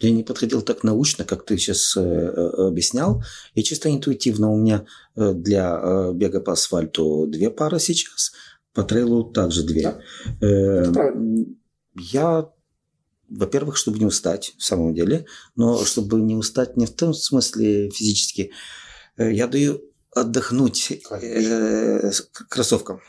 Я 0.00 0.10
не 0.10 0.24
подходил 0.24 0.60
так 0.60 0.84
научно, 0.84 1.24
как 1.24 1.46
ты 1.46 1.56
сейчас 1.56 1.96
э, 1.96 2.00
э, 2.00 2.66
объяснял. 2.68 3.22
И 3.54 3.62
чисто 3.62 3.90
интуитивно 3.90 4.50
у 4.50 4.58
меня 4.58 4.84
э, 5.14 5.32
для 5.32 5.80
э, 5.82 6.12
бега 6.12 6.40
по 6.40 6.52
асфальту 6.52 7.26
две 7.26 7.48
пары 7.48 7.78
сейчас, 7.78 8.32
по 8.74 8.82
трейлу 8.82 9.24
также 9.24 9.62
две. 9.62 9.82
Да. 9.82 10.46
Э, 10.46 10.92
я 11.94 12.50
во-первых, 13.28 13.76
чтобы 13.76 13.98
не 13.98 14.06
устать, 14.06 14.54
в 14.58 14.64
самом 14.64 14.94
деле, 14.94 15.26
но 15.54 15.84
чтобы 15.84 16.20
не 16.20 16.34
устать 16.34 16.76
не 16.76 16.86
в 16.86 16.94
том 16.94 17.14
смысле 17.14 17.90
физически, 17.90 18.50
э, 19.16 19.32
я 19.32 19.46
даю 19.46 19.82
отдохнуть 20.14 20.92
э, 21.10 22.10
кроссовкам. 22.48 23.00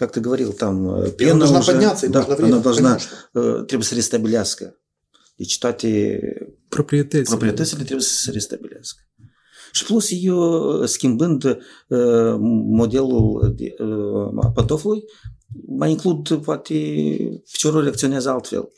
как 0.00 0.12
ты 0.12 0.20
говорил, 0.20 0.54
там 0.54 1.12
пена 1.12 1.32
она 1.32 1.40
должна 1.40 1.58
уже, 1.58 1.72
подняться, 1.72 2.08
да, 2.08 2.20
нужно 2.20 2.36
время, 2.36 2.52
она 2.54 2.62
должна, 2.62 2.98
конечно. 3.34 3.64
trebuie 3.64 3.86
să 3.86 3.94
restabilească. 3.94 4.74
Deci 5.36 5.58
toate 5.58 6.20
proprietățile, 6.68 7.36
proprietățile 7.36 7.82
trebuie 7.82 8.06
să 8.06 8.14
se 8.14 8.30
restabilească. 8.30 9.00
Și 9.72 9.84
plus 9.84 10.08
eu, 10.10 10.86
schimbând 10.86 11.44
uh, 11.44 11.58
modelul 15.66 15.66
de, 15.66 15.74
uh, 15.74 15.74
a 15.74 15.74
pantofului, 15.74 15.76
mai 15.76 15.90
includ 15.90 16.42
poate 16.44 16.74
piciorul 17.52 17.82
reacționează 17.82 18.30
altfel. 18.30 18.68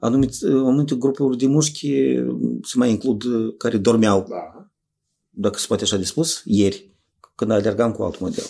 Anumite, 0.00 0.46
anumite 0.46 0.94
grupuri 0.94 1.36
de 1.36 1.46
mușchi 1.46 2.14
se 2.62 2.74
mai 2.74 2.90
includ 2.90 3.22
care 3.58 3.76
dormeau, 3.76 4.26
da. 4.28 4.70
dacă 5.30 5.58
se 5.58 5.66
poate 5.66 5.82
așa 5.82 5.96
de 5.96 6.04
spus, 6.04 6.42
ieri, 6.44 6.96
când 7.34 7.50
alergam 7.50 7.92
cu 7.92 8.02
alt 8.02 8.20
model. 8.20 8.44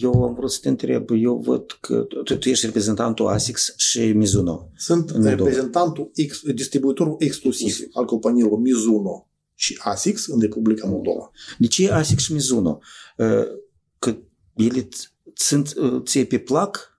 Eu 0.00 0.24
am 0.24 0.34
vrut 0.34 0.50
să 0.50 0.58
te 0.62 0.68
întreb, 0.68 1.10
eu 1.10 1.36
văd 1.36 1.78
că 1.80 2.06
tu, 2.24 2.36
tu 2.36 2.48
ești 2.48 2.66
reprezentantul 2.66 3.26
ASICS 3.26 3.74
și 3.76 4.12
Mizuno. 4.12 4.70
Sunt 4.76 5.10
reprezentantul, 5.10 6.10
ex, 6.14 6.40
distribuitorul 6.54 7.16
exclusiv 7.18 7.76
al 7.92 8.04
companiilor 8.04 8.58
Mizuno 8.58 9.28
și 9.54 9.78
ASICS 9.82 10.26
în 10.26 10.40
Republica 10.40 10.86
Moldova. 10.86 11.30
De 11.58 11.66
ce 11.66 11.90
ASICS 11.90 12.22
și 12.22 12.32
Mizuno? 12.32 12.80
Că 13.98 14.16
ele 14.54 14.88
sunt 15.34 15.74
ție 16.04 16.24
pe 16.24 16.38
plac 16.38 16.93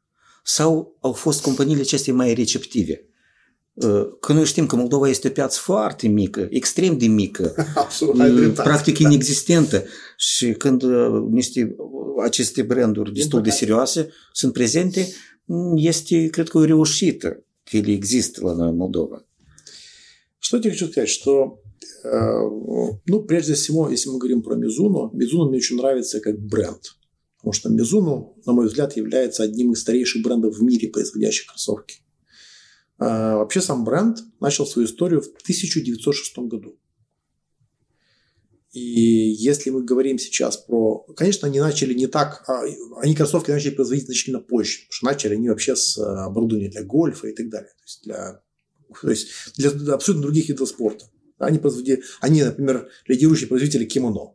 sau 0.44 0.96
au 1.00 1.12
fost 1.12 1.42
companiile 1.42 1.80
acestea 1.80 2.14
mai 2.14 2.34
receptive? 2.34 3.04
Că 4.20 4.32
noi 4.32 4.44
știm 4.44 4.66
că 4.66 4.76
Moldova 4.76 5.08
este 5.08 5.28
o 5.28 5.30
piață 5.30 5.58
foarte 5.62 6.08
mică, 6.08 6.46
extrem 6.50 6.98
de 6.98 7.06
mică, 7.06 7.54
Absolut, 7.74 8.54
practic 8.54 8.98
inexistentă. 8.98 9.84
Și 10.16 10.52
când 10.52 10.82
niște 11.30 11.76
aceste 12.22 12.62
branduri 12.62 13.12
destul 13.12 13.42
de 13.42 13.50
serioase 13.50 14.08
sunt 14.32 14.52
prezente, 14.52 15.08
este, 15.74 16.26
cred 16.26 16.48
că, 16.48 16.58
o 16.58 16.64
reușită 16.64 17.44
că 17.64 17.76
ele 17.76 17.92
există 17.92 18.40
la 18.44 18.52
noi 18.52 18.68
în 18.68 18.76
Moldova. 18.76 19.24
Что 20.42 20.56
я 20.56 20.70
хочу 20.70 20.86
сказать, 20.86 21.08
что 21.08 21.60
ну, 23.04 23.22
прежде 23.22 23.54
всего, 23.54 23.90
если 23.90 24.08
мы 24.08 24.18
говорим 24.18 24.42
про 24.42 24.56
Мизуну, 24.56 25.10
Мизуну 25.12 25.48
мне 25.48 25.58
очень 25.58 25.76
нравится 25.76 26.20
как 26.20 26.38
бренд. 26.38 26.96
Потому 27.45 27.53
что 27.53 27.69
Мизуну, 27.69 28.41
на 28.47 28.53
мой 28.53 28.65
взгляд, 28.65 28.97
является 28.97 29.43
одним 29.43 29.73
из 29.73 29.81
старейших 29.81 30.23
брендов 30.23 30.57
в 30.57 30.63
мире, 30.63 30.89
производящих 30.89 31.45
кроссовки. 31.51 31.97
Вообще 32.97 33.61
сам 33.61 33.85
бренд 33.85 34.17
начал 34.39 34.65
свою 34.65 34.87
историю 34.87 35.21
в 35.21 35.27
1906 35.27 36.37
году. 36.39 36.79
И 38.71 38.79
если 38.79 39.69
мы 39.69 39.83
говорим 39.83 40.17
сейчас 40.17 40.57
про... 40.57 41.05
Конечно, 41.15 41.47
они 41.47 41.59
начали 41.59 41.93
не 41.93 42.07
так... 42.07 42.43
А, 42.47 42.63
они 43.03 43.13
кроссовки 43.13 43.51
начали 43.51 43.75
производить 43.75 44.05
значительно 44.05 44.39
позже. 44.39 44.79
Потому 44.79 44.93
что 44.93 45.05
начали 45.05 45.35
они 45.35 45.49
вообще 45.49 45.75
с 45.75 45.99
оборудования 45.99 46.69
для 46.69 46.83
гольфа 46.83 47.27
и 47.27 47.35
так 47.35 47.49
далее. 47.49 47.69
То 47.69 47.83
есть 47.85 48.03
для, 48.05 48.41
то 49.01 49.09
есть 49.11 49.27
для 49.55 49.93
абсолютно 49.93 50.23
других 50.23 50.49
видов 50.49 50.67
спорта. 50.67 51.05
Они, 51.37 51.59
производили, 51.59 52.01
они, 52.21 52.41
например, 52.41 52.89
лидирующие 53.05 53.47
производители 53.47 53.85
кимоно. 53.85 54.33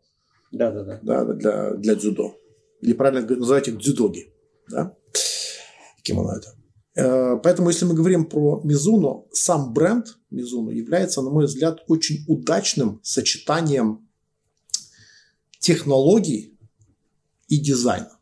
Да, 0.52 0.70
да, 0.70 0.84
да. 0.84 1.00
да 1.02 1.34
для, 1.34 1.74
для 1.74 1.94
дзюдо. 1.96 2.36
Или 2.80 2.92
правильно 2.92 3.26
называть 3.36 3.68
их 3.68 3.78
дзюдоги. 3.78 4.32
Да? 4.68 4.96
Кимоно 6.02 6.36
это. 6.36 6.54
Э, 6.94 7.36
поэтому, 7.42 7.68
если 7.68 7.84
мы 7.84 7.94
говорим 7.94 8.26
про 8.26 8.60
Мизуно, 8.64 9.24
сам 9.32 9.72
бренд 9.72 10.18
Мизуно 10.30 10.70
является, 10.70 11.22
на 11.22 11.30
мой 11.30 11.46
взгляд, 11.46 11.80
очень 11.88 12.24
удачным 12.26 13.00
сочетанием 13.02 14.08
технологий 15.58 16.58
и 17.48 17.58
дизайна. 17.58 18.18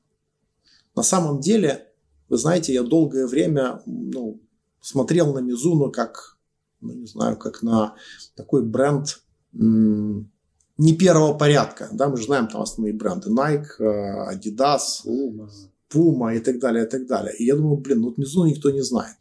На 0.95 1.03
самом 1.03 1.41
деле, 1.41 1.93
вы 2.29 2.37
знаете, 2.37 2.73
я 2.73 2.83
долгое 2.83 3.27
время 3.27 3.83
ну, 3.87 4.41
смотрел 4.81 5.33
на 5.33 5.39
Мизуно 5.39 5.91
как, 5.91 6.39
ну, 6.81 6.93
не 6.93 7.07
знаю, 7.07 7.37
как 7.37 7.63
на 7.63 7.95
такой 8.35 8.65
бренд 8.65 9.23
м- 9.55 10.31
не 10.79 10.97
первого 10.97 11.35
порядка. 11.35 11.89
Да, 11.93 12.09
мы 12.09 12.17
же 12.17 12.25
знаем 12.25 12.49
там 12.49 12.63
основные 12.63 12.95
бренды 12.95 13.31
Nike, 13.31 13.67
э, 13.81 14.35
Adidas, 14.35 15.05
Puma. 15.05 15.49
Puma 15.93 16.37
и 16.37 16.41
так 16.41 16.59
далее, 16.59 16.85
и 16.85 16.89
так 16.89 17.07
далее. 17.07 17.35
И 17.37 17.45
я 17.45 17.57
думаю, 17.57 17.77
блин, 17.77 18.01
ну 18.01 18.09
вот 18.09 18.19
Mizuno 18.19 18.49
никто 18.49 18.71
не 18.71 18.83
знает. 18.83 19.17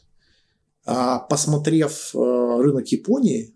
А 0.86 1.20
посмотрев 1.20 2.12
э, 2.14 2.62
рынок 2.62 2.88
Японии, 2.88 3.54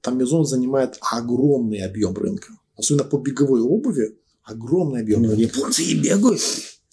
там 0.00 0.18
Mizuno 0.18 0.44
занимает 0.44 0.98
огромный 1.00 1.78
объем 1.84 2.14
рынка. 2.14 2.52
Особенно 2.76 3.04
по 3.04 3.18
беговой 3.18 3.60
обуви 3.60 4.18
огромный 4.44 5.00
объем. 5.00 5.22
Ну, 5.22 5.32
японцы 5.32 5.82
и 5.82 6.00
бегают. 6.00 6.40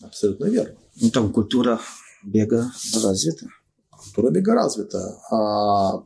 Абсолютно 0.01 0.45
верно. 0.45 0.75
Ну, 0.99 1.09
там 1.11 1.31
культура 1.31 1.79
бега 2.23 2.71
развита. 2.95 3.47
Культура 3.89 4.31
бега 4.31 4.53
развита. 4.53 5.19
А 5.29 6.03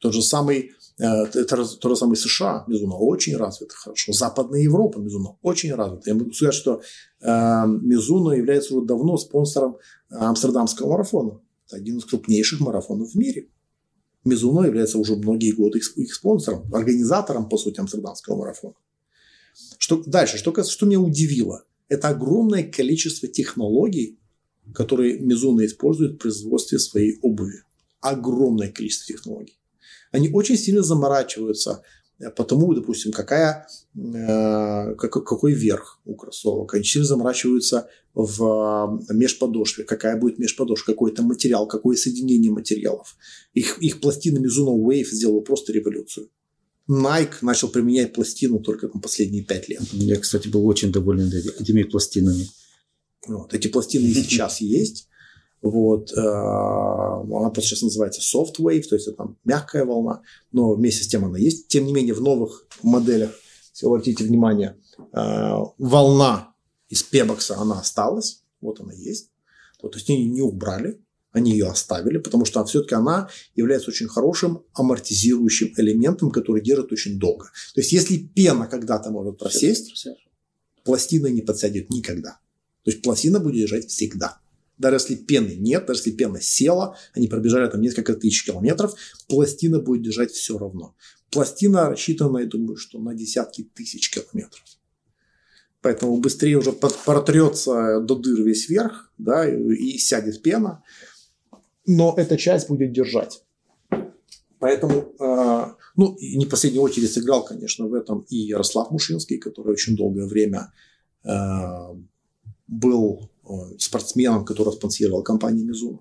тот 0.00 0.14
же 0.14 0.22
самый 0.22 0.72
это 0.98 1.64
то 1.64 1.88
же 1.88 1.96
самое 1.96 2.16
США, 2.16 2.64
Мизуно, 2.66 2.96
очень 2.96 3.36
развито 3.36 3.74
хорошо. 3.74 4.12
Западная 4.12 4.60
Европа, 4.60 4.98
Мизуно, 4.98 5.36
очень 5.42 5.72
развита. 5.72 6.10
Я 6.10 6.14
могу 6.14 6.32
сказать, 6.32 6.54
что 6.54 6.82
э, 7.20 7.66
Мизуно 7.82 8.32
является 8.32 8.74
уже 8.74 8.86
давно 8.86 9.16
спонсором 9.16 9.76
Амстердамского 10.10 10.90
марафона. 10.90 11.40
Это 11.66 11.76
один 11.76 11.98
из 11.98 12.04
крупнейших 12.04 12.60
марафонов 12.60 13.12
в 13.12 13.14
мире. 13.14 13.48
Мизуно 14.24 14.66
является 14.66 14.98
уже 14.98 15.14
многие 15.14 15.52
годы 15.52 15.78
их, 15.78 15.96
их 15.96 16.12
спонсором, 16.12 16.72
организатором, 16.74 17.48
по 17.48 17.56
сути, 17.56 17.78
Амстердамского 17.78 18.36
марафона. 18.36 18.74
Что, 19.78 20.02
дальше, 20.04 20.36
что, 20.36 20.64
что 20.64 20.86
меня 20.86 21.00
удивило, 21.00 21.64
это 21.88 22.08
огромное 22.08 22.64
количество 22.64 23.28
технологий, 23.28 24.18
которые 24.74 25.20
Мизуно 25.20 25.64
использует 25.64 26.14
в 26.14 26.18
производстве 26.18 26.78
своей 26.80 27.18
обуви. 27.22 27.62
Огромное 28.00 28.70
количество 28.70 29.14
технологий 29.14 29.58
они 30.12 30.30
очень 30.30 30.56
сильно 30.56 30.82
заморачиваются 30.82 31.82
э, 32.18 32.30
потому, 32.30 32.74
допустим, 32.74 33.12
какая, 33.12 33.66
э, 33.96 34.94
какой 34.96 35.52
верх 35.52 36.00
у 36.04 36.14
кроссовок. 36.14 36.74
Они 36.74 36.84
сильно 36.84 37.06
заморачиваются 37.06 37.88
в 38.14 39.00
э, 39.08 39.14
межподошве, 39.14 39.84
какая 39.84 40.16
будет 40.16 40.38
межподошва, 40.38 40.92
какой 40.92 41.12
там 41.12 41.26
материал, 41.26 41.66
какое 41.66 41.96
соединение 41.96 42.50
материалов. 42.50 43.16
Их, 43.54 43.78
их 43.80 44.00
пластина 44.00 44.38
Mizuno 44.38 44.76
Wave 44.76 45.06
сделала 45.10 45.40
просто 45.40 45.72
революцию. 45.72 46.28
Nike 46.88 47.34
начал 47.42 47.68
применять 47.68 48.14
пластину 48.14 48.60
только 48.60 48.88
там, 48.88 49.00
последние 49.00 49.44
пять 49.44 49.68
лет. 49.68 49.82
Я, 49.92 50.16
кстати, 50.18 50.48
был 50.48 50.66
очень 50.66 50.90
доволен 50.90 51.30
этими 51.60 51.82
пластинами. 51.82 52.48
Вот. 53.26 53.52
Эти 53.52 53.68
пластины 53.68 54.06
и 54.06 54.14
сейчас 54.22 54.60
есть. 54.60 55.08
Вот, 55.60 56.12
э, 56.12 56.20
она 56.20 57.50
просто 57.50 57.70
сейчас 57.70 57.82
называется 57.82 58.20
soft 58.20 58.60
wave, 58.60 58.82
то 58.82 58.94
есть 58.94 59.08
это 59.08 59.16
там 59.16 59.36
мягкая 59.44 59.84
волна, 59.84 60.22
но 60.52 60.74
вместе 60.74 61.02
с 61.02 61.08
тем 61.08 61.24
она 61.24 61.38
есть. 61.38 61.68
Тем 61.68 61.84
не 61.84 61.92
менее, 61.92 62.14
в 62.14 62.20
новых 62.20 62.66
моделях, 62.82 63.32
если 63.72 63.86
вы 63.86 63.96
обратите 63.96 64.24
внимание, 64.24 64.76
э, 65.12 65.54
волна 65.78 66.54
из 66.88 67.02
пебокса, 67.02 67.56
она 67.56 67.80
осталась, 67.80 68.42
вот 68.60 68.80
она 68.80 68.92
есть. 68.92 69.30
Вот, 69.82 69.92
то 69.92 69.98
есть 69.98 70.08
они 70.10 70.26
не 70.26 70.42
убрали, 70.42 71.00
они 71.32 71.52
ее 71.52 71.66
оставили, 71.66 72.18
потому 72.18 72.44
что 72.44 72.64
все-таки 72.64 72.94
она 72.94 73.28
является 73.54 73.90
очень 73.90 74.08
хорошим 74.08 74.64
амортизирующим 74.74 75.74
элементом, 75.76 76.30
который 76.30 76.62
держит 76.62 76.92
очень 76.92 77.18
долго. 77.18 77.46
То 77.74 77.80
есть 77.80 77.92
если 77.92 78.16
пена 78.16 78.66
когда-то 78.66 79.10
может 79.10 79.38
просесть, 79.38 80.06
пластина 80.84 81.26
не 81.26 81.42
подсядет 81.42 81.90
никогда. 81.90 82.38
То 82.84 82.90
есть 82.90 83.02
пластина 83.02 83.40
будет 83.40 83.56
держать 83.56 83.88
всегда. 83.88 84.40
Даже 84.78 84.96
если 84.96 85.16
пены 85.16 85.56
нет, 85.56 85.86
даже 85.86 86.00
если 86.00 86.12
пена 86.12 86.40
села, 86.40 86.96
они 87.12 87.26
пробежали 87.26 87.68
там 87.68 87.80
несколько 87.80 88.14
тысяч 88.14 88.44
километров, 88.44 88.94
пластина 89.28 89.80
будет 89.80 90.02
держать 90.02 90.30
все 90.30 90.56
равно. 90.56 90.94
Пластина 91.30 91.90
рассчитана, 91.90 92.38
я 92.38 92.46
думаю, 92.46 92.76
что 92.76 92.98
на 92.98 93.14
десятки 93.14 93.62
тысяч 93.74 94.10
километров. 94.10 94.62
Поэтому 95.80 96.16
быстрее 96.16 96.56
уже 96.56 96.72
протрется 96.72 98.00
до 98.00 98.16
дыр 98.16 98.42
весь 98.42 98.68
верх, 98.68 99.12
да, 99.18 99.48
и, 99.48 99.98
сядет 99.98 100.42
пена. 100.42 100.82
Но 101.86 102.14
эта 102.16 102.36
часть 102.36 102.68
будет 102.68 102.92
держать. 102.92 103.44
Поэтому, 104.58 105.14
э, 105.20 105.72
ну, 105.96 106.16
не 106.20 106.44
в 106.44 106.48
последнюю 106.48 106.82
очередь 106.82 107.12
сыграл, 107.12 107.44
конечно, 107.44 107.86
в 107.86 107.94
этом 107.94 108.26
и 108.28 108.36
Ярослав 108.36 108.90
Мушинский, 108.90 109.38
который 109.38 109.72
очень 109.72 109.96
долгое 109.96 110.26
время 110.26 110.72
э, 111.24 111.28
был 112.66 113.30
спортсменом, 113.78 114.44
который 114.44 114.72
спонсировал 114.72 115.22
компанию 115.22 115.66
Mizuno. 115.66 116.00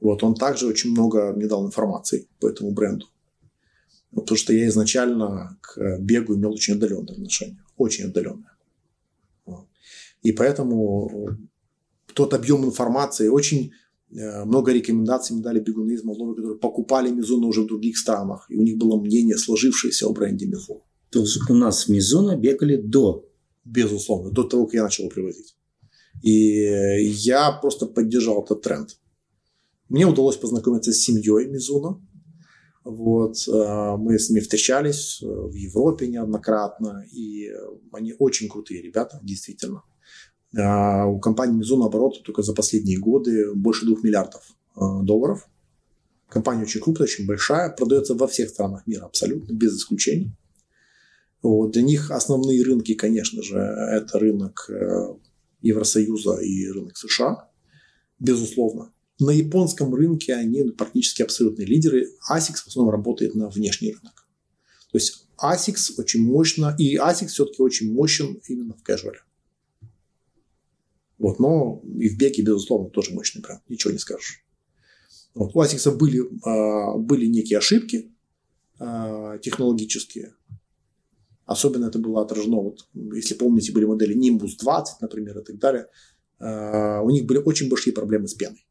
Вот, 0.00 0.22
он 0.22 0.34
также 0.34 0.66
очень 0.66 0.90
много 0.90 1.32
мне 1.32 1.46
дал 1.46 1.66
информации 1.66 2.28
по 2.40 2.48
этому 2.48 2.72
бренду. 2.72 3.06
Потому 4.14 4.36
что 4.36 4.52
я 4.52 4.68
изначально 4.68 5.58
к 5.60 5.98
бегу 5.98 6.36
имел 6.36 6.52
очень 6.52 6.74
отдаленное 6.74 7.14
отношение. 7.14 7.64
Очень 7.76 8.04
отдаленное. 8.06 8.54
И 10.22 10.32
поэтому 10.32 11.36
тот 12.14 12.32
объем 12.32 12.64
информации, 12.64 13.28
очень 13.28 13.72
э, 14.10 14.44
много 14.44 14.72
рекомендаций 14.72 15.34
мне 15.34 15.42
дали 15.42 15.60
бегуны 15.60 15.92
из 15.92 16.04
Молдовы, 16.04 16.34
которые 16.34 16.58
покупали 16.58 17.10
Мизуна 17.10 17.46
уже 17.46 17.62
в 17.62 17.66
других 17.66 17.98
странах. 17.98 18.46
И 18.48 18.56
у 18.56 18.62
них 18.62 18.78
было 18.78 18.98
мнение 18.98 19.36
сложившееся 19.36 20.06
о 20.06 20.12
бренде 20.12 20.46
Мизуна. 20.46 20.80
То 21.10 21.20
есть 21.20 21.38
у 21.50 21.54
нас 21.54 21.88
Мизуна 21.88 22.36
бегали 22.36 22.76
до? 22.76 23.28
Безусловно, 23.64 24.30
до 24.30 24.44
того, 24.44 24.66
как 24.66 24.74
я 24.74 24.82
начал 24.82 25.04
его 25.04 25.14
привозить. 25.14 25.56
И 26.24 27.02
я 27.10 27.52
просто 27.52 27.84
поддержал 27.84 28.42
этот 28.42 28.62
тренд. 28.62 28.96
Мне 29.90 30.06
удалось 30.06 30.38
познакомиться 30.38 30.90
с 30.90 31.00
семьей 31.00 31.50
Мизуна. 31.50 32.00
Вот, 32.82 33.36
э, 33.46 33.96
мы 33.98 34.18
с 34.18 34.30
ними 34.30 34.40
встречались 34.40 35.22
э, 35.22 35.26
в 35.26 35.52
Европе 35.52 36.06
неоднократно, 36.06 37.04
и 37.12 37.50
они 37.92 38.14
очень 38.18 38.48
крутые 38.48 38.80
ребята, 38.80 39.20
действительно. 39.22 39.82
Э, 40.56 41.04
у 41.04 41.18
компании 41.18 41.58
Мизуна 41.58 41.86
оборот 41.86 42.22
только 42.24 42.42
за 42.42 42.54
последние 42.54 42.98
годы 42.98 43.52
больше 43.54 43.84
двух 43.84 44.02
миллиардов 44.02 44.56
долларов. 44.74 45.46
Компания 46.28 46.62
очень 46.62 46.80
крупная, 46.80 47.04
очень 47.04 47.26
большая, 47.26 47.70
продается 47.70 48.14
во 48.14 48.26
всех 48.26 48.48
странах 48.48 48.86
мира 48.86 49.04
абсолютно, 49.04 49.52
без 49.52 49.76
исключений. 49.76 50.32
Вот. 51.42 51.72
Для 51.72 51.82
них 51.82 52.10
основные 52.10 52.64
рынки, 52.64 52.94
конечно 52.94 53.42
же, 53.42 53.58
это 53.58 54.18
рынок 54.18 54.70
Евросоюза 55.64 56.36
и 56.40 56.68
рынок 56.68 56.96
США, 56.96 57.50
безусловно. 58.18 58.92
На 59.18 59.30
японском 59.30 59.94
рынке 59.94 60.34
они 60.34 60.62
практически 60.70 61.22
абсолютные 61.22 61.66
лидеры. 61.66 62.10
ASICS 62.30 62.64
в 62.64 62.66
основном 62.68 62.92
работает 62.92 63.34
на 63.34 63.48
внешний 63.48 63.92
рынок. 63.92 64.26
То 64.92 64.98
есть 64.98 65.26
ASICS 65.42 65.94
очень 65.98 66.24
мощно, 66.24 66.74
и 66.78 66.96
ASICS 66.96 67.28
все-таки 67.28 67.62
очень 67.62 67.92
мощен 67.92 68.40
именно 68.46 68.74
в 68.74 68.88
casual. 68.88 69.14
Вот, 71.18 71.38
но 71.38 71.82
и 71.98 72.08
в 72.08 72.18
беге, 72.18 72.42
безусловно, 72.42 72.90
тоже 72.90 73.12
мощный 73.12 73.40
бренд, 73.40 73.62
ничего 73.68 73.92
не 73.92 73.98
скажешь. 73.98 74.44
Вот, 75.34 75.52
у 75.54 75.62
ASICS 75.62 75.96
были, 75.96 76.22
а, 76.44 76.98
были 76.98 77.26
некие 77.26 77.58
ошибки 77.58 78.12
а, 78.78 79.38
технологические. 79.38 80.34
Особенно 81.46 81.86
это 81.86 81.98
было 81.98 82.22
отражено, 82.22 82.56
вот, 82.56 82.88
если 82.94 83.34
помните, 83.34 83.72
были 83.72 83.84
модели 83.84 84.16
Nimbus 84.16 84.52
20, 84.60 85.02
например, 85.02 85.38
и 85.38 85.44
так 85.44 85.58
далее. 85.58 85.86
А, 86.38 87.02
у 87.02 87.10
них 87.10 87.26
были 87.26 87.38
очень 87.38 87.68
большие 87.68 87.92
проблемы 87.92 88.28
с 88.28 88.34
пеной. 88.34 88.66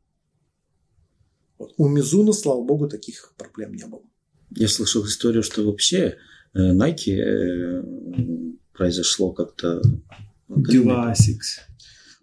Вот. 1.58 1.74
У 1.78 1.88
Мизуна, 1.88 2.34
слава 2.34 2.64
богу, 2.64 2.88
таких 2.88 3.34
проблем 3.38 3.74
не 3.74 3.86
было. 3.86 4.02
Я 4.52 4.68
слышал 4.68 5.06
историю, 5.06 5.44
что 5.44 5.64
вообще 5.64 6.18
э, 6.54 6.60
Nike 6.60 7.14
э, 7.16 7.84
произошло 8.74 9.32
как-то... 9.32 9.82
Дела 10.50 11.14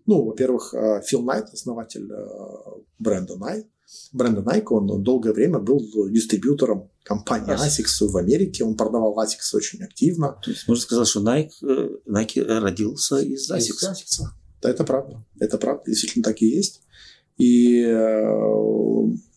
Ну, 0.07 0.25
во-первых, 0.25 0.75
э, 0.75 1.03
Фил 1.07 1.23
Найт, 1.23 1.47
основатель 1.53 2.09
бренда 2.99 3.35
Nike, 3.35 3.67
бренда 4.13 4.43
Nike, 4.43 4.67
он 4.71 5.03
долгое 5.03 5.33
время 5.33 5.59
был 5.59 5.81
дистрибьютором 6.11 6.89
компании 7.03 7.55
ASICS 7.55 8.09
в 8.09 8.17
Америке. 8.17 8.65
Он 8.65 8.77
продавал 8.77 9.17
ASICS 9.19 9.55
очень 9.55 9.83
активно. 9.83 10.39
То 10.43 10.51
есть 10.51 10.69
можно 10.69 10.83
сказать, 10.83 11.09
что 11.09 11.21
Nike, 11.21 11.51
Nike 12.07 12.43
родился 12.43 13.19
из 13.19 13.51
ASICS. 13.51 13.59
Из 13.59 13.85
ASICS. 13.85 14.25
Да, 14.63 14.71
это 14.71 14.85
правда. 14.85 15.25
Это 15.39 15.59
правда. 15.59 15.85
Действительно 15.87 16.23
так 16.23 16.41
и 16.43 16.47
есть. 16.47 16.83
И 17.39 17.83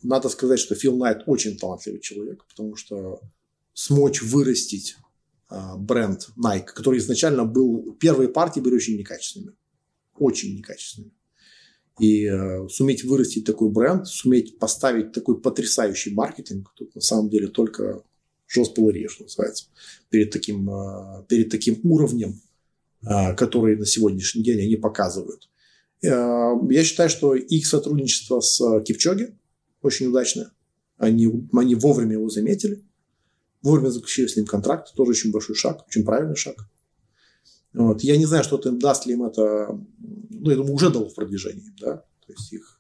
надо 0.03 0.29
сказать, 0.29 0.59
что 0.59 0.75
Фил 0.75 0.97
Найт 0.97 1.23
очень 1.25 1.57
талантливый 1.57 2.01
человек, 2.01 2.45
потому 2.49 2.75
что 2.75 3.21
смочь 3.73 4.21
вырастить 4.21 4.97
а, 5.49 5.77
бренд 5.77 6.29
Nike, 6.37 6.65
который 6.65 6.99
изначально 6.99 7.45
был, 7.45 7.93
первые 7.99 8.29
партии 8.29 8.59
были 8.59 8.75
очень 8.75 8.97
некачественными. 8.97 9.55
Очень 10.15 10.57
некачественными. 10.57 11.13
И 11.99 12.25
э, 12.25 12.67
суметь 12.69 13.03
вырастить 13.03 13.45
такой 13.45 13.69
бренд, 13.69 14.07
суметь 14.07 14.57
поставить 14.57 15.11
такой 15.11 15.39
потрясающий 15.39 16.13
маркетинг, 16.13 16.71
тут 16.75 16.95
на 16.95 17.01
самом 17.01 17.29
деле 17.29 17.47
только 17.47 18.03
жестко 18.47 18.81
что 19.09 19.23
называется, 19.23 19.65
перед 20.09 20.31
таким, 20.31 20.69
э, 20.69 21.25
перед 21.27 21.49
таким 21.49 21.79
уровнем, 21.83 22.41
э, 23.01 23.35
который 23.35 23.77
на 23.77 23.85
сегодняшний 23.85 24.43
день 24.43 24.61
они 24.61 24.75
показывают. 24.75 25.49
Э, 26.01 26.53
я 26.69 26.83
считаю, 26.83 27.09
что 27.09 27.35
их 27.35 27.65
сотрудничество 27.65 28.39
с 28.39 28.81
Кипчоги 28.81 29.35
очень 29.81 30.07
удачно. 30.07 30.51
Они, 30.97 31.29
они 31.53 31.75
вовремя 31.75 32.13
его 32.13 32.29
заметили, 32.29 32.83
вовремя 33.61 33.89
заключили 33.89 34.27
с 34.27 34.35
ним 34.35 34.45
контракт, 34.45 34.93
тоже 34.95 35.11
очень 35.11 35.31
большой 35.31 35.55
шаг, 35.55 35.85
очень 35.87 36.05
правильный 36.05 36.35
шаг. 36.35 36.67
Вот. 37.73 38.03
Я 38.03 38.17
не 38.17 38.25
знаю, 38.25 38.43
что 38.43 38.57
им 38.57 38.79
даст 38.79 39.05
ли 39.05 39.13
им 39.13 39.23
это, 39.23 39.79
ну, 40.29 40.49
я 40.49 40.55
думаю, 40.55 40.73
уже 40.73 40.89
дал 40.89 41.09
в 41.09 41.15
продвижении, 41.15 41.73
да, 41.79 41.97
то 42.25 42.33
есть 42.33 42.53
их, 42.53 42.79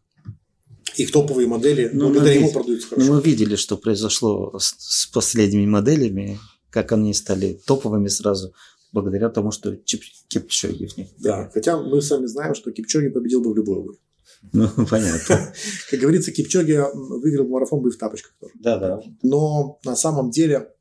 их 0.95 1.11
топовые 1.11 1.47
модели 1.47 1.89
ну, 1.91 2.11
благодаря 2.11 2.35
ему 2.35 2.51
продаются 2.51 2.89
хорошо. 2.89 3.07
Ну, 3.07 3.15
мы 3.15 3.21
видели, 3.21 3.55
что 3.55 3.77
произошло 3.77 4.57
с, 4.59 4.75
с 4.77 5.07
последними 5.07 5.65
моделями, 5.65 6.39
как 6.69 6.91
они 6.91 7.13
стали 7.13 7.59
топовыми 7.65 8.07
сразу, 8.07 8.53
благодаря 8.91 9.29
тому, 9.29 9.51
что 9.51 9.75
Кипчоги 9.75 10.85
в 10.85 10.97
них. 10.97 11.07
Да, 11.19 11.49
хотя 11.53 11.81
мы 11.81 12.01
сами 12.01 12.27
знаем, 12.27 12.53
что 12.53 12.71
Кипчоги 12.71 13.09
победил 13.09 13.41
бы 13.41 13.53
в 13.53 13.55
любой 13.55 13.81
бой. 13.81 13.99
Ну, 14.51 14.67
понятно. 14.89 15.53
Как 15.89 15.99
говорится, 15.99 16.31
Кипчоги 16.31 16.77
выиграл 16.93 17.47
марафон 17.47 17.81
бы 17.81 17.91
в 17.91 17.97
тапочках 17.97 18.33
тоже. 18.39 18.53
Да, 18.59 18.77
да. 18.77 19.01
Но 19.21 19.79
на 19.85 19.95
самом 19.95 20.31
деле 20.31 20.72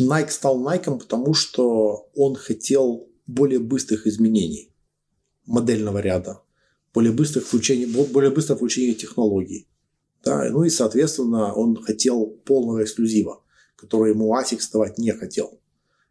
Nike 0.00 0.30
стал 0.30 0.60
Nike, 0.60 0.98
потому 0.98 1.34
что 1.34 2.08
он 2.14 2.34
хотел 2.34 3.08
более 3.26 3.60
быстрых 3.60 4.06
изменений 4.06 4.70
модельного 5.46 5.98
ряда, 5.98 6.40
более 6.92 7.12
быстрых 7.12 7.46
включений, 7.46 7.86
более 7.86 8.30
быстрого 8.30 8.58
включения 8.58 8.94
технологий. 8.94 9.68
Да, 10.24 10.48
ну 10.50 10.64
и, 10.64 10.70
соответственно, 10.70 11.52
он 11.52 11.76
хотел 11.82 12.26
полного 12.44 12.82
эксклюзива, 12.82 13.42
который 13.76 14.12
ему 14.12 14.34
ASICS 14.34 14.70
давать 14.72 14.98
не 14.98 15.12
хотел. 15.12 15.60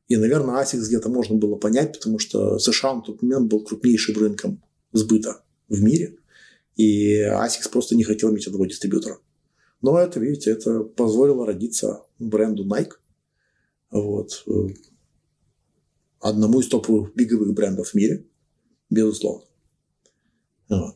И, 0.07 0.15
наверное, 0.15 0.61
ASICS 0.61 0.85
где-то 0.87 1.09
можно 1.09 1.35
было 1.35 1.55
понять, 1.55 1.97
потому 1.97 2.19
что 2.19 2.59
США 2.59 2.95
на 2.95 3.01
тот 3.01 3.21
момент 3.21 3.49
был 3.49 3.63
крупнейшим 3.63 4.15
рынком 4.17 4.61
сбыта 4.91 5.43
в 5.67 5.81
мире, 5.81 6.17
и 6.75 7.21
ASICS 7.21 7.69
просто 7.71 7.95
не 7.95 8.03
хотел 8.03 8.31
иметь 8.31 8.45
одного 8.45 8.65
дистрибьютора. 8.65 9.19
Но 9.81 9.97
это, 9.97 10.19
видите, 10.19 10.51
это 10.51 10.83
позволило 10.83 11.45
родиться 11.45 12.03
бренду 12.19 12.65
Nike, 12.65 12.93
вот, 13.93 14.45
одному 16.19 16.59
из 16.59 16.67
топовых 16.67 17.13
биговых 17.15 17.53
брендов 17.53 17.89
в 17.89 17.93
мире, 17.93 18.25
безусловно. 18.89 19.45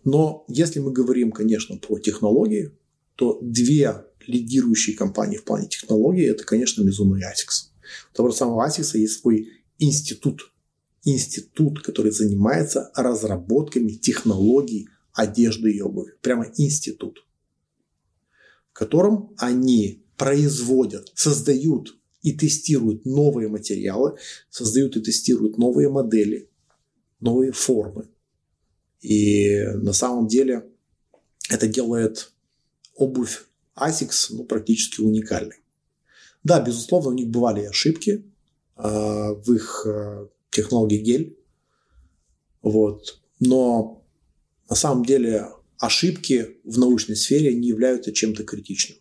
Но 0.03 0.45
если 0.47 0.79
мы 0.79 0.91
говорим, 0.91 1.31
конечно, 1.31 1.77
про 1.77 1.99
технологии, 1.99 2.71
то 3.15 3.39
две 3.41 4.05
лидирующие 4.25 4.95
компании 4.95 5.37
в 5.37 5.43
плане 5.43 5.67
технологий– 5.67 6.23
это, 6.25 6.43
конечно, 6.43 6.81
Mizuno 6.81 7.17
и 7.17 7.21
ASICS. 7.21 7.71
У 8.11 8.15
того 8.15 8.29
же 8.29 8.35
самого 8.35 8.67
ASICS 8.67 8.97
есть 8.97 9.21
свой 9.21 9.49
институт 9.77 10.51
институт, 11.07 11.81
который 11.81 12.11
занимается 12.11 12.91
разработками 12.93 13.91
технологий 13.91 14.89
одежды 15.13 15.71
и 15.71 15.81
обуви. 15.81 16.13
Прямо 16.21 16.51
институт, 16.57 17.25
в 18.71 18.73
котором 18.73 19.33
они 19.37 20.05
производят, 20.17 21.11
создают 21.15 21.96
и 22.21 22.33
тестируют 22.33 23.05
новые 23.05 23.47
материалы, 23.47 24.17
создают 24.49 24.97
и 24.97 25.01
тестируют 25.01 25.57
новые 25.57 25.89
модели, 25.89 26.49
новые 27.19 27.51
формы. 27.51 28.09
И 29.01 29.63
на 29.75 29.93
самом 29.93 30.27
деле 30.27 30.65
это 31.49 31.67
делает 31.67 32.31
обувь 32.95 33.45
ASICS 33.75 34.27
ну, 34.31 34.43
практически 34.43 35.01
уникальной. 35.01 35.57
Да, 36.43 36.61
безусловно, 36.61 37.09
у 37.09 37.13
них 37.13 37.27
бывали 37.27 37.65
ошибки 37.65 38.25
э, 38.75 38.81
в 38.81 39.53
их 39.53 39.85
э, 39.85 40.27
технологии 40.49 40.97
гель. 40.97 41.37
Вот. 42.61 43.21
Но 43.39 44.03
на 44.69 44.75
самом 44.75 45.05
деле 45.05 45.47
ошибки 45.77 46.57
в 46.63 46.77
научной 46.77 47.15
сфере 47.15 47.53
не 47.53 47.67
являются 47.67 48.11
чем-то 48.11 48.43
критичным. 48.43 48.97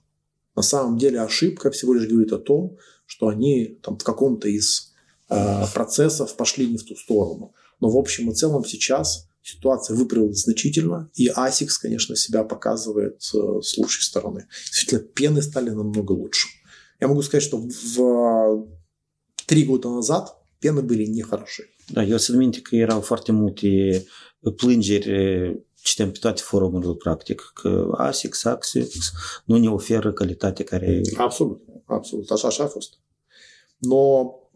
На 0.55 0.63
самом 0.63 0.99
деле 0.99 1.21
ошибка 1.21 1.71
всего 1.71 1.95
лишь 1.95 2.09
говорит 2.09 2.33
о 2.33 2.39
том, 2.39 2.79
что 3.07 3.29
они 3.29 3.79
там, 3.83 3.99
в 3.99 4.05
каком-то 4.05 4.49
из 4.49 4.93
э, 5.29 5.65
процессов 5.73 6.37
пошли 6.37 6.67
не 6.67 6.77
в 6.77 6.85
ту 6.85 6.97
сторону. 6.97 7.55
Но 7.81 7.89
в 7.89 7.97
общем 7.97 8.31
и 8.31 8.35
целом 8.35 8.65
сейчас 8.65 9.29
ситуация 9.43 9.97
выправилась 9.97 10.43
значительно, 10.43 11.11
и 11.15 11.29
ASICS, 11.29 11.79
конечно, 11.81 12.17
себя 12.17 12.43
показывает 12.43 13.23
э, 13.35 13.61
с 13.63 13.79
лучшей 13.79 14.03
стороны. 14.03 14.47
Действительно, 14.67 15.01
пены 15.01 15.43
стали 15.43 15.71
намного 15.71 16.13
лучше. 16.13 16.49
Я 17.01 17.09
могу 17.09 17.23
сказать, 17.23 17.45
что 17.45 17.59
в 17.59 18.67
три 19.47 19.65
года 19.65 19.89
назад 19.91 20.37
пены 20.61 20.83
были 20.83 21.07
nehoroșe. 21.07 21.71
Da, 21.93 22.03
eu 22.03 22.17
să 22.17 22.33
minte 22.33 22.61
că 22.61 22.77
erau 22.77 23.01
foarte 23.01 23.33
multe 23.33 24.05
plângeri 24.57 25.11
citeam 25.83 26.11
pe 26.11 26.19
toate 26.19 26.43
forumurile 26.45 26.95
practic 26.95 27.53
că 27.55 27.95
ASICS, 27.97 28.45
ASICS 28.45 29.13
nu 29.45 29.57
ne 29.57 29.69
oferă 29.69 30.13
calitate 30.13 30.65
care... 30.65 31.01
Absolut, 31.17 31.61
așa 31.87 32.65
a 32.65 32.69
fost. 32.69 32.99
Но 33.81 34.51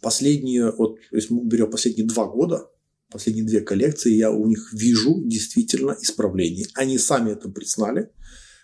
последние, 0.00 0.70
вот 0.70 0.98
если 1.12 1.34
мы 1.34 1.44
берем 1.44 1.70
последние 1.70 2.06
два 2.06 2.26
года, 2.26 2.70
последние 3.10 3.46
две 3.46 3.60
коллекции, 3.60 4.14
я 4.14 4.30
у 4.30 4.46
них 4.46 4.72
вижу 4.72 5.22
действительно 5.24 5.96
исправление. 6.00 6.66
Они 6.74 6.98
сами 6.98 7.30
это 7.32 7.48
признали. 7.48 8.10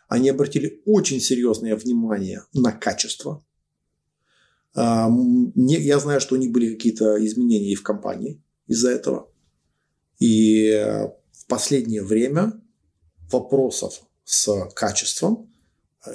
Они 0.08 0.30
обратили 0.30 0.82
очень 0.86 1.20
серьезное 1.20 1.76
внимание 1.76 2.42
на 2.54 2.72
качество, 2.72 3.44
я 4.74 5.98
знаю, 5.98 6.20
что 6.20 6.34
у 6.34 6.38
них 6.38 6.52
были 6.52 6.74
какие-то 6.74 7.24
изменения 7.24 7.72
и 7.72 7.74
в 7.74 7.82
компании 7.82 8.42
из-за 8.66 8.90
этого. 8.90 9.32
И 10.18 10.70
в 11.32 11.46
последнее 11.48 12.02
время 12.02 12.60
вопросов 13.30 14.02
с 14.24 14.68
качеством 14.74 15.52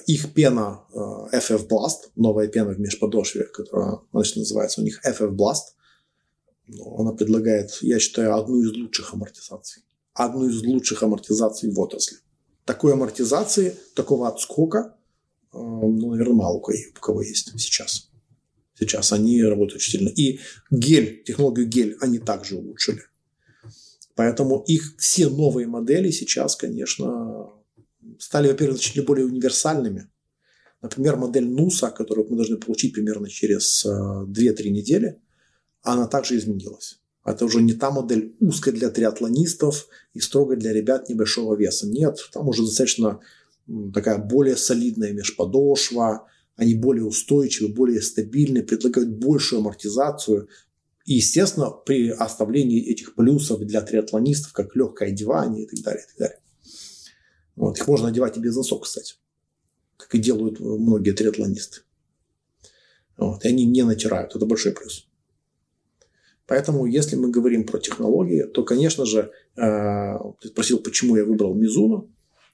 их 0.07 0.33
пена 0.33 0.81
FF 0.93 1.67
Blast, 1.67 2.11
новая 2.15 2.47
пена 2.47 2.71
в 2.71 2.79
межподошве, 2.79 3.43
которая 3.45 3.99
значит, 4.11 4.37
называется 4.37 4.81
у 4.81 4.83
них 4.83 5.01
FF 5.05 5.31
Blast, 5.31 5.75
она 6.97 7.11
предлагает, 7.11 7.71
я 7.81 7.99
считаю, 7.99 8.35
одну 8.35 8.61
из 8.61 8.71
лучших 8.71 9.13
амортизаций. 9.13 9.83
Одну 10.13 10.47
из 10.47 10.61
лучших 10.63 11.03
амортизаций 11.03 11.71
в 11.71 11.79
отрасли. 11.79 12.17
Такой 12.65 12.93
амортизации, 12.93 13.75
такого 13.95 14.27
отскока, 14.27 14.95
ну, 15.51 16.11
наверное, 16.11 16.35
мало 16.35 16.57
у 16.57 16.99
кого 16.99 17.21
есть 17.21 17.51
сейчас. 17.59 18.09
Сейчас 18.79 19.11
они 19.11 19.43
работают 19.43 19.75
очень 19.75 19.91
сильно. 19.91 20.09
И 20.09 20.39
гель, 20.71 21.23
технологию 21.23 21.67
гель 21.67 21.97
они 21.99 22.19
также 22.19 22.57
улучшили. 22.57 23.01
Поэтому 24.15 24.63
их 24.67 24.95
все 24.97 25.27
новые 25.29 25.67
модели 25.67 26.11
сейчас, 26.11 26.55
конечно, 26.55 27.51
стали, 28.19 28.47
во-первых, 28.47 28.77
значительно 28.77 29.05
более 29.05 29.25
универсальными. 29.25 30.09
Например, 30.81 31.15
модель 31.15 31.47
Нуса, 31.47 31.91
которую 31.91 32.27
мы 32.29 32.35
должны 32.35 32.57
получить 32.57 32.93
примерно 32.93 33.29
через 33.29 33.85
2-3 33.85 34.25
э, 34.33 34.69
недели, 34.69 35.21
она 35.81 36.07
также 36.07 36.37
изменилась. 36.37 36.99
Это 37.25 37.45
уже 37.45 37.61
не 37.61 37.73
та 37.73 37.89
модель 37.89 38.35
узкая 38.41 38.73
для 38.73 38.89
триатлонистов 38.89 39.87
и 40.13 40.19
строго 40.19 40.57
для 40.57 40.73
ребят 40.73 41.07
небольшого 41.07 41.55
веса. 41.55 41.87
Нет, 41.87 42.17
там 42.33 42.49
уже 42.49 42.63
достаточно 42.63 43.21
такая 43.93 44.17
более 44.17 44.57
солидная 44.57 45.13
межподошва, 45.13 46.27
они 46.55 46.75
более 46.75 47.05
устойчивы, 47.05 47.73
более 47.73 48.01
стабильны, 48.01 48.61
предлагают 48.61 49.09
большую 49.09 49.61
амортизацию. 49.61 50.49
И, 51.05 51.15
естественно, 51.15 51.69
при 51.69 52.09
оставлении 52.09 52.81
этих 52.81 53.15
плюсов 53.15 53.61
для 53.61 53.81
триатлонистов, 53.81 54.53
как 54.53 54.75
легкое 54.75 55.09
одевание 55.09 55.63
и 55.63 55.67
так 55.67 55.79
далее. 55.83 56.03
И 56.03 56.07
так 56.07 56.17
далее. 56.17 56.39
Вот, 57.55 57.77
их 57.77 57.87
можно 57.87 58.07
одевать 58.07 58.37
и 58.37 58.39
без 58.39 58.55
носок, 58.55 58.83
кстати, 58.83 59.15
как 59.97 60.13
и 60.15 60.19
делают 60.19 60.59
многие 60.59 61.11
триатлонисты. 61.11 61.81
Вот, 63.17 63.45
и 63.45 63.49
они 63.49 63.65
не 63.65 63.83
натирают, 63.83 64.35
это 64.35 64.45
большой 64.45 64.71
плюс. 64.71 65.07
Поэтому, 66.45 66.85
если 66.85 67.15
мы 67.15 67.31
говорим 67.31 67.65
про 67.65 67.79
технологии, 67.79 68.43
то, 68.43 68.63
конечно 68.63 69.05
же, 69.05 69.31
э, 69.55 70.17
ты 70.41 70.49
спросил, 70.49 70.79
почему 70.79 71.15
я 71.15 71.23
выбрал 71.23 71.57
Mizuno, 71.57 72.09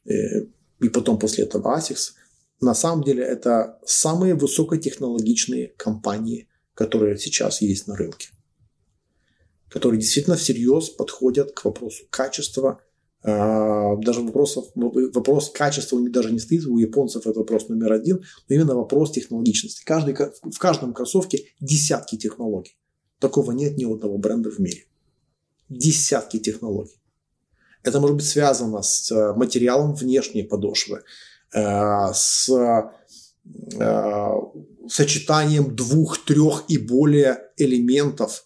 э, 0.05 0.45
и 0.79 0.89
потом 0.89 1.17
после 1.17 1.45
этого 1.45 1.77
ASICS. 1.77 2.13
На 2.61 2.75
самом 2.75 3.03
деле, 3.03 3.23
это 3.23 3.79
самые 3.85 4.35
высокотехнологичные 4.35 5.73
компании, 5.77 6.47
которые 6.73 7.17
сейчас 7.17 7.61
есть 7.61 7.87
на 7.87 7.95
рынке, 7.95 8.29
которые 9.69 9.99
действительно 9.99 10.35
всерьез 10.35 10.89
подходят 10.89 11.51
к 11.51 11.65
вопросу 11.65 12.05
качества 12.09 12.81
даже 13.22 14.22
вопросов, 14.22 14.67
вопрос 14.76 15.51
качества 15.51 15.97
у 15.97 16.09
даже 16.09 16.32
не 16.32 16.39
стоит, 16.39 16.65
у 16.65 16.78
японцев 16.78 17.28
это 17.28 17.39
вопрос 17.39 17.67
номер 17.67 17.93
один, 17.93 18.24
но 18.47 18.55
именно 18.55 18.76
вопрос 18.76 19.11
технологичности. 19.11 19.84
Каждый, 19.84 20.15
в 20.15 20.57
каждом 20.57 20.93
кроссовке 20.93 21.45
десятки 21.59 22.17
технологий. 22.17 22.78
Такого 23.20 23.51
нет 23.51 23.78
ни 23.78 23.84
одного 23.84 24.17
бренда 24.17 24.49
в 24.49 24.59
мире. 24.59 24.86
Десятки 25.67 26.39
технологий. 26.39 27.01
Это 27.84 27.99
может 27.99 28.15
быть 28.15 28.26
связано 28.26 28.82
с 28.82 29.11
э, 29.11 29.34
материалом 29.34 29.93
внешней 29.93 30.43
подошвы, 30.43 31.01
э, 31.53 32.13
с 32.13 32.49
э, 32.49 32.89
сочетанием 34.88 35.76
двух, 35.76 36.24
трех 36.26 36.63
и 36.67 36.78
более 36.78 37.51
элементов, 37.57 38.45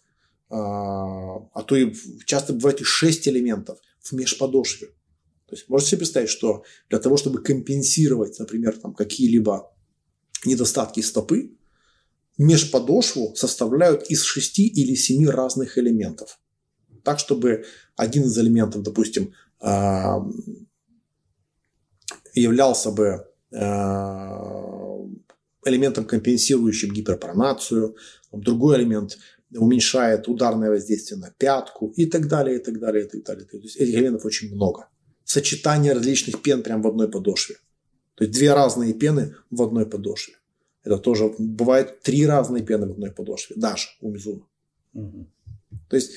а 0.50 1.64
то 1.66 1.76
и 1.76 1.92
часто 2.26 2.54
бывает 2.54 2.80
и 2.82 2.84
шесть 2.84 3.28
элементов– 3.28 3.80
в 4.04 4.12
межподошве. 4.12 4.88
То 5.48 5.56
есть 5.56 5.70
можете 5.70 5.92
себе 5.92 6.00
представить, 6.00 6.30
что 6.30 6.64
для 6.90 7.00
того, 7.00 7.18
чтобы 7.18 7.42
компенсировать, 7.42 8.38
например, 8.40 8.78
там, 8.78 8.94
какие-либо 8.94 9.74
недостатки 10.46 11.00
стопы, 11.00 11.52
межподошву 12.38 13.36
составляют 13.36 14.04
из 14.10 14.24
шести 14.24 14.68
или 14.68 14.96
семи 14.96 15.28
разных 15.28 15.78
элементов. 15.78 16.40
Так, 17.04 17.20
чтобы 17.20 17.66
один 17.96 18.24
из 18.24 18.38
элементов, 18.38 18.82
допустим, 18.84 19.34
а, 19.60 20.20
являлся 22.34 22.92
бы 22.92 23.28
а, 23.54 24.74
элементом, 25.66 26.06
компенсирующим 26.06 26.92
гиперпронацию, 26.92 27.96
другой 28.32 28.78
элемент 28.78 29.18
уменьшает 29.56 30.28
ударное 30.28 30.70
воздействие 30.70 31.20
на 31.20 31.32
пятку 31.38 31.94
и 31.96 32.06
так 32.06 32.28
далее, 32.28 32.58
и 32.58 32.64
так 32.64 32.80
далее, 32.80 33.06
и 33.06 33.08
так 33.08 33.24
далее. 33.24 33.46
То 33.46 33.58
есть 33.58 33.76
этих 33.78 33.94
элементов 33.94 34.26
очень 34.26 34.54
много. 34.54 34.88
Сочетание 35.24 35.94
различных 35.94 36.42
пен 36.42 36.64
прямо 36.64 36.84
в 36.84 36.88
одной 36.88 37.10
подошве. 37.10 37.56
То 38.16 38.26
есть 38.26 38.38
две 38.38 38.54
разные 38.54 38.94
пены 38.94 39.36
в 39.50 39.62
одной 39.62 39.86
подошве. 39.86 40.36
Это 40.84 40.98
тоже 40.98 41.34
бывает 41.38 42.02
три 42.02 42.26
разные 42.26 42.64
пены 42.64 42.88
в 42.88 42.92
одной 42.92 43.12
подошве, 43.12 43.56
даже 43.56 43.88
у 44.02 44.12
Мизуна. 44.12 44.46
Угу. 44.94 45.28
То 45.90 45.96
есть, 45.96 46.12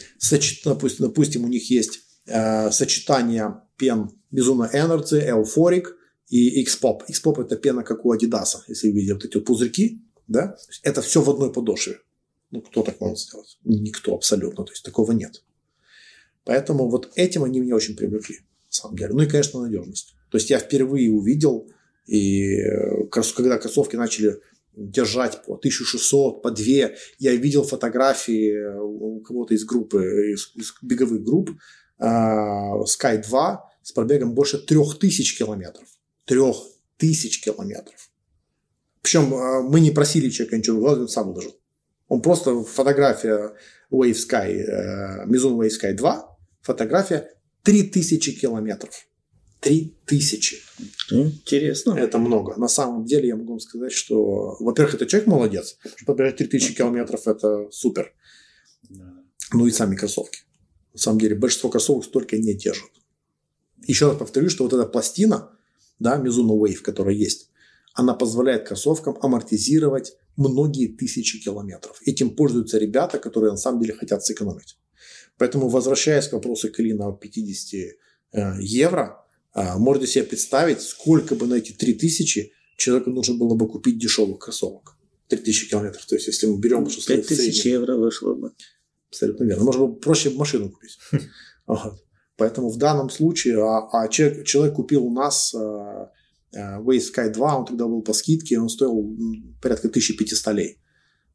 допустим, 0.65 1.07
допустим, 1.07 1.45
у 1.45 1.49
них 1.49 1.71
есть 1.71 2.01
э, 2.27 2.71
сочетание 2.71 3.63
пен 3.77 4.11
Мизуна 4.31 4.71
Energy, 4.73 5.23
Euphoric 5.31 5.87
и 6.29 6.61
X-Pop. 6.63 7.03
X-Pop 7.09 7.41
это 7.41 7.57
пена, 7.57 7.83
как 7.83 8.05
у 8.05 8.15
Adidas, 8.15 8.57
если 8.69 8.89
вы 8.89 8.95
видите 8.95 9.15
вот 9.15 9.25
эти 9.25 9.37
вот 9.37 9.47
пузырьки. 9.47 10.03
Да? 10.27 10.57
Это 10.83 11.03
все 11.03 11.23
в 11.23 11.31
одной 11.31 11.53
подошве. 11.53 12.01
Ну, 12.51 12.61
кто 12.61 12.83
так 12.83 13.01
может 13.01 13.19
сделать? 13.19 13.59
Никто 13.65 14.15
абсолютно. 14.15 14.65
То 14.65 14.73
есть 14.73 14.85
такого 14.85 15.13
нет. 15.13 15.43
Поэтому 16.45 16.89
вот 16.89 17.13
этим 17.17 17.45
они 17.45 17.61
меня 17.61 17.75
очень 17.75 17.97
привлекли, 17.97 18.37
на 18.39 18.73
самом 18.73 18.97
деле. 18.97 19.13
Ну 19.15 19.23
и, 19.23 19.27
конечно, 19.29 19.61
надежность. 19.61 20.15
То 20.31 20.39
есть 20.39 20.51
я 20.51 20.59
впервые 20.59 21.11
увидел, 21.11 21.69
и 22.07 22.57
э, 22.61 23.07
когда 23.11 23.59
кроссовки 23.59 23.97
начали 23.97 24.41
держать 24.77 25.45
по 25.45 25.55
1600, 25.55 26.43
по 26.43 26.51
2, 26.51 26.65
я 27.19 27.35
видел 27.35 27.65
фотографии 27.65 28.79
у 28.79 29.21
кого-то 29.21 29.55
из 29.55 29.65
группы, 29.65 30.33
из, 30.33 30.53
из 30.55 30.75
беговых 30.83 31.25
групп, 31.25 31.51
э, 31.99 32.05
Sky 32.05 33.23
2 33.27 33.73
с 33.83 33.93
пробегом 33.93 34.35
больше 34.35 34.59
3000 34.59 35.39
километров. 35.39 35.89
3000 36.27 37.43
километров. 37.43 38.11
Причем 39.03 39.35
э, 39.35 39.63
мы 39.63 39.81
не 39.81 39.91
просили 39.91 40.31
человека 40.31 40.59
ничего, 40.59 40.85
он 40.85 41.09
сам 41.09 41.29
выложил. 41.29 41.57
Он 42.09 42.23
просто 42.23 42.63
фотография 42.63 43.55
Wave 43.91 44.15
Sky, 44.15 44.53
э, 44.53 45.27
Mizuno 45.27 45.59
Wave 45.59 45.71
Sky 45.71 45.95
2, 45.95 46.37
фотография 46.63 47.31
3000 47.63 48.41
километров. 48.41 49.07
3000. 49.61 50.63
Интересно. 51.11 51.95
Это 51.99 52.19
много. 52.19 52.55
На 52.57 52.69
самом 52.69 53.05
деле 53.05 53.29
я 53.29 53.37
могу 53.37 53.53
вам 53.53 53.61
сказать, 53.61 53.93
что, 53.93 54.57
во-первых, 54.61 54.95
это 54.95 55.07
человек 55.07 55.27
молодец. 55.27 55.77
Что 55.97 56.05
побежать 56.07 56.37
3000 56.37 56.75
километров– 56.75 57.21
это 57.27 57.69
супер. 57.71 58.13
Ну 59.53 59.67
и 59.67 59.73
сами 59.73 59.97
кроссовки. 59.97 60.41
На 60.93 61.01
самом 61.01 61.19
деле 61.19 61.35
большинство 61.35 61.71
кроссовок 61.71 62.05
столько 62.05 62.37
не 62.37 62.55
держат. 62.55 62.91
Еще 63.87 64.07
раз 64.07 64.17
повторю, 64.17 64.51
что 64.51 64.65
вот 64.65 64.73
эта 64.73 64.87
пластина, 64.87 65.51
да, 65.99 66.21
Mizuno 66.21 66.59
Wave, 66.59 66.77
которая 66.83 67.15
есть, 67.15 67.51
она 67.97 68.15
позволяет 68.15 68.69
кроссовкам 68.69 69.17
амортизировать 69.21 70.17
многие 70.37 70.87
тысячи 70.87 71.43
километров. 71.43 72.01
Этим 72.05 72.31
пользуются 72.31 72.79
ребята, 72.79 73.19
которые 73.19 73.53
на 73.53 73.57
самом 73.57 73.81
деле 73.81 73.95
хотят 73.95 74.25
сэкономить. 74.25 74.77
Поэтому, 75.39 75.69
возвращаясь 75.69 76.29
к 76.29 76.35
вопросу 76.35 76.71
Клина 76.71 77.09
о 77.09 77.13
50 77.13 77.81
э, 78.33 78.53
евро, 78.61 79.25
э, 79.55 79.77
можете 79.79 80.07
себе 80.07 80.25
представить, 80.25 80.83
сколько 80.83 81.35
бы 81.35 81.47
на 81.47 81.55
эти 81.55 81.73
3000 81.73 82.53
человеку 82.77 83.11
нужно 83.11 83.37
было 83.37 83.55
бы 83.55 83.67
купить 83.67 83.99
дешевых 83.99 84.39
кроссовок. 84.39 84.97
3000 85.29 85.71
километров. 85.71 86.05
То 86.05 86.15
есть, 86.17 86.27
если 86.27 86.47
мы 86.47 86.59
берем... 86.59 86.87
5000 86.87 87.65
евро 87.67 87.97
вышло 87.97 88.35
бы. 88.35 88.53
Абсолютно 89.09 89.45
верно. 89.45 89.65
Можно 89.65 89.87
было 89.87 89.95
проще 89.95 90.31
машину 90.31 90.71
купить. 90.71 90.99
Вот. 91.67 92.05
Поэтому 92.37 92.69
в 92.69 92.77
данном 92.77 93.11
случае, 93.11 93.61
а, 93.61 93.89
а 93.91 94.09
человек, 94.09 94.47
человек 94.47 94.75
купил 94.77 95.05
у 95.05 95.11
нас 95.11 95.53
Э, 95.53 96.07
Waze 96.55 97.13
Sky 97.13 97.31
2, 97.31 97.59
он 97.59 97.67
тогда 97.67 97.87
был 97.87 98.03
по 98.03 98.13
скидке, 98.13 98.59
он 98.59 98.69
стоил 98.69 99.17
порядка 99.61 99.89
1500 99.89 100.55
лей. 100.55 100.79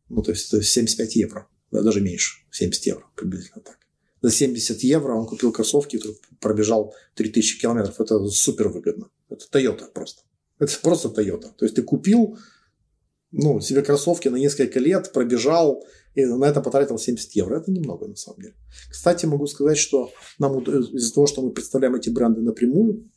Ну, 0.10 0.22
то 0.22 0.32
есть, 0.32 0.52
то 0.52 0.58
есть 0.58 0.72
75 0.72 1.16
евро, 1.16 1.48
да, 1.72 1.82
даже 1.82 2.02
меньше, 2.02 2.46
70 2.52 2.86
евро 2.88 3.06
приблизительно 3.16 3.62
так. 3.62 3.78
За 4.22 4.30
70 4.30 4.84
евро 4.84 5.16
он 5.16 5.26
купил 5.26 5.52
кроссовки, 5.52 6.00
пробежал 6.40 6.94
3000 7.16 7.60
километров. 7.60 8.00
Это 8.00 8.24
супер 8.28 8.70
выгодно. 8.70 9.10
Это 9.30 9.46
Toyota 9.52 9.92
просто. 9.92 10.22
Это 10.60 10.74
просто 10.82 11.08
Toyota. 11.10 11.52
То 11.58 11.66
есть 11.66 11.76
ты 11.76 11.82
купил 11.82 12.38
ну, 13.32 13.62
себе 13.62 13.82
кроссовки 13.82 14.28
на 14.28 14.36
несколько 14.36 14.80
лет, 14.80 15.12
пробежал, 15.12 15.84
и 16.14 16.26
на 16.26 16.46
это 16.46 16.62
потратил 16.62 17.00
70 17.00 17.32
евро. 17.32 17.58
Это 17.58 17.72
немного 17.72 18.08
на 18.08 18.16
самом 18.16 18.42
деле. 18.42 18.56
Кстати, 18.92 19.26
могу 19.26 19.48
сказать, 19.48 19.78
что 19.78 20.12
нам 20.38 20.60
из-за 20.62 21.14
того, 21.14 21.26
что 21.26 21.42
мы 21.42 21.52
представляем 21.52 21.96
эти 21.96 22.10
бренды 22.10 22.42
напрямую, 22.42 23.10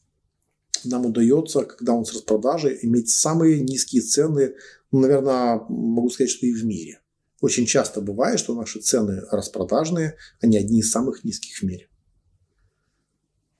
нам 0.88 1.06
удается, 1.06 1.62
когда 1.64 1.94
он 1.94 2.04
с 2.04 2.12
распродажи, 2.12 2.78
иметь 2.82 3.10
самые 3.10 3.60
низкие 3.60 4.02
цены, 4.02 4.54
ну, 4.90 5.00
наверное, 5.00 5.60
могу 5.68 6.10
сказать, 6.10 6.30
что 6.30 6.46
и 6.46 6.52
в 6.52 6.64
мире. 6.64 7.00
Очень 7.40 7.66
часто 7.66 8.00
бывает, 8.00 8.38
что 8.38 8.54
наши 8.54 8.80
цены 8.80 9.22
распродажные, 9.30 10.16
они 10.40 10.56
одни 10.56 10.80
из 10.80 10.90
самых 10.90 11.24
низких 11.24 11.58
в 11.58 11.62
мире. 11.62 11.88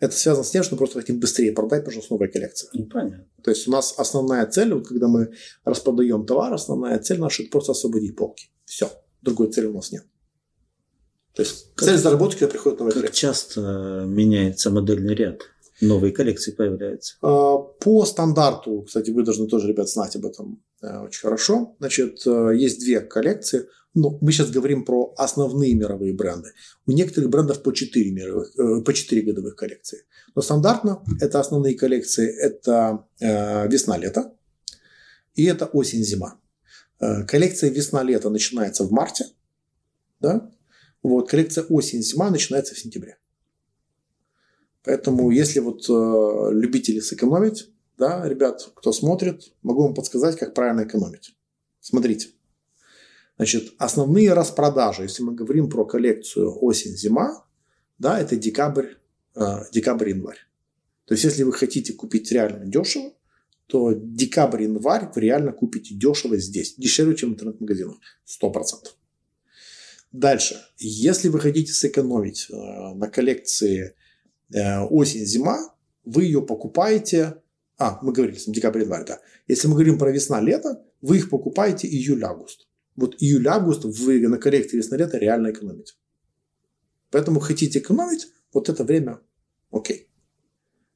Это 0.01 0.15
связано 0.17 0.45
с 0.45 0.51
тем, 0.51 0.63
что 0.63 0.75
мы 0.75 0.79
просто 0.79 1.01
хотим 1.01 1.19
быстрее 1.19 1.53
продать, 1.53 1.85
потому 1.85 2.03
что 2.03 2.15
новая 2.15 2.29
коллекция. 2.29 2.69
Ну, 2.75 2.87
понятно. 2.87 3.27
То 3.43 3.51
есть 3.51 3.67
у 3.69 3.71
нас 3.71 3.95
основная 3.97 4.47
цель, 4.47 4.75
вот 4.75 4.87
когда 4.87 5.09
мы 5.09 5.33
распродаем 5.65 6.27
товар, 6.27 6.53
основная 6.53 6.99
цель 6.99 7.19
наша– 7.19 7.43
это 7.45 7.51
просто 7.51 7.73
освободить 7.73 8.17
полки. 8.17 8.51
Все. 8.65 8.91
Другой 9.23 9.51
цели 9.51 9.67
у 9.67 9.73
нас 9.73 9.93
нет. 9.93 10.05
То 11.35 11.43
есть 11.43 11.75
как, 11.75 11.89
цель 11.89 11.99
заработать, 11.99 12.39
когда 12.39 12.53
приходит 12.53 12.79
новая 12.79 12.93
как 12.93 13.03
коллекция. 13.03 13.21
часто 13.21 14.05
меняется 14.07 14.71
модельный 14.71 15.15
ряд? 15.15 15.43
Новые 15.85 16.13
коллекции 16.13 16.53
появляются? 16.53 17.17
А, 17.23 17.59
по 17.59 18.05
стандарту, 18.05 18.83
кстати, 18.83 19.11
вы 19.11 19.23
должны 19.23 19.47
тоже, 19.47 19.69
ребят, 19.69 19.89
знать 19.89 20.17
об 20.17 20.27
этом 20.27 20.63
э, 20.83 20.99
очень 20.99 21.21
хорошо. 21.21 21.77
Значит, 21.79 22.27
э, 22.27 22.53
есть 22.57 22.81
две 22.81 23.01
коллекции. 23.01 23.67
Ну, 23.95 24.19
мы 24.21 24.33
сейчас 24.33 24.51
говорим 24.51 24.85
про 24.85 25.15
основные 25.17 25.75
мировые 25.75 26.15
бренды. 26.15 26.51
У 26.87 26.93
некоторых 26.93 27.31
брендов 27.31 27.63
по 27.63 27.73
4, 27.73 28.11
мировых, 28.11 28.59
э, 28.59 28.83
по 28.83 28.93
4 28.93 29.23
годовых 29.23 29.57
коллекции. 29.57 30.05
Но 30.35 30.43
стандартно 30.43 31.05
это 31.21 31.41
основные 31.41 31.77
коллекции. 31.77 32.29
Это 32.29 33.07
весна-лето 33.21 34.33
и 35.35 35.45
это 35.45 35.67
осень-зима. 35.67 36.41
Коллекция 37.29 37.71
весна-лето 37.71 38.31
начинается 38.31 38.85
в 38.85 38.91
марте. 38.91 39.27
Да? 40.21 40.51
Вот, 41.03 41.31
коллекция 41.31 41.65
осень-зима 41.65 42.31
начинается 42.31 42.75
в 42.75 42.79
сентябре. 42.79 43.19
Поэтому, 44.85 45.31
если 45.31 45.61
вот 45.61 45.89
э, 45.89 46.53
любители 46.53 47.01
сэкономить, 47.01 47.71
да, 47.97 48.29
ребят, 48.29 48.71
кто 48.75 48.93
смотрит, 48.93 49.53
могу 49.63 49.83
вам 49.83 49.95
подсказать, 49.95 50.37
как 50.37 50.55
правильно 50.55 50.85
экономить. 50.85 51.35
Смотрите. 51.81 52.29
Значит, 53.37 53.73
основные 53.79 54.33
распродажи, 54.35 55.03
если 55.03 55.23
мы 55.23 55.35
говорим 55.35 55.69
про 55.69 55.85
коллекцию 55.85 56.63
осень-зима, 56.63 57.47
да, 57.99 58.21
это 58.21 58.37
декабрь, 58.37 58.95
э, 59.35 59.43
декабрь-январь. 59.73 60.39
То 61.07 61.15
есть, 61.15 61.25
если 61.25 61.43
вы 61.45 61.53
хотите 61.53 61.95
купить 61.95 62.31
реально 62.31 62.67
дешево, 62.67 63.13
то 63.67 63.93
декабрь-январь 63.93 65.11
вы 65.15 65.21
реально 65.23 65.53
купите 65.53 65.95
дешево 65.95 66.37
здесь. 66.37 66.75
Дешевле, 66.77 67.17
чем 67.17 67.31
в 67.31 67.33
интернет-магазинах. 67.35 67.97
100%. 68.27 68.53
Дальше. 70.13 70.61
Если 70.79 71.29
вы 71.29 71.41
хотите 71.41 71.73
сэкономить 71.73 72.49
э, 72.51 72.55
на 72.55 73.09
коллекции 73.09 73.95
осень-зима, 74.53 75.75
вы 76.05 76.25
ее 76.25 76.43
покупаете... 76.43 77.37
А, 77.77 77.99
мы 78.03 78.13
говорили, 78.13 78.39
декабрь-январь, 78.47 79.05
да. 79.05 79.21
Если 79.49 79.67
мы 79.67 79.75
говорим 79.75 79.99
про 79.99 80.11
весна-лето, 80.11 80.83
вы 81.01 81.19
их 81.19 81.31
покупаете 81.31 81.89
июль-август. 81.89 82.69
Вот 82.97 83.17
июль-август 83.21 83.85
вы 83.85 84.21
на 84.29 84.39
коллекции 84.39 84.77
весна-лето 84.77 85.19
реально 85.19 85.51
экономите. 85.51 85.95
Поэтому 87.11 87.41
хотите 87.41 87.81
экономить, 87.81 88.29
вот 88.53 88.69
это 88.69 88.85
время 88.85 89.21
окей. 89.71 90.09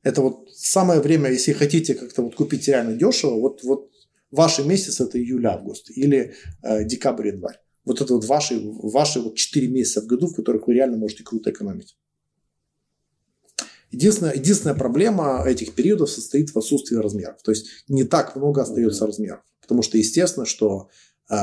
Это 0.02 0.22
вот 0.22 0.48
самое 0.54 1.00
время, 1.00 1.30
если 1.30 1.52
хотите 1.52 1.94
как-то 1.94 2.22
вот 2.22 2.34
купить 2.36 2.66
реально 2.68 2.96
дешево, 2.96 3.40
вот, 3.40 3.62
вот 3.64 3.90
ваши 4.30 4.64
месяцы 4.64 5.04
это 5.04 5.18
июль-август 5.18 5.90
или 5.90 6.34
э, 6.62 6.84
декабрь-январь. 6.84 7.60
Вот 7.84 8.00
это 8.00 8.14
вот 8.14 8.24
ваши, 8.24 8.60
ваши 8.60 9.20
вот 9.20 9.36
4 9.36 9.68
месяца 9.68 10.02
в 10.02 10.06
году, 10.06 10.28
в 10.28 10.34
которых 10.34 10.66
вы 10.66 10.74
реально 10.74 10.96
можете 10.96 11.24
круто 11.24 11.50
экономить. 11.50 11.96
Единственная, 13.90 14.34
единственная 14.34 14.74
проблема 14.74 15.44
этих 15.46 15.74
периодов 15.74 16.10
состоит 16.10 16.50
в 16.50 16.58
отсутствии 16.58 16.96
размеров. 16.96 17.42
То 17.42 17.50
есть 17.50 17.66
не 17.88 18.04
так 18.04 18.36
много 18.36 18.62
остается 18.62 19.06
размеров. 19.06 19.40
Потому 19.60 19.82
что 19.82 19.98
естественно, 19.98 20.46
что 20.46 20.88
э, 21.30 21.36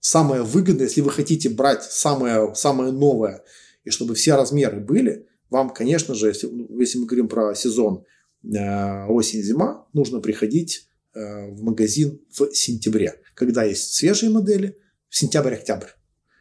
самое 0.00 0.42
выгодное, 0.42 0.86
если 0.86 1.00
вы 1.00 1.10
хотите 1.10 1.48
брать 1.48 1.82
самое, 1.82 2.54
самое 2.54 2.92
новое, 2.92 3.42
и 3.84 3.90
чтобы 3.90 4.14
все 4.14 4.34
размеры 4.34 4.80
были, 4.80 5.26
вам, 5.50 5.70
конечно 5.70 6.14
же, 6.14 6.28
если, 6.28 6.50
если 6.78 6.98
мы 6.98 7.06
говорим 7.06 7.28
про 7.28 7.54
сезон 7.54 8.04
э, 8.44 9.06
осень-зима, 9.06 9.86
нужно 9.92 10.20
приходить 10.20 10.88
э, 11.14 11.50
в 11.50 11.62
магазин 11.62 12.20
в 12.30 12.52
сентябре, 12.54 13.20
когда 13.34 13.64
есть 13.64 13.94
свежие 13.94 14.30
модели– 14.30 14.76
сентябрь-октябрь, 15.10 15.88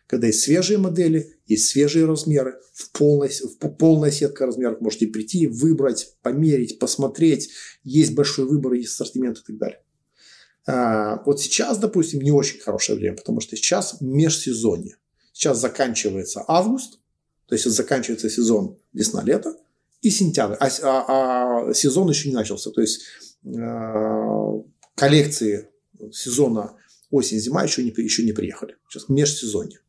когда 0.08 0.28
есть 0.28 0.42
свежие 0.42 0.78
модели, 0.78 1.37
есть 1.48 1.70
свежие 1.70 2.06
размеры, 2.06 2.60
в 2.74 2.92
полной, 2.92 3.30
в 3.30 3.70
полная 3.70 4.12
сетка 4.12 4.46
размеров. 4.46 4.82
Можете 4.82 5.08
прийти, 5.08 5.48
выбрать, 5.48 6.14
померить, 6.22 6.80
посмотреть. 6.80 7.50
Есть 7.84 8.14
большой 8.14 8.46
выбор, 8.46 8.74
есть 8.74 8.94
ассортимент 8.94 9.40
и 9.40 9.42
так 9.46 9.58
далее. 9.58 9.82
А, 10.68 11.24
вот 11.26 11.40
сейчас, 11.40 11.78
допустим, 11.78 12.22
не 12.22 12.32
очень 12.32 12.60
хорошее 12.60 13.00
время, 13.00 13.16
потому 13.16 13.40
что 13.40 13.56
сейчас 13.56 14.02
межсезонье. 14.02 14.98
Сейчас 15.32 15.60
заканчивается 15.60 16.44
август, 16.48 17.00
то 17.48 17.56
есть 17.56 17.66
заканчивается 17.66 18.30
сезон 18.30 18.78
весна-лето, 18.92 19.56
и 20.02 20.10
сентябрь, 20.10 20.56
а, 20.60 20.68
а, 20.84 21.70
а 21.70 21.74
сезон 21.74 22.10
еще 22.10 22.30
не 22.30 22.36
начался. 22.36 22.72
То 22.72 22.82
есть 22.82 23.02
э, 23.44 24.64
коллекции 24.96 25.70
сезона 26.12 26.76
осень-зима 27.10 27.64
еще 27.64 27.84
не, 27.84 27.94
еще 27.98 28.24
не 28.24 28.34
приехали. 28.34 28.76
Сейчас 28.90 29.10
межсезонье. 29.10 29.80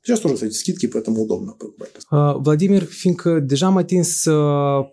Сейчас 0.00 0.20
тоже, 0.20 0.34
кстати, 0.34 0.52
скидки, 0.52 0.86
поэтому 0.86 1.22
удобно 1.22 1.52
покупать. 1.52 1.96
Vladimir, 2.44 2.84
fiindcă 2.84 3.40
deja 3.40 3.66
am 3.66 3.76
atins 3.76 4.24
uh, 4.24 4.86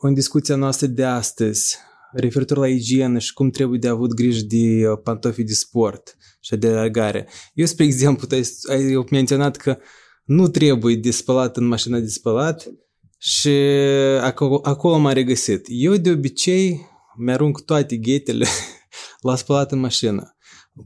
în 0.00 0.14
discuția 0.14 0.56
noastră 0.56 0.86
de 0.86 1.04
astăzi 1.04 1.76
referitor 2.12 2.56
la 2.56 2.68
igienă 2.68 3.18
și 3.18 3.32
cum 3.32 3.50
trebuie 3.50 3.78
de 3.78 3.88
avut 3.88 4.14
grijă 4.14 4.44
de 4.48 4.82
pantofii 5.02 5.44
de 5.44 5.52
sport 5.52 6.16
și 6.40 6.56
de 6.56 6.68
alergare. 6.68 7.28
Eu, 7.54 7.66
spre 7.66 7.84
exemplu, 7.84 8.28
ai 8.70 9.04
menționat 9.10 9.56
că 9.56 9.78
nu 10.24 10.48
trebuie 10.48 10.96
de 10.96 11.10
spălat 11.10 11.56
în 11.56 11.66
mașina 11.66 11.98
de 11.98 12.08
spălat 12.08 12.66
și 13.18 13.50
acolo, 14.20 14.60
acolo 14.62 14.98
m-am 14.98 15.12
regăsit. 15.12 15.66
Eu, 15.68 15.96
de 15.96 16.10
obicei, 16.10 16.86
mi-arunc 17.16 17.64
toate 17.64 17.96
ghetele 17.96 18.46
la 19.20 19.36
spălat 19.36 19.72
în 19.72 19.78
mașină. 19.78 20.36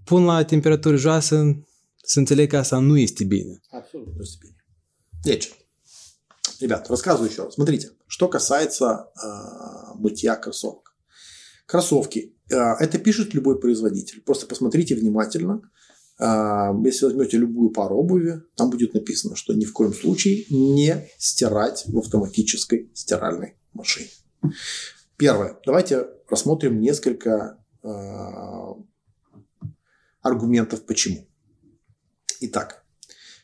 pun 0.04 0.24
la 0.24 0.44
temperaturi 0.44 0.96
joasă, 0.96 1.64
să 2.05 2.19
înțeleg 2.19 2.49
că 2.49 2.57
asta 2.57 2.79
nu 2.79 2.97
este 2.97 3.23
bine. 3.23 3.61
Абсолютно 3.69 4.13
nu 4.15 4.21
este 4.21 4.37
bine. 4.41 4.55
Deci, 5.23 5.53
ребят, 6.59 6.87
рассказываю 6.89 7.29
еще 7.29 7.43
раз. 7.43 7.55
Смотрите, 7.55 7.91
что 8.07 8.27
касается 8.27 8.85
э, 8.85 9.97
мытья 9.97 10.35
кроссовок. 10.35 10.95
Кроссовки. 11.65 12.35
Э, 12.49 12.75
это 12.79 12.99
пишет 12.99 13.33
любой 13.33 13.59
производитель. 13.59 14.21
Просто 14.21 14.45
посмотрите 14.45 14.95
внимательно. 14.95 15.61
Э, 16.19 16.71
если 16.85 17.05
возьмете 17.05 17.37
любую 17.37 17.71
пару 17.71 17.97
обуви, 17.97 18.43
там 18.55 18.69
будет 18.69 18.93
написано, 18.93 19.35
что 19.35 19.53
ни 19.53 19.65
в 19.65 19.73
коем 19.73 19.93
случае 19.93 20.45
не 20.49 21.09
стирать 21.17 21.85
в 21.87 21.97
автоматической 21.97 22.91
стиральной 22.93 23.57
машине. 23.73 24.09
Первое. 25.17 25.57
Давайте 25.65 26.07
рассмотрим 26.29 26.79
несколько 26.79 27.57
аргументов 30.21 30.85
почему. 30.85 31.27
Итак, 32.47 32.85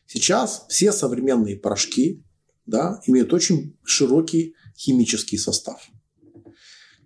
сейчас 0.05 0.65
все 0.69 0.91
современные 0.91 1.57
порошки 1.57 2.23
да, 2.67 3.01
имеют 3.05 3.33
очень 3.33 3.75
широкий 3.83 4.55
химический 4.77 5.39
состав. 5.39 5.89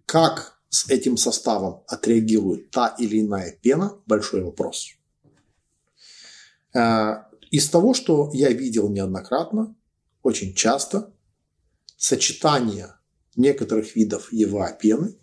Как 0.06 0.60
с 0.70 0.89
этим 0.89 1.16
составом 1.16 1.84
отреагирует 1.88 2.70
та 2.72 2.96
или 3.00 3.22
иная 3.22 3.54
пена– 3.54 3.98
большой 4.06 4.43
вопрос. 4.43 4.89
Э, 6.74 7.24
из 7.50 7.70
того, 7.70 7.93
что 7.93 8.30
я 8.34 8.50
видел 8.50 8.89
неоднократно, 8.89 9.74
очень 10.22 10.54
часто 10.54 11.14
сочетание 11.96 12.96
некоторых 13.38 13.96
видов 13.96 14.34
ЕВА 14.34 14.74
пены, 14.74 15.16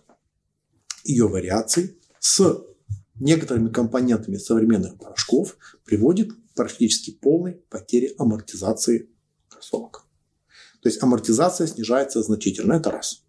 ее 1.05 1.29
вариаций 1.29 1.99
с 2.19 2.65
некоторыми 3.17 3.69
компонентами 3.69 4.39
современных 4.39 4.99
порошков 4.99 5.59
приводит 5.85 6.31
практически 6.55 7.11
полной 7.11 7.55
потере 7.55 8.15
амортизации 8.19 9.11
кроссовок. 9.49 10.05
То 10.83 10.89
есть 10.89 11.03
амортизация 11.03 11.67
снижается 11.67 12.23
значительно. 12.23 12.75
Это 12.75 12.91
раз. 12.91 13.25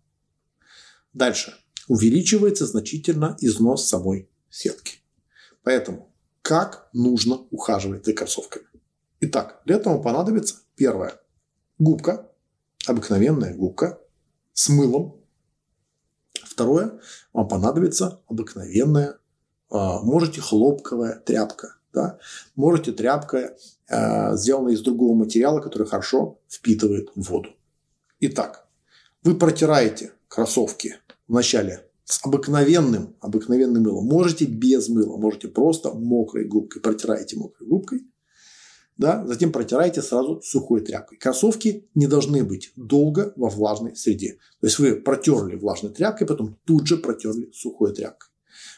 Дальше. 1.13 1.53
Увеличивается 1.87 2.65
значительно 2.65 3.37
износ 3.39 3.87
самой 3.87 4.29
сетки. 4.49 4.99
Поэтому 5.63 6.13
как 6.41 6.89
нужно 6.93 7.35
ухаживать 7.51 8.05
за 8.05 8.13
кроссовками? 8.13 8.65
Итак, 9.19 9.61
для 9.65 9.75
этого 9.75 10.01
понадобится 10.01 10.57
первое. 10.75 11.19
Губка, 11.77 12.31
обыкновенная 12.85 13.53
губка 13.53 13.99
с 14.53 14.69
мылом. 14.69 15.21
Второе, 16.33 16.99
вам 17.33 17.47
понадобится 17.47 18.21
обыкновенная 18.27 19.17
а, 19.73 20.01
можете 20.01 20.39
хлопковая 20.39 21.19
тряпка. 21.19 21.77
Да? 21.93 22.19
Можете 22.55 22.91
тряпка, 22.91 23.55
а, 23.87 24.35
сделанная 24.35 24.73
из 24.73 24.81
другого 24.81 25.15
материала, 25.15 25.59
который 25.61 25.87
хорошо 25.87 26.39
впитывает 26.49 27.09
воду. 27.15 27.49
Итак, 28.19 28.67
вы 29.23 29.35
протираете 29.35 30.11
кроссовки 30.27 30.95
вначале 31.27 31.85
с 32.05 32.25
обыкновенным, 32.25 33.15
обыкновенным 33.21 33.83
мылом. 33.83 34.05
Можете 34.05 34.45
без 34.45 34.89
мыла, 34.89 35.17
можете 35.17 35.47
просто 35.47 35.93
мокрой 35.93 36.45
губкой. 36.45 36.81
Протираете 36.81 37.37
мокрой 37.37 37.67
губкой. 37.67 38.01
да, 38.97 39.25
затем 39.25 39.51
протирайте 39.51 40.01
сразу 40.01 40.41
сухой 40.41 40.81
тряпкой. 40.81 41.17
Кроссовки 41.17 41.89
не 41.95 42.07
должны 42.07 42.43
быть 42.43 42.71
долго 42.75 43.33
во 43.35 43.49
влажной 43.49 43.95
среде. 43.95 44.37
То 44.61 44.67
есть 44.67 44.79
вы 44.79 44.95
протерли 44.95 45.55
влажной 45.55 45.91
тряпкой, 45.91 46.27
потом 46.27 46.57
тут 46.65 46.87
же 46.87 46.97
протерли 46.97 47.51
сухой 47.53 47.93
тряпкой. 47.93 48.32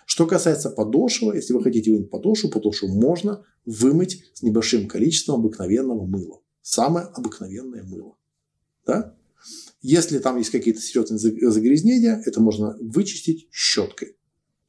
Что 0.05 0.27
касается 0.27 0.69
подошвы, 0.69 1.35
если 1.35 1.53
вы 1.53 1.63
хотите 1.63 1.91
вымыть 1.91 2.09
подошву, 2.09 2.49
подошву 2.49 2.87
можно 2.87 3.43
вымыть 3.65 4.23
с 4.33 4.41
небольшим 4.41 4.87
количеством 4.87 5.41
обыкновенного 5.41 6.05
мыла. 6.05 6.41
Самое 6.61 7.07
обыкновенное 7.07 7.83
мыло. 7.83 8.17
Да? 8.85 9.15
Если 9.81 10.19
там 10.19 10.37
есть 10.37 10.49
какие-то 10.49 10.81
серьезные 10.81 11.19
загрязнения, 11.49 12.21
это 12.25 12.41
можно 12.41 12.75
вычистить 12.79 13.47
щеткой. 13.51 14.15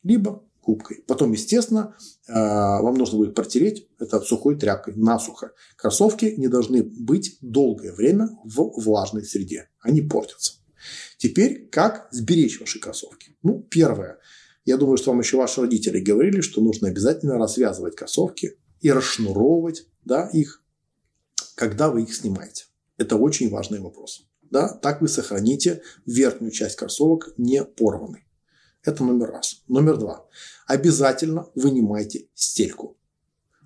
Либо 0.02 0.44
губкой. 0.66 1.04
Потом, 1.06 1.32
естественно, 1.32 1.96
э, 2.28 2.32
вам 2.34 2.94
нужно 2.96 3.18
будет 3.18 3.34
протереть 3.34 3.88
это 3.98 4.20
сухой 4.20 4.58
тряпкой, 4.58 4.94
насухо. 4.96 5.52
Кроссовки 5.76 6.34
не 6.36 6.48
должны 6.48 6.82
быть 6.82 7.38
долгое 7.40 7.92
время 7.92 8.28
в 8.44 8.72
влажной 8.80 9.24
среде. 9.24 9.68
Они 9.80 10.02
портятся. 10.02 10.54
Теперь, 11.18 11.68
как 11.68 12.08
сберечь 12.10 12.60
ваши 12.60 12.78
кроссовки? 12.78 13.36
Ну, 13.42 13.60
первое. 13.70 14.18
Я 14.66 14.76
думаю, 14.76 14.98
что 14.98 15.12
вам 15.12 15.20
еще 15.20 15.36
ваши 15.36 15.60
родители 15.60 16.00
говорили, 16.00 16.40
что 16.40 16.60
нужно 16.60 16.88
обязательно 16.88 17.38
развязывать 17.38 17.94
кроссовки 17.94 18.58
и 18.80 18.90
расшнуровывать 18.90 19.86
да, 20.04 20.28
их, 20.32 20.62
когда 21.54 21.88
вы 21.88 22.02
их 22.02 22.12
снимаете. 22.12 22.64
Это 22.98 23.14
очень 23.14 23.48
важный 23.48 23.78
вопрос. 23.78 24.26
Да? 24.42 24.68
Так 24.68 25.00
вы 25.00 25.08
сохраните 25.08 25.82
верхнюю 26.04 26.50
часть 26.50 26.74
кроссовок 26.74 27.32
не 27.36 27.64
порванной. 27.64 28.26
Это 28.82 29.04
номер 29.04 29.30
раз. 29.30 29.62
Номер 29.68 29.98
два. 29.98 30.26
Обязательно 30.66 31.48
вынимайте 31.54 32.26
стельку. 32.34 32.96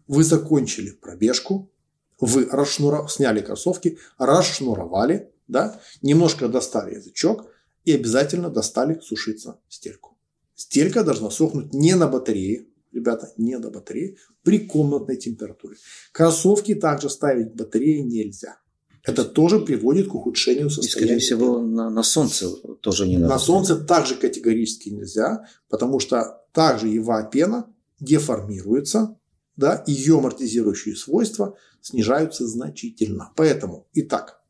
Вы 0.07 0.23
закончили 0.23 0.91
пробежку, 0.91 1.71
вы 2.19 2.45
расшнуров... 2.45 3.11
сняли 3.11 3.41
кроссовки, 3.41 3.99
расшнуровали, 4.19 5.33
да, 5.49 5.81
немножко 6.03 6.49
достали 6.49 6.97
язычок 6.97 7.47
и 7.85 7.95
обязательно 7.95 8.51
достали 8.51 9.01
сушиться 9.01 9.59
стельку. 9.69 10.19
Стелька 10.61 11.05
должна 11.05 11.31
сохнуть 11.31 11.73
не 11.73 11.95
на 11.95 12.07
батарее, 12.07 12.67
ребята, 12.93 13.33
не 13.39 13.57
на 13.57 13.71
батарее, 13.71 14.17
при 14.43 14.59
комнатной 14.59 15.17
температуре. 15.17 15.77
Кроссовки 16.13 16.75
также 16.75 17.09
ставить 17.09 17.53
в 17.53 17.55
батарее 17.55 18.03
нельзя. 18.03 18.59
Это 19.03 19.25
тоже 19.25 19.61
приводит 19.61 20.09
к 20.09 20.15
ухудшению 20.15 20.69
состояния. 20.69 20.89
И, 20.89 20.91
скорее 20.91 21.19
всего, 21.19 21.63
на, 21.63 21.89
на 21.89 22.03
солнце 22.03 22.51
тоже 22.83 23.09
не 23.09 23.17
надо. 23.17 23.33
На 23.33 23.39
солнце 23.39 23.77
также 23.77 24.17
категорически 24.17 24.91
нельзя, 24.91 25.47
потому 25.71 25.99
что 25.99 26.43
также 26.53 26.89
его 26.89 27.19
пена 27.33 27.75
деформируется, 27.99 29.17
да, 29.57 29.83
ее 29.87 30.19
амортизирующие 30.19 30.95
свойства 30.95 31.57
снижаются 31.81 32.47
значительно. 32.47 33.33
Поэтому, 33.35 33.89
итак, 33.95 34.43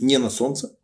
не 0.00 0.18
на 0.18 0.30
солнце, 0.30 0.76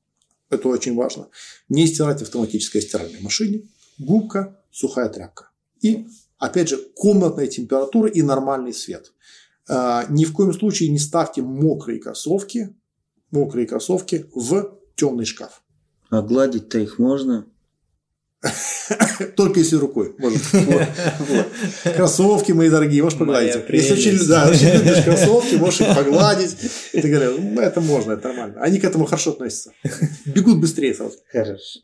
это 0.49 0.68
очень 0.68 0.95
важно, 0.95 1.28
не 1.68 1.89
стирать 1.89 2.20
в 2.20 2.22
автоматической 2.22 2.82
стиральной 2.82 3.20
машине, 3.20 3.64
губка, 3.99 4.59
сухая 4.70 5.09
тряпка. 5.09 5.51
И, 5.80 6.07
опять 6.38 6.68
же, 6.68 6.78
комнатная 6.94 7.46
температура 7.46 8.09
и 8.09 8.22
нормальный 8.22 8.72
свет– 8.72 9.12
а, 9.68 10.07
ни 10.09 10.24
в 10.24 10.32
коем 10.32 10.53
случае 10.53 10.88
не 10.88 10.99
ставьте 10.99 11.42
мокрые 11.42 12.01
кроссовки, 12.01 12.74
мокрые 13.30 13.66
кроссовки 13.66 14.26
в 14.34 14.78
темный 14.96 15.26
шкаф. 15.26 15.62
А 16.11 16.22
гладить-то 16.22 16.78
их 16.78 16.99
можно? 16.99 17.46
Только 19.36 19.61
если 19.61 19.76
рукой. 19.76 20.14
Может. 20.16 20.42
Кроссовки, 21.96 22.53
мои 22.53 22.70
дорогие, 22.70 23.03
можешь 23.03 23.18
погладить. 23.18 23.57
Если 23.68 23.92
очень, 23.92 24.26
да, 24.26 24.49
очень 24.49 24.68
любишь 24.68 25.05
кроссовки, 25.05 25.57
можешь 25.57 25.80
их 25.82 25.94
погладить. 25.94 26.57
И 26.92 27.01
ты 27.03 27.11
говоришь, 27.11 27.36
ну, 27.38 27.61
это 27.61 27.80
можно, 27.80 28.12
это 28.12 28.28
нормально. 28.28 28.62
Они 28.62 28.78
к 28.78 28.84
этому 28.84 29.05
хорошо 29.05 29.32
относятся. 29.32 29.72
Бегут 30.24 30.61
быстрее 30.61 30.94
сразу. 30.94 31.16
Хорошо. 31.30 31.80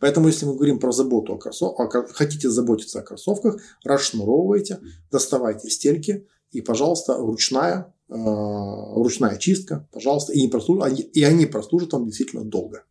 Поэтому, 0.00 0.28
если 0.28 0.46
мы 0.46 0.54
говорим 0.54 0.78
про 0.78 0.92
заботу 0.92 1.34
о 1.34 1.38
кроссовках, 1.38 2.12
хотите 2.12 2.48
заботиться 2.48 3.00
о 3.00 3.02
кроссовках, 3.02 3.60
расшнуровывайте, 3.84 4.80
доставайте 5.10 5.70
стельки 5.70 6.26
и, 6.52 6.60
пожалуйста, 6.60 7.16
ручная, 7.16 7.94
э, 8.08 8.14
ручная 8.14 9.36
чистка, 9.36 9.88
пожалуйста, 9.92 10.32
и, 10.32 10.42
не 10.42 10.48
прослужат, 10.48 10.98
и 10.98 11.22
они 11.24 11.46
прослужат 11.46 11.92
вам 11.92 12.06
действительно 12.06 12.44
долго. 12.44 12.84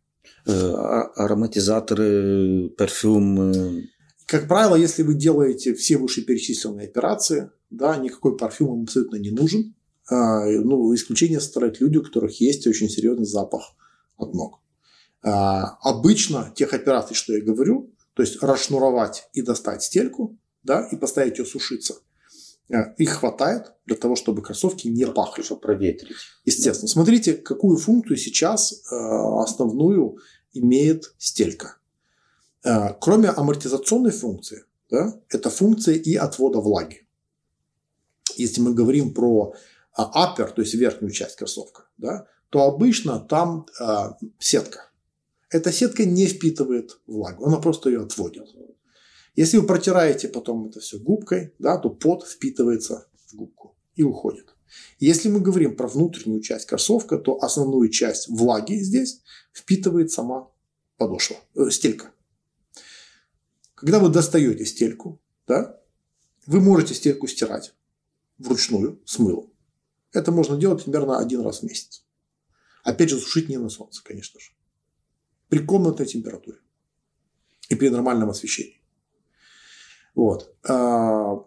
Э, 0.46 0.52
а, 0.52 1.02
ароматизаторы, 1.16 2.70
парфюм. 2.70 3.82
Как 4.26 4.48
правило, 4.48 4.76
если 4.76 5.02
вы 5.02 5.14
делаете 5.14 5.74
все 5.74 5.98
вышеперечисленные 5.98 6.88
операции, 6.88 7.50
да, 7.70 7.96
никакой 7.96 8.36
парфюм 8.36 8.68
вам 8.68 8.82
абсолютно 8.82 9.16
не 9.16 9.30
нужен. 9.30 9.74
А, 10.08 10.46
ну, 10.46 10.94
исключение 10.94 11.40
составляют 11.40 11.80
люди, 11.80 11.96
у 11.96 12.02
которых 12.02 12.40
есть 12.40 12.66
очень 12.66 12.88
серьезный 12.88 13.26
запах 13.26 13.74
от 14.16 14.34
ног. 14.34 14.60
А, 15.26 15.76
обычно 15.82 16.52
тех 16.54 16.72
операций, 16.72 17.16
что 17.16 17.34
я 17.34 17.42
говорю, 17.42 17.90
то 18.14 18.22
есть 18.22 18.40
расшнуровать 18.42 19.28
и 19.32 19.42
достать 19.42 19.82
стельку, 19.82 20.38
да, 20.62 20.86
и 20.92 20.96
поставить 20.96 21.38
ее 21.38 21.44
сушиться, 21.44 21.96
э, 22.68 22.94
их 22.96 23.10
хватает 23.10 23.72
для 23.86 23.96
того, 23.96 24.14
чтобы 24.14 24.42
кроссовки 24.42 24.86
не 24.86 25.04
пахли. 25.06 25.42
Чтобы 25.42 25.62
проветрить. 25.62 26.16
Естественно. 26.44 26.88
Смотрите, 26.88 27.34
какую 27.34 27.76
функцию 27.76 28.16
сейчас 28.18 28.72
э, 28.72 28.94
основную 28.94 30.18
имеет 30.52 31.12
стелька. 31.18 31.78
Э, 32.62 32.94
кроме 33.00 33.30
амортизационной 33.30 34.12
функции, 34.12 34.64
да, 34.90 35.20
это 35.28 35.50
функция 35.50 35.96
и 35.96 36.14
отвода 36.14 36.60
влаги. 36.60 37.04
Если 38.36 38.60
мы 38.60 38.74
говорим 38.74 39.12
про 39.12 39.54
upper, 39.98 40.52
то 40.52 40.62
есть 40.62 40.74
верхнюю 40.74 41.10
часть 41.10 41.34
кроссовка, 41.34 41.88
да, 41.98 42.26
то 42.50 42.62
обычно 42.62 43.18
там 43.18 43.66
сетка 44.38 44.85
эта 45.50 45.72
сетка 45.72 46.04
не 46.04 46.26
впитывает 46.26 46.98
влагу, 47.06 47.46
она 47.46 47.58
просто 47.58 47.90
ее 47.90 48.02
отводит. 48.02 48.48
Если 49.34 49.58
вы 49.58 49.66
протираете 49.66 50.28
потом 50.28 50.68
это 50.68 50.80
все 50.80 50.98
губкой, 50.98 51.54
да, 51.58 51.76
то 51.78 51.90
пот 51.90 52.26
впитывается 52.26 53.06
в 53.26 53.34
губку 53.34 53.76
и 53.94 54.02
уходит. 54.02 54.54
Если 54.98 55.28
мы 55.28 55.40
говорим 55.40 55.76
про 55.76 55.86
внутреннюю 55.86 56.40
часть 56.40 56.66
кроссовка, 56.66 57.18
то 57.18 57.38
основную 57.42 57.88
часть 57.90 58.28
влаги 58.28 58.74
здесь 58.74 59.20
впитывает 59.52 60.10
сама 60.10 60.50
подошва, 60.96 61.36
э, 61.54 61.70
стелька. 61.70 62.12
Когда 63.74 63.98
вы 63.98 64.08
достаете 64.08 64.64
стельку, 64.64 65.20
да, 65.46 65.80
вы 66.46 66.60
можете 66.60 66.94
стельку 66.94 67.26
стирать 67.26 67.74
вручную 68.38 69.00
с 69.04 69.18
мылом. 69.18 69.52
Это 70.12 70.32
можно 70.32 70.56
делать 70.56 70.84
примерно 70.84 71.18
один 71.18 71.42
раз 71.42 71.60
в 71.60 71.62
месяц. 71.64 72.04
Опять 72.84 73.10
же, 73.10 73.18
сушить 73.18 73.48
не 73.48 73.58
на 73.58 73.68
солнце, 73.68 74.02
конечно 74.02 74.40
же 74.40 74.55
при 75.48 75.58
комнатной 75.58 76.06
температуре 76.06 76.58
и 77.68 77.74
при 77.74 77.88
нормальном 77.88 78.30
освещении. 78.30 78.80
Вот. 80.14 80.54
А, 80.68 81.44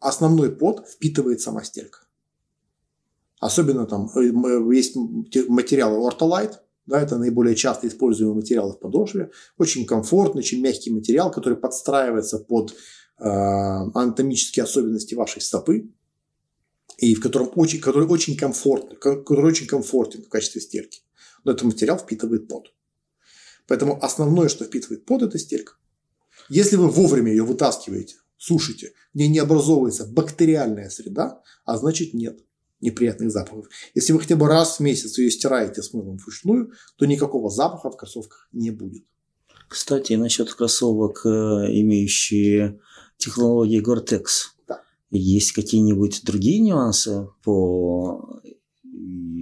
основной 0.00 0.50
пот 0.50 0.88
впитывает 0.88 1.40
сама 1.40 1.62
стелька. 1.64 2.00
Особенно 3.40 3.86
там 3.86 4.10
э, 4.16 4.74
есть 4.74 4.96
материалы 4.96 6.08
Ortolite, 6.08 6.56
да, 6.86 7.00
это 7.00 7.18
наиболее 7.18 7.54
часто 7.54 7.86
используемый 7.86 8.36
материал 8.36 8.72
в 8.72 8.80
подошве. 8.80 9.30
Очень 9.58 9.86
комфортный, 9.86 10.40
очень 10.40 10.62
мягкий 10.62 10.90
материал, 10.90 11.30
который 11.30 11.56
подстраивается 11.56 12.38
под 12.38 12.72
э, 13.18 13.24
анатомические 13.24 14.64
особенности 14.64 15.14
вашей 15.14 15.42
стопы 15.42 15.90
и 16.96 17.14
в 17.14 17.20
котором 17.20 17.50
очень, 17.54 17.80
который 17.80 18.08
очень 18.08 18.36
комфортный, 18.36 18.96
который 18.96 19.44
очень 19.44 19.66
комфортен 19.66 20.22
в 20.22 20.28
качестве 20.28 20.60
стельки. 20.60 21.02
Но 21.44 21.52
этот 21.52 21.64
материал 21.64 21.98
впитывает 21.98 22.48
пот. 22.48 22.72
Поэтому 23.68 24.02
основное, 24.02 24.48
что 24.48 24.64
впитывает 24.64 25.04
пот, 25.04 25.22
это 25.22 25.38
стелька. 25.38 25.74
Если 26.48 26.76
вы 26.76 26.88
вовремя 26.88 27.30
ее 27.30 27.44
вытаскиваете, 27.44 28.16
сушите, 28.38 28.94
где 29.14 29.28
не 29.28 29.38
образовывается 29.38 30.06
бактериальная 30.06 30.88
среда, 30.88 31.42
а 31.64 31.76
значит 31.76 32.14
нет 32.14 32.40
неприятных 32.80 33.30
запахов. 33.30 33.66
Если 33.94 34.12
вы 34.12 34.20
хотя 34.20 34.36
бы 34.36 34.46
раз 34.46 34.78
в 34.78 34.80
месяц 34.80 35.18
ее 35.18 35.30
стираете 35.30 35.82
с 35.82 35.92
мылом 35.92 36.16
вручную, 36.16 36.72
то 36.96 37.06
никакого 37.06 37.50
запаха 37.50 37.90
в 37.90 37.96
кроссовках 37.96 38.48
не 38.52 38.70
будет. 38.70 39.04
Кстати, 39.68 40.14
насчет 40.14 40.52
кроссовок, 40.52 41.26
э, 41.26 41.28
имеющие 41.28 42.80
технологии 43.18 43.82
Gore-Tex, 43.84 44.24
да. 44.66 44.80
есть 45.10 45.52
какие-нибудь 45.52 46.22
другие 46.24 46.60
нюансы 46.60 47.28
по 47.42 48.40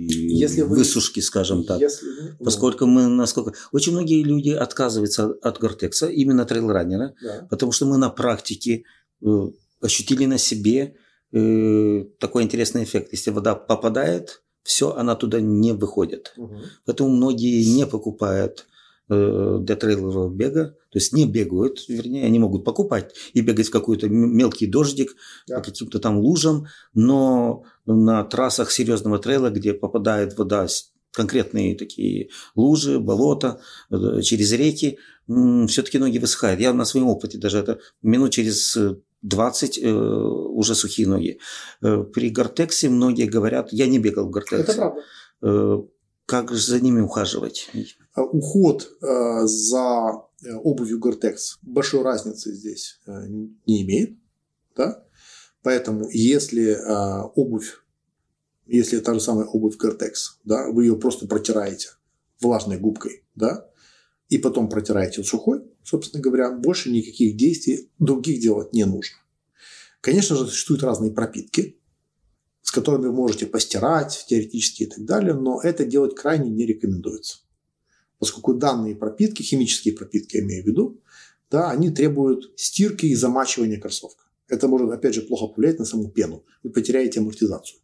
если 0.09 0.63
вы, 0.63 0.77
высушки, 0.77 1.21
скажем 1.21 1.65
так. 1.65 1.81
Если, 1.81 2.07
ну, 2.39 2.45
Поскольку 2.45 2.87
мы, 2.87 3.07
насколько... 3.07 3.55
Очень 3.73 3.93
многие 3.93 4.23
люди 4.23 4.51
отказываются 4.51 5.27
от 5.43 5.59
Гортекса, 5.59 6.07
именно 6.07 6.45
трейлранера, 6.45 7.15
да. 7.23 7.47
потому 7.51 7.73
что 7.73 7.87
мы 7.87 7.97
на 7.97 8.11
практике 8.11 8.85
э, 9.25 9.27
ощутили 9.81 10.27
на 10.27 10.39
себе 10.39 10.97
э, 11.33 12.05
такой 12.19 12.43
интересный 12.43 12.85
эффект. 12.85 13.09
Если 13.13 13.31
вода 13.31 13.55
попадает, 13.55 14.43
все, 14.63 14.95
она 14.95 15.15
туда 15.15 15.41
не 15.41 15.73
выходит. 15.73 16.35
Угу. 16.37 16.57
Поэтому 16.85 17.11
многие 17.11 17.65
не 17.65 17.87
покупают 17.87 18.67
э, 19.09 19.59
для 19.61 19.77
трейлеров 19.77 20.35
бега, 20.35 20.77
то 20.97 20.99
есть 20.99 21.13
не 21.13 21.27
бегают, 21.27 21.87
вернее, 21.89 22.25
они 22.25 22.39
могут 22.39 22.65
покупать 22.65 23.15
и 23.35 23.43
бегать 23.43 23.67
в 23.67 23.71
какой-то 23.71 24.09
мелкий 24.09 24.67
дождик 24.67 25.15
да. 25.47 25.59
по 25.59 25.65
каким-то 25.65 25.99
там 25.99 26.17
лужам, 26.17 26.69
но 26.95 27.65
на 27.85 28.25
трассах 28.25 28.71
серьезного 28.71 29.19
трейла, 29.19 29.51
где 29.51 29.75
попадает 29.75 30.39
вода 30.39 30.67
конкретные 31.13 31.77
такие 31.77 32.31
лужи, 32.55 32.99
болота, 32.99 33.61
э, 33.91 34.23
через 34.23 34.53
реки, 34.53 34.99
все-таки 35.69 35.99
ноги 35.99 36.17
высыхают. 36.17 36.63
Я 36.63 36.73
на 36.73 36.87
своем 36.87 37.09
опыте 37.09 37.37
даже 37.37 37.59
это 37.59 37.79
минут 38.01 38.31
через 38.31 38.79
20 39.21 39.79
э, 39.79 39.93
уже 39.93 40.75
сухие 40.75 41.07
ноги. 41.07 41.41
Э, 41.83 42.05
при 42.05 42.31
Гортексе 42.31 42.89
многие 42.89 43.27
говорят, 43.27 43.69
я 43.71 43.87
не 43.87 43.99
бегал 43.99 44.29
в 44.29 44.31
Гортексе. 44.31 44.63
Это 44.63 44.73
правда. 44.73 45.01
Э, 45.43 45.83
как 46.27 46.53
же 46.53 46.67
за 46.67 46.81
ними 46.81 47.01
ухаживать? 47.01 47.71
А 48.15 48.23
уход 48.23 48.89
э, 49.01 49.43
за 49.45 50.11
э, 50.11 50.26
обувью 50.45 50.99
Гортекс 50.99 51.59
большой 51.63 52.03
разницы 52.03 52.53
здесь 52.53 53.01
э, 53.07 53.27
не 53.29 53.83
имеет. 53.83 54.19
Да? 54.75 55.05
Поэтому 55.63 56.09
если 56.11 56.73
э, 56.73 57.23
обувь, 57.35 57.85
если 58.67 59.01
та 59.01 59.15
же 59.15 59.21
самая 59.21 59.47
обувь 59.47 59.77
Гортекс, 59.77 60.39
да, 60.45 60.71
вы 60.71 60.85
ее 60.85 60.97
просто 60.97 61.27
протираете 61.27 61.89
влажной 62.41 62.79
губкой, 62.79 63.25
да, 63.35 63.69
и 64.29 64.39
потом 64.39 64.69
протираете 64.69 65.23
сухой, 65.23 65.63
собственно 65.83 66.23
говоря, 66.23 66.53
больше 66.53 66.91
никаких 66.91 67.37
действий 67.37 67.91
других 67.99 68.41
делать 68.41 68.73
не 68.73 68.85
нужно. 68.85 69.17
Конечно 70.01 70.37
же, 70.37 70.47
существуют 70.47 70.83
разные 70.83 71.13
пропитки, 71.13 71.81
с 72.63 72.71
которыми 72.71 73.07
вы 73.07 73.13
можете 73.13 73.47
постирать 73.47 74.27
теоретически 74.29 74.85
и 74.85 74.87
так 74.87 75.05
далее, 75.05 75.35
но 75.35 75.61
это 75.61 75.85
делать 75.85 76.15
крайне 76.15 76.51
не 76.51 76.67
рекомендуется. 76.67 77.39
Поскольку 78.19 78.55
данные 78.55 78.97
пропитки, 78.97 79.43
химические 79.43 79.95
пропитки 79.95 80.37
я 80.37 80.43
имею 80.43 80.65
в 80.65 80.67
виду, 80.67 81.01
да, 81.51 81.71
они 81.71 81.91
требуют 81.91 82.53
стирки 82.57 83.07
и 83.07 83.15
замачивания 83.15 83.81
кроссовка. 83.81 84.25
Это 84.49 84.69
может, 84.69 84.91
опять 84.91 85.15
же, 85.15 85.23
плохо 85.23 85.47
повлиять 85.53 85.79
на 85.79 85.85
саму 85.85 86.09
пену. 86.09 86.45
Вы 86.63 86.71
потеряете 86.71 87.21
амортизацию. 87.21 87.81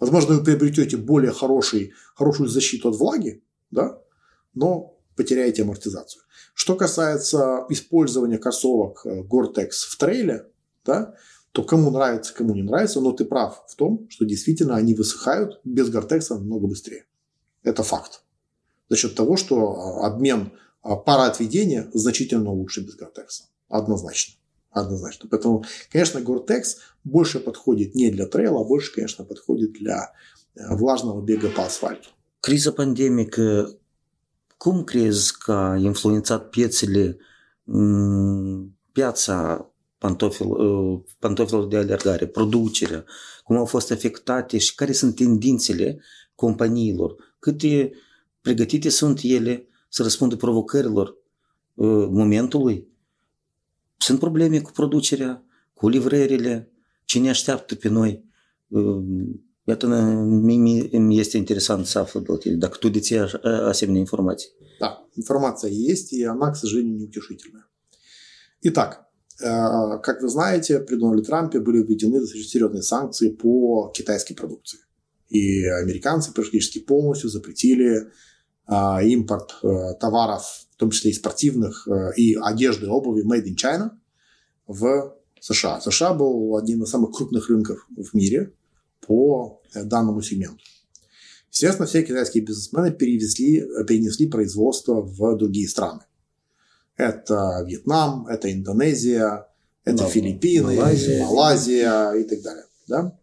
Возможно, 0.00 0.34
вы 0.34 0.44
приобретете 0.44 0.96
более 0.96 1.32
хороший, 1.32 1.92
хорошую 2.14 2.48
защиту 2.48 2.88
от 2.88 2.96
влаги, 2.96 3.42
да, 3.70 4.00
но 4.54 4.98
потеряете 5.16 5.62
амортизацию. 5.62 6.22
Что 6.54 6.76
касается 6.76 7.64
использования 7.68 8.38
кроссовок 8.38 9.02
э, 9.04 9.22
Gore-Tex 9.22 9.70
в 9.88 9.96
трейле, 9.96 10.46
да, 10.84 11.14
то 11.52 11.62
кому 11.62 11.90
нравится, 11.90 12.34
кому 12.34 12.54
не 12.54 12.62
нравится, 12.62 13.00
но 13.00 13.12
ты 13.12 13.24
прав 13.24 13.64
в 13.68 13.76
том, 13.76 14.08
что 14.10 14.24
действительно 14.24 14.74
они 14.74 14.94
высыхают 14.94 15.60
без 15.64 15.88
Гортекса 15.88 16.34
намного 16.34 16.66
быстрее. 16.66 17.06
Это 17.62 17.82
факт. 17.82 18.23
За 18.88 18.96
счет 18.96 19.14
того, 19.14 19.36
что 19.36 19.56
э, 19.56 20.06
обмен 20.06 20.52
э, 20.82 20.88
пароотведения 21.04 21.90
значительно 21.92 22.50
лучше 22.50 22.80
без 22.82 22.96
Гортекса. 22.96 23.44
Однозначно. 23.68 24.34
Однозначно. 24.70 25.28
Поэтому, 25.30 25.64
конечно, 25.90 26.20
Гортекс 26.20 26.78
больше 27.04 27.40
подходит 27.40 27.94
не 27.94 28.10
для 28.10 28.26
трейла, 28.26 28.60
а 28.60 28.64
больше, 28.64 28.92
конечно, 28.92 29.24
подходит 29.24 29.72
для 29.72 30.12
влажного 30.54 31.22
бега 31.22 31.48
по 31.50 31.64
асфальту. 31.64 32.08
Криза 32.40 32.72
пандемик 32.72 33.38
Cum 34.64 34.84
crezi 34.84 35.38
că 35.38 35.52
a 35.52 35.76
influențat 35.76 36.48
piețele, 36.48 37.16
piața 38.92 39.68
pantofil, 39.98 40.46
pantofelor 41.18 41.66
de 41.66 41.76
alergare, 41.76 42.26
producerea, 42.26 43.04
cum 43.44 43.56
au 43.56 43.64
fost 43.64 43.90
afectate 43.90 44.58
și 44.58 44.74
care 44.74 44.92
sunt 44.92 45.14
tendințele 45.16 46.00
companiilor, 46.34 47.14
câte 47.38 47.92
pregătite 48.44 48.88
sunt 48.88 49.20
ele 49.22 49.68
să 49.88 50.02
răspundă 50.02 50.36
provocărilor 50.36 51.16
momentului. 52.20 52.88
Sunt 53.96 54.18
probleme 54.18 54.60
cu 54.60 54.70
producerea, 54.70 55.44
cu 55.74 55.88
livrările, 55.88 56.72
cine 57.04 57.28
așteaptă 57.28 57.74
pe 57.74 57.88
noi. 57.88 58.24
Это 59.66 59.86
мне 59.86 60.90
есть 61.20 61.34
интересно 61.34 61.84
să 61.84 61.98
aflu 61.98 62.20
de 62.20 62.54
dacă 62.54 62.76
tu 62.78 62.88
deții 62.88 63.18
asemenea 63.72 64.00
informații. 64.00 64.48
Да, 64.80 64.90
информация 65.22 65.70
есть, 65.70 66.12
и 66.12 66.22
она, 66.34 66.50
к 66.52 66.56
сожалению, 66.62 66.96
неутешительная. 66.96 67.66
Итак, 68.60 68.90
как 70.06 70.16
вы 70.24 70.28
знаете, 70.36 70.80
при 70.80 70.96
Дональде 70.96 71.24
Трампе 71.28 71.58
были 71.60 71.80
введены 71.82 72.16
достаточно 72.20 72.50
серьезные 72.54 72.82
санкции 72.82 73.28
по 73.30 73.90
китайской 73.96 74.34
продукции. 74.34 74.80
И 75.28 75.64
американцы 75.82 76.32
практически 76.38 76.78
полностью 76.80 77.28
запретили 77.30 77.90
импорт 78.68 79.54
товаров, 80.00 80.42
в 80.70 80.76
том 80.76 80.90
числе 80.90 81.10
и 81.10 81.14
спортивных, 81.14 81.86
и 82.16 82.34
одежды, 82.34 82.88
обуви 82.88 83.22
made 83.22 83.44
in 83.44 83.56
China 83.56 83.90
в 84.66 85.14
США. 85.40 85.80
США 85.80 86.14
был 86.14 86.56
одним 86.56 86.82
из 86.82 86.90
самых 86.90 87.14
крупных 87.14 87.48
рынков 87.48 87.86
в 87.96 88.14
мире– 88.14 88.52
по 89.06 89.60
э, 89.74 89.84
данному 89.84 90.22
сегменту. 90.22 90.62
Естественно, 91.50 91.86
все 91.86 92.02
китайские 92.02 92.44
бизнесмены 92.44 92.90
перевезли, 92.90 93.60
перенесли 93.86 94.26
производство 94.28 95.00
в 95.00 95.36
другие 95.36 95.68
страны. 95.68 96.00
Это 96.96 97.64
Вьетнам, 97.66 98.26
это 98.26 98.52
Индонезия, 98.52 99.46
это 99.84 100.02
Мал... 100.02 100.10
Филиппины, 100.10 100.76
Малайзия. 100.76 101.24
Малайзия 101.24 102.12
и 102.12 102.24
так 102.24 102.42
далее. 102.42 102.64
Да? 102.88 103.18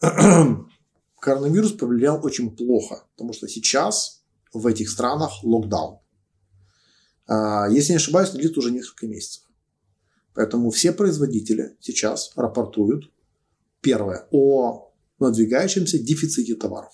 Коронавирус 1.22 1.70
повлиял 1.70 2.18
очень 2.26 2.50
плохо, 2.50 3.04
потому 3.12 3.32
что 3.32 3.46
сейчас 3.46 4.24
в 4.52 4.66
этих 4.66 4.90
странах 4.90 5.44
локдаун. 5.44 6.00
А, 7.28 7.68
если 7.70 7.92
не 7.92 7.98
ошибаюсь, 7.98 8.30
длится 8.30 8.58
уже 8.58 8.72
несколько 8.72 9.06
месяцев. 9.06 9.44
Поэтому 10.34 10.70
все 10.70 10.92
производители 10.92 11.76
сейчас 11.78 12.32
рапортуют 12.34 13.12
Первое. 13.80 14.26
О 14.32 14.92
надвигающемся 15.20 16.00
дефиците 16.00 16.56
товаров. 16.56 16.92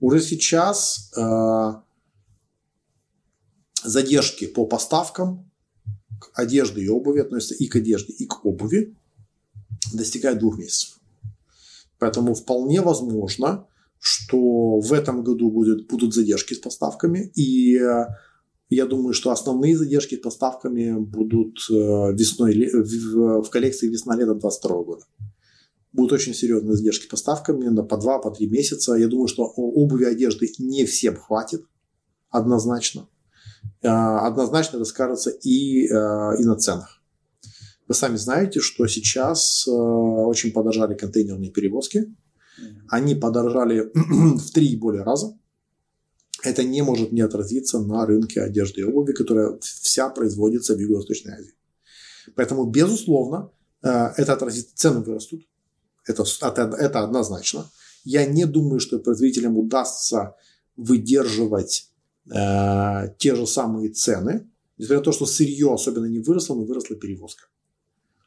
Уже 0.00 0.20
сейчас 0.20 1.12
э, 1.16 1.72
задержки 3.84 4.46
по 4.46 4.64
поставкам 4.66 5.50
одежды 6.32 6.82
и 6.82 6.88
обуви 6.88 7.20
относятся 7.20 7.54
и 7.54 7.66
к 7.66 7.76
одежде, 7.76 8.14
и 8.14 8.26
к 8.26 8.44
обуви, 8.46 8.96
достигают 9.92 10.38
двух 10.38 10.58
месяцев. 10.58 10.95
Поэтому 11.98 12.34
вполне 12.34 12.80
возможно, 12.80 13.66
что 13.98 14.80
в 14.80 14.92
этом 14.92 15.24
году 15.24 15.50
будет, 15.50 15.88
будут 15.88 16.14
задержки 16.14 16.54
с 16.54 16.58
поставками, 16.58 17.30
и 17.34 17.76
э, 17.78 18.06
я 18.68 18.86
думаю, 18.86 19.14
что 19.14 19.30
основные 19.30 19.76
задержки 19.76 20.16
с 20.16 20.20
поставками 20.20 20.98
будут 20.98 21.58
э, 21.70 21.74
весной, 22.12 22.54
в, 22.72 23.48
коллекции 23.50 23.88
весна-лето 23.88 24.34
2022 24.34 24.82
года 24.82 25.04
будут 25.92 26.12
очень 26.12 26.34
серьезные 26.34 26.76
задержки 26.76 27.08
поставками 27.08 27.68
на 27.68 27.82
по 27.82 27.96
2 27.96 28.18
по 28.18 28.30
3 28.30 28.48
месяца. 28.48 28.94
Я 28.94 29.08
думаю, 29.08 29.28
что 29.28 29.44
обуви 29.44 30.04
одежды 30.04 30.52
не 30.58 30.84
всем 30.84 31.16
хватит 31.16 31.64
однозначно. 32.28 33.08
А, 33.82 34.26
однозначно 34.26 34.76
это 34.76 34.84
скажется 34.84 35.30
и, 35.30 35.86
и 35.86 36.44
на 36.44 36.56
ценах. 36.56 36.95
Вы 37.88 37.94
сами 37.94 38.16
знаете, 38.16 38.60
что 38.60 38.86
сейчас 38.86 39.66
а, 39.68 39.72
очень 39.72 40.52
подорожали 40.52 40.94
контейнерные 40.94 41.50
перевозки. 41.50 42.14
Они 42.88 43.14
подорожали 43.14 43.90
в 43.94 44.50
три 44.50 44.68
и 44.68 44.76
более 44.76 45.02
раза. 45.02 45.36
Это 46.42 46.64
не 46.64 46.82
может 46.82 47.12
не 47.12 47.20
отразиться 47.20 47.80
на 47.80 48.06
рынке 48.06 48.42
одежды 48.42 48.80
и 48.80 48.84
обуви, 48.84 49.12
которая 49.12 49.58
вся 49.60 50.08
производится 50.08 50.74
в 50.74 50.78
Юго-Восточной 50.78 51.34
Азии. 51.34 51.54
Поэтому, 52.34 52.64
безусловно, 52.64 53.50
это 53.82 54.32
отразится, 54.32 54.74
цены 54.74 55.00
вырастут, 55.00 55.46
это, 56.06 56.24
это, 56.42 56.62
это 56.78 57.00
однозначно. 57.00 57.70
Я 58.04 58.26
не 58.26 58.46
думаю, 58.46 58.80
что 58.80 58.98
производителям 58.98 59.56
удастся 59.56 60.36
выдерживать 60.76 61.90
э, 62.30 63.14
те 63.18 63.34
же 63.34 63.46
самые 63.46 63.90
цены, 63.90 64.48
несмотря 64.78 64.98
на 64.98 65.04
то, 65.04 65.12
что 65.12 65.26
сырье 65.26 65.72
особенно 65.72 66.06
не 66.06 66.20
выросло, 66.20 66.54
но 66.54 66.64
выросла 66.64 66.96
перевозка. 66.96 67.46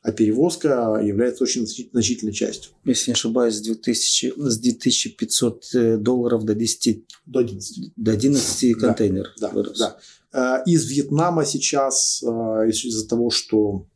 А 0.01 0.11
перевозка 0.11 1.01
является 1.03 1.43
очень 1.43 1.67
значительной 1.67 2.31
частью. 2.31 2.71
Если 2.85 3.11
не 3.11 3.13
ошибаюсь, 3.13 3.55
с, 3.55 3.61
2000, 3.61 4.33
с 4.37 4.57
2500 4.59 5.75
э, 5.75 5.97
долларов 5.97 6.45
до 6.45 6.55
10... 6.55 7.05
До 7.25 7.39
11. 7.39 7.93
До 7.97 8.11
11 8.11 8.77
контейнеров 8.77 9.33
да, 9.39 9.49
вырос. 9.49 9.77
Да, 9.77 9.99
да. 10.31 10.63
Из 10.65 10.89
Вьетнама 10.89 11.43
сейчас, 11.45 12.23
э, 12.23 12.27
из-за 12.69 13.07
того, 13.09 13.29
что 13.29 13.87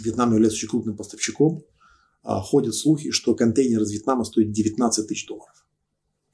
Вьетнам 0.00 0.32
является 0.32 0.56
очень 0.56 0.68
крупным 0.68 0.96
поставщиком, 0.96 1.62
ходят 2.22 2.74
слухи, 2.74 3.10
что 3.10 3.34
контейнер 3.34 3.82
из 3.82 3.90
Вьетнама 3.90 4.24
стоит 4.24 4.52
19 4.52 5.06
тысяч 5.06 5.26
долларов. 5.26 5.64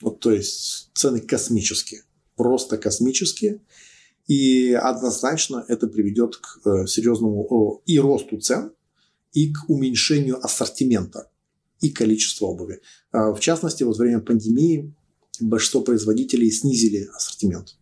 Вот, 0.00 0.20
то 0.20 0.30
есть 0.32 0.90
цены 0.94 1.20
космические, 1.20 2.02
просто 2.36 2.78
космические. 2.78 3.62
И 4.26 4.72
однозначно 4.72 5.64
это 5.68 5.86
приведет 5.86 6.36
к 6.36 6.60
э, 6.66 6.86
серьезному 6.86 7.82
и 7.84 7.98
росту 7.98 8.38
цен, 8.38 8.72
и 9.34 9.52
к 9.52 9.68
уменьшению 9.68 10.42
ассортимента 10.42 11.30
и 11.80 11.90
количества 11.90 12.46
обуви. 12.46 12.80
А, 13.12 13.32
в 13.32 13.40
частности, 13.40 13.82
во 13.82 13.92
время 13.92 14.20
пандемии 14.20 14.94
большинство 15.40 15.82
производителей 15.82 16.50
снизили 16.50 17.08
ассортимент. 17.14 17.76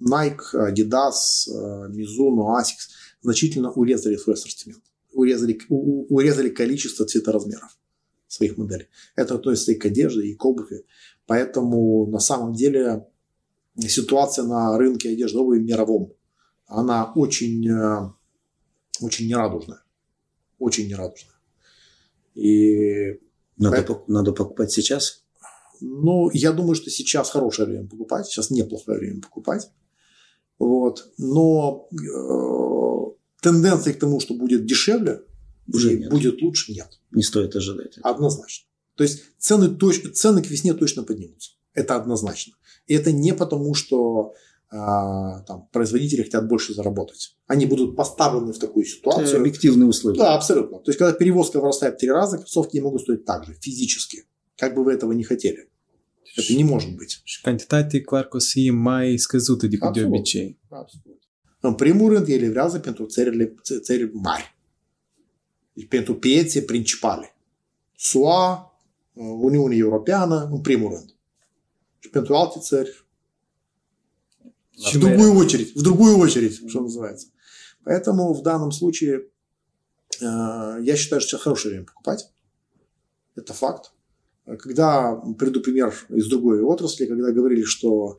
Nike, 0.00 0.54
Adidas, 0.54 1.48
Mizuno, 1.90 2.56
Asics 2.60 2.90
значительно 3.22 3.72
урезали 3.72 4.16
свой 4.16 4.34
ассортимент. 4.34 4.82
Урезали, 5.12 5.58
урезали 5.68 6.50
количество 6.50 7.06
цветоразмеров 7.06 7.76
своих 8.28 8.58
моделей. 8.58 8.88
Это 9.16 9.34
относится 9.36 9.72
и 9.72 9.76
к 9.76 9.86
одежде, 9.86 10.22
и 10.22 10.34
к 10.34 10.44
обуви. 10.44 10.84
Поэтому 11.26 12.06
на 12.06 12.20
самом 12.20 12.52
деле 12.52 13.06
ситуация 13.78 14.44
на 14.44 14.76
рынке 14.76 15.10
одежды 15.10 15.38
обуви 15.38 15.60
мировом, 15.60 16.12
она 16.66 17.12
очень, 17.14 17.68
э, 17.68 18.10
очень 19.00 19.28
нерадужная. 19.28 19.82
Очень 20.58 20.88
нерадужная. 20.88 21.34
И 22.34 23.20
надо, 23.56 23.76
поэтому, 23.76 24.04
надо 24.06 24.32
покупать 24.32 24.70
сейчас? 24.70 25.24
Ну, 25.80 26.30
я 26.32 26.52
думаю, 26.52 26.74
что 26.74 26.90
сейчас 26.90 27.30
хорошее 27.30 27.68
время 27.68 27.88
покупать, 27.88 28.26
сейчас 28.26 28.50
неплохое 28.50 28.98
время 28.98 29.20
покупать. 29.20 29.70
Вот. 30.58 31.12
Но 31.18 31.88
э, 31.92 33.42
тенденции 33.42 33.92
к 33.92 33.98
тому, 33.98 34.20
что 34.20 34.34
будет 34.34 34.66
дешевле, 34.66 35.22
уже 35.72 35.96
нет. 35.96 36.10
будет 36.10 36.42
лучше, 36.42 36.72
нет. 36.72 36.88
Не 37.10 37.22
стоит 37.22 37.54
ожидать. 37.54 37.98
Однозначно. 38.02 38.66
То 38.94 39.04
есть 39.04 39.22
цены, 39.38 39.68
точ... 39.68 40.02
цены 40.12 40.42
к 40.42 40.50
весне 40.50 40.74
точно 40.74 41.04
поднимутся. 41.04 41.52
Это 41.74 41.94
однозначно. 41.94 42.54
И 42.86 42.94
это 42.94 43.12
не 43.12 43.34
потому, 43.34 43.74
что 43.74 44.34
там, 44.70 45.68
производители 45.72 46.22
хотят 46.22 46.46
больше 46.46 46.74
заработать. 46.74 47.36
Они 47.46 47.66
будут 47.66 47.96
поставлены 47.96 48.52
в 48.52 48.58
такую 48.58 48.84
ситуацию. 48.84 49.26
Это 49.26 49.36
объективные 49.38 49.88
условия. 49.88 50.18
Да, 50.18 50.34
абсолютно. 50.34 50.78
То 50.78 50.90
есть, 50.90 50.98
когда 50.98 51.14
перевозка 51.14 51.60
вырастает 51.60 51.94
в 51.94 51.98
три 51.98 52.10
раза, 52.10 52.36
кроссовки 52.36 52.76
не 52.76 52.82
могут 52.82 53.00
стоить 53.00 53.24
так 53.24 53.44
же, 53.44 53.54
физически. 53.60 54.26
Как 54.56 54.74
бы 54.74 54.84
вы 54.84 54.92
этого 54.92 55.12
не 55.12 55.24
хотели. 55.24 55.70
Это 56.36 56.54
не 56.54 56.64
может 56.64 56.94
быть. 56.96 57.22
Cantitatea 57.42 58.00
clar 58.00 58.24
că 58.28 58.38
fie 58.38 58.70
mai 58.70 59.16
scăzută 59.16 59.66
decât 59.66 59.92
de 59.92 60.04
obicei. 60.04 60.58
Absolut. 60.68 61.22
În 61.60 61.74
primul 61.74 62.12
rând, 62.12 62.28
ele 62.28 62.48
vrează 62.48 62.78
pentru 62.78 63.06
țările, 63.06 63.54
țări 63.82 64.10
mari. 64.12 64.56
Pentru 65.88 66.14
piețe 66.14 66.62
principale. 66.62 67.36
SUA, 67.96 68.72
Uniunea 69.40 69.76
Europeană, 69.76 70.48
în 70.52 70.60
primul 70.60 70.92
rând. 70.92 71.14
Și 71.98 72.10
pentru 72.10 72.34
alte 72.34 72.58
țări, 72.60 73.06
в 74.78 74.98
другую 74.98 75.34
очередь, 75.34 75.74
в 75.74 75.82
другую 75.82 76.16
очередь, 76.18 76.68
что 76.68 76.80
называется. 76.80 77.28
Поэтому 77.84 78.32
в 78.32 78.42
данном 78.42 78.70
случае 78.72 79.28
я 80.20 80.96
считаю, 80.96 81.20
что 81.20 81.30
сейчас 81.30 81.42
хорошее 81.42 81.72
время 81.72 81.86
покупать. 81.86 82.30
Это 83.34 83.52
факт. 83.52 83.92
Когда, 84.44 85.14
приду 85.38 85.60
пример 85.60 85.94
из 86.08 86.28
другой 86.28 86.62
отрасли, 86.62 87.06
когда 87.06 87.30
говорили, 87.32 87.64
что 87.64 88.18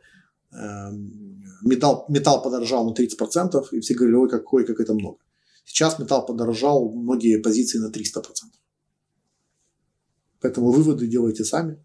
металл, 1.61 2.05
металл 2.09 2.41
подорожал 2.41 2.85
на 2.89 2.93
30%, 2.93 3.69
и 3.71 3.79
все 3.79 3.93
говорили, 3.95 4.15
ой, 4.17 4.29
какой, 4.29 4.65
как 4.65 4.79
это 4.79 4.93
много. 4.93 5.17
Сейчас 5.65 5.99
металл 5.99 6.25
подорожал 6.25 6.91
многие 6.91 7.37
позиции 7.39 7.79
на 7.79 7.89
300%. 7.89 8.23
Поэтому 10.41 10.71
выводы 10.71 11.07
делайте 11.07 11.43
сами. 11.43 11.83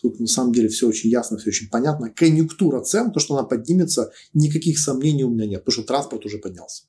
Тут 0.00 0.20
на 0.20 0.26
самом 0.26 0.52
деле 0.52 0.68
все 0.68 0.88
очень 0.88 1.10
ясно, 1.10 1.38
все 1.38 1.48
очень 1.50 1.68
понятно. 1.68 2.10
Конъюнктура 2.10 2.82
цен, 2.82 3.12
то, 3.12 3.20
что 3.20 3.34
она 3.34 3.44
поднимется, 3.46 4.12
никаких 4.34 4.78
сомнений 4.78 5.24
у 5.24 5.30
меня 5.30 5.46
нет, 5.46 5.64
потому 5.64 5.82
что 5.82 5.82
транспорт 5.84 6.26
уже 6.26 6.38
поднялся. 6.38 6.84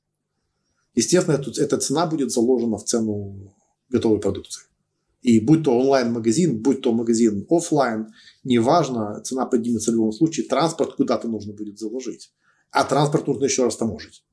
Естественно, 0.95 1.38
тут 1.38 1.57
эта 1.57 1.77
цена 1.77 2.07
будет 2.07 2.31
заложена 2.31 2.77
в 2.77 2.84
цену 2.84 3.55
готовой 3.89 4.19
продукции. 4.19 4.63
И 5.21 5.39
будь 5.39 5.63
то 5.63 5.77
онлайн-магазин, 5.77 6.61
будь 6.61 6.81
то 6.81 6.93
магазин 6.93 7.45
офлайн, 7.49 8.13
неважно, 8.43 9.21
цена 9.23 9.45
поднимется 9.45 9.91
в 9.91 9.95
любом 9.95 10.11
случае, 10.11 10.47
транспорт 10.47 10.95
куда-то 10.95 11.27
нужно 11.27 11.53
будет 11.53 11.79
заложить. 11.79 12.31
А 12.71 12.84
транспорт 12.84 13.27
нужно 13.27 13.45
еще 13.45 13.63
раз 13.63 13.77
таможить. 13.77 14.23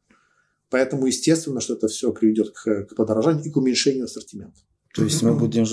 Поэтому, 0.71 1.07
естественно, 1.07 1.61
что 1.61 1.75
это 1.75 1.89
все 1.89 2.13
приведет 2.13 2.51
к, 2.51 2.85
к 2.85 2.97
подорожанию 2.97 3.45
и 3.45 3.51
к 3.51 3.57
уменьшению 3.57 4.05
ассортимента. 4.05 4.61
То 4.95 5.03
есть 5.03 5.23
мы 5.23 5.35
будем, 5.35 5.65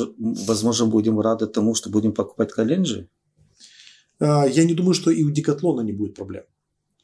возможно, 0.47 0.87
будем 0.87 1.19
рады 1.19 1.45
тому, 1.45 1.75
что 1.75 1.89
будем 1.89 2.11
покупать 2.11 2.51
коленджи? 2.51 3.07
А, 4.19 4.47
я 4.47 4.63
не 4.63 4.73
думаю, 4.73 4.95
что 4.95 5.11
и 5.11 5.23
у 5.23 5.29
Декатлона 5.29 5.81
не 5.81 5.93
будет 5.93 6.15
проблем, 6.15 6.43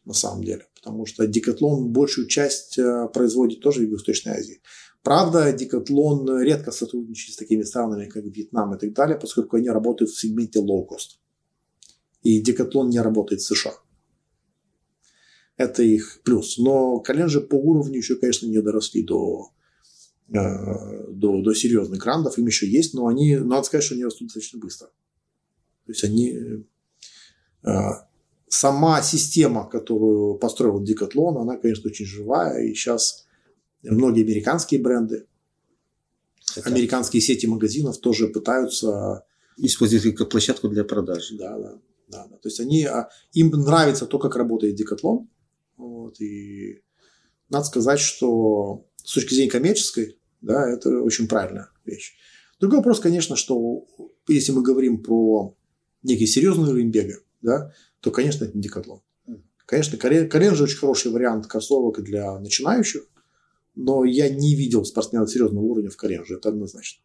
на 0.03 0.13
самом 0.13 0.43
деле. 0.43 0.65
Потому 0.75 1.05
что 1.05 1.27
Декатлон 1.27 1.91
большую 1.91 2.27
часть 2.27 2.79
э, 2.79 3.07
производит 3.13 3.61
тоже 3.61 3.79
в 3.79 3.83
Юго-Восточной 3.83 4.33
Азии. 4.33 4.61
Правда, 5.03 5.53
Декатлон 5.53 6.41
редко 6.41 6.71
сотрудничает 6.71 7.35
с 7.35 7.37
такими 7.37 7.61
странами, 7.61 8.09
как 8.09 8.23
Вьетнам 8.23 8.73
и 8.73 8.79
так 8.79 8.93
далее, 8.93 9.17
поскольку 9.19 9.57
они 9.57 9.69
работают 9.69 10.09
в 10.11 10.19
сегменте 10.19 10.59
low-cost. 10.59 11.19
И 12.23 12.41
Декатлон 12.41 12.89
не 12.89 12.99
работает 12.99 13.41
в 13.41 13.45
США. 13.45 13.73
Это 15.55 15.83
их 15.83 16.21
плюс. 16.23 16.57
Но 16.57 16.99
коленджи 16.99 17.41
по 17.41 17.55
уровню 17.55 17.97
еще, 17.97 18.15
конечно, 18.15 18.47
не 18.47 18.61
доросли 18.61 19.03
до, 19.03 19.51
до, 20.27 21.41
до 21.41 21.53
серьезных 21.53 21.99
грандов. 21.99 22.37
Им 22.37 22.47
еще 22.47 22.67
есть, 22.67 22.93
но 22.93 23.07
они, 23.07 23.37
надо 23.37 23.63
сказать, 23.63 23.83
что 23.83 23.95
они 23.95 24.05
растут 24.05 24.27
достаточно 24.27 24.59
быстро. 24.59 24.87
То 25.85 25.91
есть 25.91 26.03
они... 26.03 26.37
Э, 27.63 27.91
сама 28.49 29.01
система, 29.01 29.67
которую 29.69 30.35
построил 30.35 30.83
Decathlon, 30.83 31.41
она, 31.41 31.57
конечно, 31.57 31.89
очень 31.89 32.05
живая. 32.05 32.63
И 32.63 32.73
сейчас 32.73 33.25
многие 33.83 34.23
американские 34.23 34.81
бренды, 34.81 35.27
Это... 36.55 36.69
американские 36.69 37.21
сети 37.21 37.45
магазинов 37.47 37.97
тоже 37.99 38.27
пытаются... 38.27 39.25
Использовать 39.59 40.15
как 40.15 40.29
площадку 40.29 40.69
для 40.69 40.83
продаж. 40.83 41.31
Да, 41.31 41.57
да. 41.57 41.79
Да, 42.09 42.27
да. 42.27 42.37
То 42.37 42.47
есть 42.47 42.59
они, 42.59 42.85
а, 42.85 43.09
им 43.33 43.49
нравится 43.49 44.05
то, 44.05 44.19
как 44.19 44.35
работает 44.35 44.79
Decathlon, 44.79 45.27
вот, 45.77 46.21
и 46.21 46.81
надо 47.49 47.65
сказать, 47.65 47.99
что 47.99 48.85
с 49.03 49.13
точки 49.13 49.33
зрения 49.33 49.51
коммерческой, 49.51 50.16
да, 50.41 50.69
это 50.69 51.01
очень 51.01 51.27
правильная 51.27 51.69
вещь. 51.85 52.15
Другой 52.59 52.79
вопрос, 52.79 52.99
конечно, 52.99 53.35
что 53.35 53.85
если 54.27 54.51
мы 54.51 54.61
говорим 54.63 55.03
про 55.03 55.55
некий 56.03 56.25
серьезный 56.25 56.69
уровень 56.69 56.89
бега, 56.89 57.19
да, 57.41 57.71
то, 57.99 58.11
конечно, 58.11 58.45
это 58.45 58.55
не 58.55 58.63
декатлон. 58.63 59.01
Конечно, 59.65 59.97
колен 59.97 60.55
же 60.55 60.63
очень 60.63 60.77
хороший 60.77 61.11
вариант 61.11 61.47
кроссовок 61.47 62.01
для 62.01 62.39
начинающих, 62.39 63.03
но 63.75 64.05
я 64.05 64.29
не 64.29 64.55
видел 64.55 64.85
спортсмена 64.85 65.27
серьезного 65.27 65.63
уровня 65.63 65.89
в 65.89 65.97
Каренже, 65.97 66.35
это 66.35 66.49
однозначно. 66.49 67.03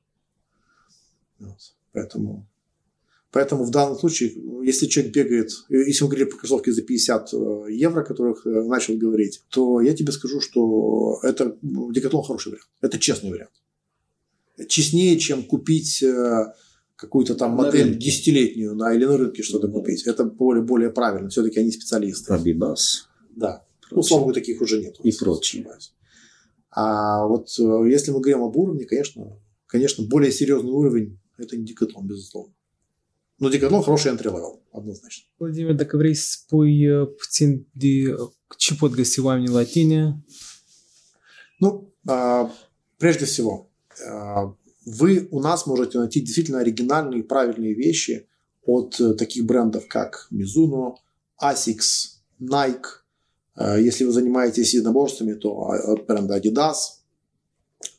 Вот. 1.39 1.75
Поэтому 1.93 2.49
Поэтому 3.33 3.65
в 3.65 3.71
данном 3.71 3.99
случае, 3.99 4.35
если 4.63 4.87
человек 4.87 5.15
бегает, 5.15 5.51
если 5.71 6.05
мы 6.05 6.11
говорим 6.11 6.29
про 6.29 6.37
кроссовки 6.37 6.69
за 6.69 6.83
50 6.83 7.33
э, 7.33 7.67
евро, 7.71 8.03
о 8.03 8.05
которых 8.05 8.47
э, 8.47 8.51
начал 8.51 8.95
говорить, 8.95 9.43
то 9.49 9.81
я 9.81 9.95
тебе 9.95 10.13
скажу, 10.13 10.43
что 10.43 11.19
это 11.23 11.57
декатлон 11.63 12.25
хороший 12.25 12.49
вариант. 12.49 12.69
Это 12.83 12.99
честный 12.99 13.31
вариант. 13.31 13.53
Честнее, 14.69 15.19
чем 15.19 15.45
купить 15.45 16.03
э, 16.03 16.53
какую-то 16.95 17.35
там 17.35 17.53
модель 17.53 17.97
десятилетнюю 17.97 18.77
да, 18.77 18.93
или 18.93 19.07
на 19.07 19.17
рынке 19.17 19.43
что-то 19.43 19.67
да. 19.67 19.73
купить. 19.73 20.03
Это 20.03 20.25
более, 20.25 20.63
более 20.63 20.91
правильно. 20.91 21.31
Все-таки 21.31 21.59
они 21.59 21.73
специалисты. 21.73 22.35
Абибас. 22.35 23.09
Да. 23.35 23.65
Прочее. 23.81 23.97
Ну, 23.97 24.03
слава 24.03 24.21
богу, 24.25 24.35
таких 24.35 24.61
уже 24.61 24.79
нет. 24.79 24.97
И 25.03 25.11
прочее. 25.11 25.67
А 26.71 27.27
вот 27.27 27.49
если 27.59 28.11
мы 28.11 28.21
говорим 28.21 28.43
об 28.43 28.55
уровне, 28.59 28.85
конечно, 28.85 29.39
конечно, 29.67 30.05
более 30.05 30.33
серьезный 30.33 30.71
уровень– 30.73 31.19
это 31.39 31.57
не 31.57 31.65
декатлон, 31.65 32.07
безусловно. 32.07 32.53
Но 33.43 33.51
Decathlon 33.51 33.83
хороший 33.83 34.13
entry-level, 34.13 34.61
однозначно. 34.71 35.25
Владимир, 35.39 35.75
dacă 35.75 35.97
vrei 35.97 36.15
să 36.15 36.27
spui 36.31 36.89
puțin 37.17 37.67
de 37.73 38.15
ce 38.57 38.75
pot 38.75 38.95
găsi 38.95 39.21
oamenii 39.21 39.49
la 39.49 39.65
tine? 39.65 40.25
Ну, 41.59 41.93
прежде 42.99 43.25
всего, 43.25 43.69
вы 45.01 45.27
у 45.31 45.41
нас 45.41 45.67
можете 45.67 45.99
найти 45.99 46.21
действительно 46.21 46.61
оригинальные 46.61 47.21
и 47.21 47.27
правильные 47.27 47.75
вещи 47.75 48.29
от 48.65 49.17
таких 49.17 49.45
брендов, 49.45 49.89
как 49.89 50.29
Mizuno, 50.31 50.95
Asics, 51.43 52.21
Nike. 52.41 52.91
Если 53.91 54.05
вы 54.05 54.13
занимаетесь 54.13 54.75
единоборствами, 54.75 55.35
то 55.35 55.49
от 55.93 56.07
бренда 56.07 56.37
Adidas. 56.37 56.77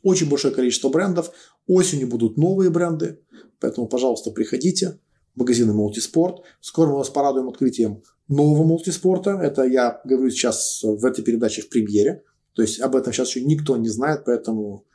Очень 0.03 0.29
большое 0.29 0.53
количество 0.53 0.87
брендов. 0.89 1.31
Осенью 1.67 2.07
будут 2.07 2.37
новые 2.37 2.69
бренды, 2.69 3.19
поэтому, 3.59 3.87
пожалуйста, 3.87 4.31
приходите 4.31 4.99
магазины 5.35 5.73
мультиспорт. 5.73 6.43
Скоро 6.61 6.89
мы 6.89 6.97
вас 6.97 7.09
порадуем 7.09 7.49
открытием 7.49 8.03
нового 8.27 8.63
мультиспорта. 8.63 9.31
Это 9.31 9.63
я 9.63 10.01
говорю 10.03 10.29
сейчас 10.29 10.81
в 10.83 11.03
этой 11.05 11.23
передаче 11.23 11.61
в 11.61 11.69
премьере. 11.69 12.23
То 12.53 12.61
есть 12.61 12.79
об 12.79 12.95
этом 12.95 13.11
сейчас 13.13 13.29
еще 13.29 13.43
никто 13.43 13.77
не 13.77 13.89
знает, 13.89 14.23
поэтому 14.25 14.85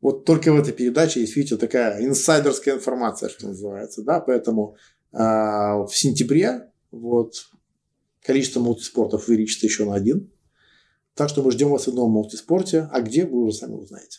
вот 0.00 0.24
только 0.24 0.52
в 0.52 0.58
этой 0.58 0.72
передаче 0.72 1.20
есть, 1.20 1.36
видите, 1.36 1.56
такая 1.56 2.04
инсайдерская 2.04 2.74
информация, 2.74 3.28
что 3.28 3.48
называется, 3.48 4.02
да, 4.02 4.20
поэтому 4.20 4.76
э, 5.12 5.18
в 5.18 5.90
сентябре 5.92 6.70
вот 6.90 7.46
количество 8.22 8.60
мультиспортов 8.60 9.28
увеличится 9.28 9.66
еще 9.66 9.84
на 9.84 9.94
один. 9.94 10.30
Так 11.14 11.28
что 11.28 11.42
мы 11.42 11.52
ждем 11.52 11.70
вас 11.70 11.86
в 11.86 11.94
новом 11.94 12.10
мультиспорте, 12.10 12.88
а 12.92 13.00
где 13.00 13.24
вы 13.24 13.44
уже 13.44 13.56
сами 13.56 13.74
узнаете. 13.74 14.18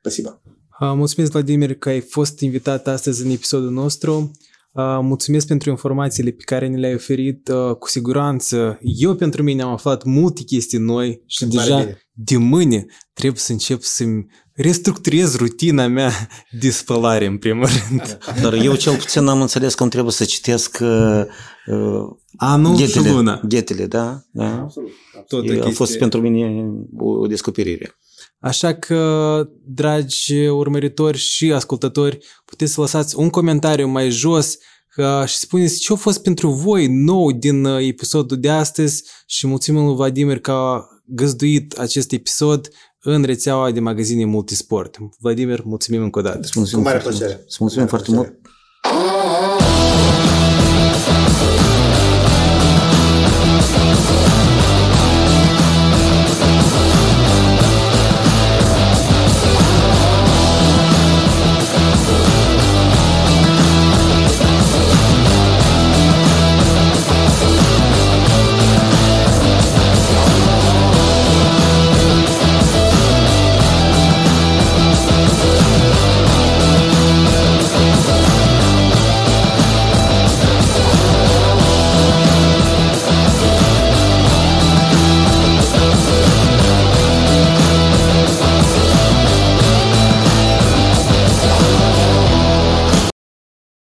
Спасибо. 0.00 0.40
Mulțumesc, 0.80 1.30
Vladimir, 1.30 1.74
că 1.74 1.88
ai 1.88 2.00
fost 2.00 2.40
invitat 2.40 2.86
astăzi 2.86 3.24
în 3.24 3.30
episodul. 3.30 3.88
Mulțumesc 4.82 5.46
pentru 5.46 5.70
informațiile 5.70 6.30
pe 6.30 6.42
care 6.42 6.68
ne 6.68 6.76
le-ai 6.76 6.94
oferit. 6.94 7.50
Cu 7.78 7.88
siguranță, 7.88 8.78
eu 8.82 9.14
pentru 9.14 9.42
mine 9.42 9.62
am 9.62 9.70
aflat 9.70 10.04
multe 10.04 10.42
chestii 10.42 10.78
noi 10.78 11.22
și 11.26 11.44
deja 11.46 11.78
bine. 11.78 12.08
de 12.12 12.36
mâine 12.36 12.86
trebuie 13.12 13.38
să 13.38 13.52
încep 13.52 13.82
să-mi 13.82 14.26
restructurez 14.52 15.36
rutina 15.36 15.86
mea 15.86 16.10
de 16.60 16.70
spălare, 16.70 17.26
în 17.26 17.36
primul 17.36 17.66
rând. 17.66 18.18
Dar 18.42 18.52
eu 18.52 18.74
cel 18.74 18.96
puțin 18.96 19.26
am 19.26 19.40
înțeles 19.40 19.74
că 19.74 19.88
trebuie 19.88 20.12
să 20.12 20.24
citesc 20.24 20.78
uh, 20.80 21.24
Anul 22.36 22.76
ghetele, 22.76 23.06
și 23.06 23.12
luna. 23.12 23.40
Ghetele, 23.48 23.86
da? 23.86 24.22
da? 24.30 24.60
Absolut. 24.60 24.90
absolut. 25.18 25.62
A 25.62 25.70
fost 25.70 25.98
pentru 25.98 26.20
mine 26.20 26.70
o 26.98 27.26
descoperire. 27.26 27.96
Așa 28.44 28.74
că, 28.74 29.48
dragi 29.66 30.46
urmăritori 30.46 31.18
și 31.18 31.52
ascultători, 31.52 32.18
puteți 32.44 32.72
să 32.72 32.80
lăsați 32.80 33.18
un 33.18 33.30
comentariu 33.30 33.86
mai 33.86 34.10
jos 34.10 34.56
și 35.26 35.36
spuneți 35.36 35.78
ce 35.78 35.92
a 35.92 35.96
fost 35.96 36.22
pentru 36.22 36.48
voi 36.48 36.86
nou 36.86 37.32
din 37.32 37.64
uh, 37.64 37.86
episodul 37.86 38.40
de 38.40 38.50
astăzi 38.50 39.04
și 39.26 39.46
mulțumim 39.46 39.84
lui 39.84 39.94
Vladimir 39.94 40.38
că 40.38 40.50
a 40.50 40.88
găzduit 41.04 41.78
acest 41.78 42.12
episod 42.12 42.68
în 43.00 43.22
rețeaua 43.22 43.70
de 43.70 43.80
magazine 43.80 44.24
Multisport. 44.24 44.96
Vladimir, 45.18 45.62
mulțumim 45.64 46.02
încă 46.02 46.18
o 46.18 46.22
dată. 46.22 46.48
Mulțumim 46.54 46.84
Cu 46.84 46.90
mare 46.90 47.02
plăcere. 47.02 47.44
Mulțumim 47.58 47.86
foarte 47.86 48.10
mult. 48.10 48.38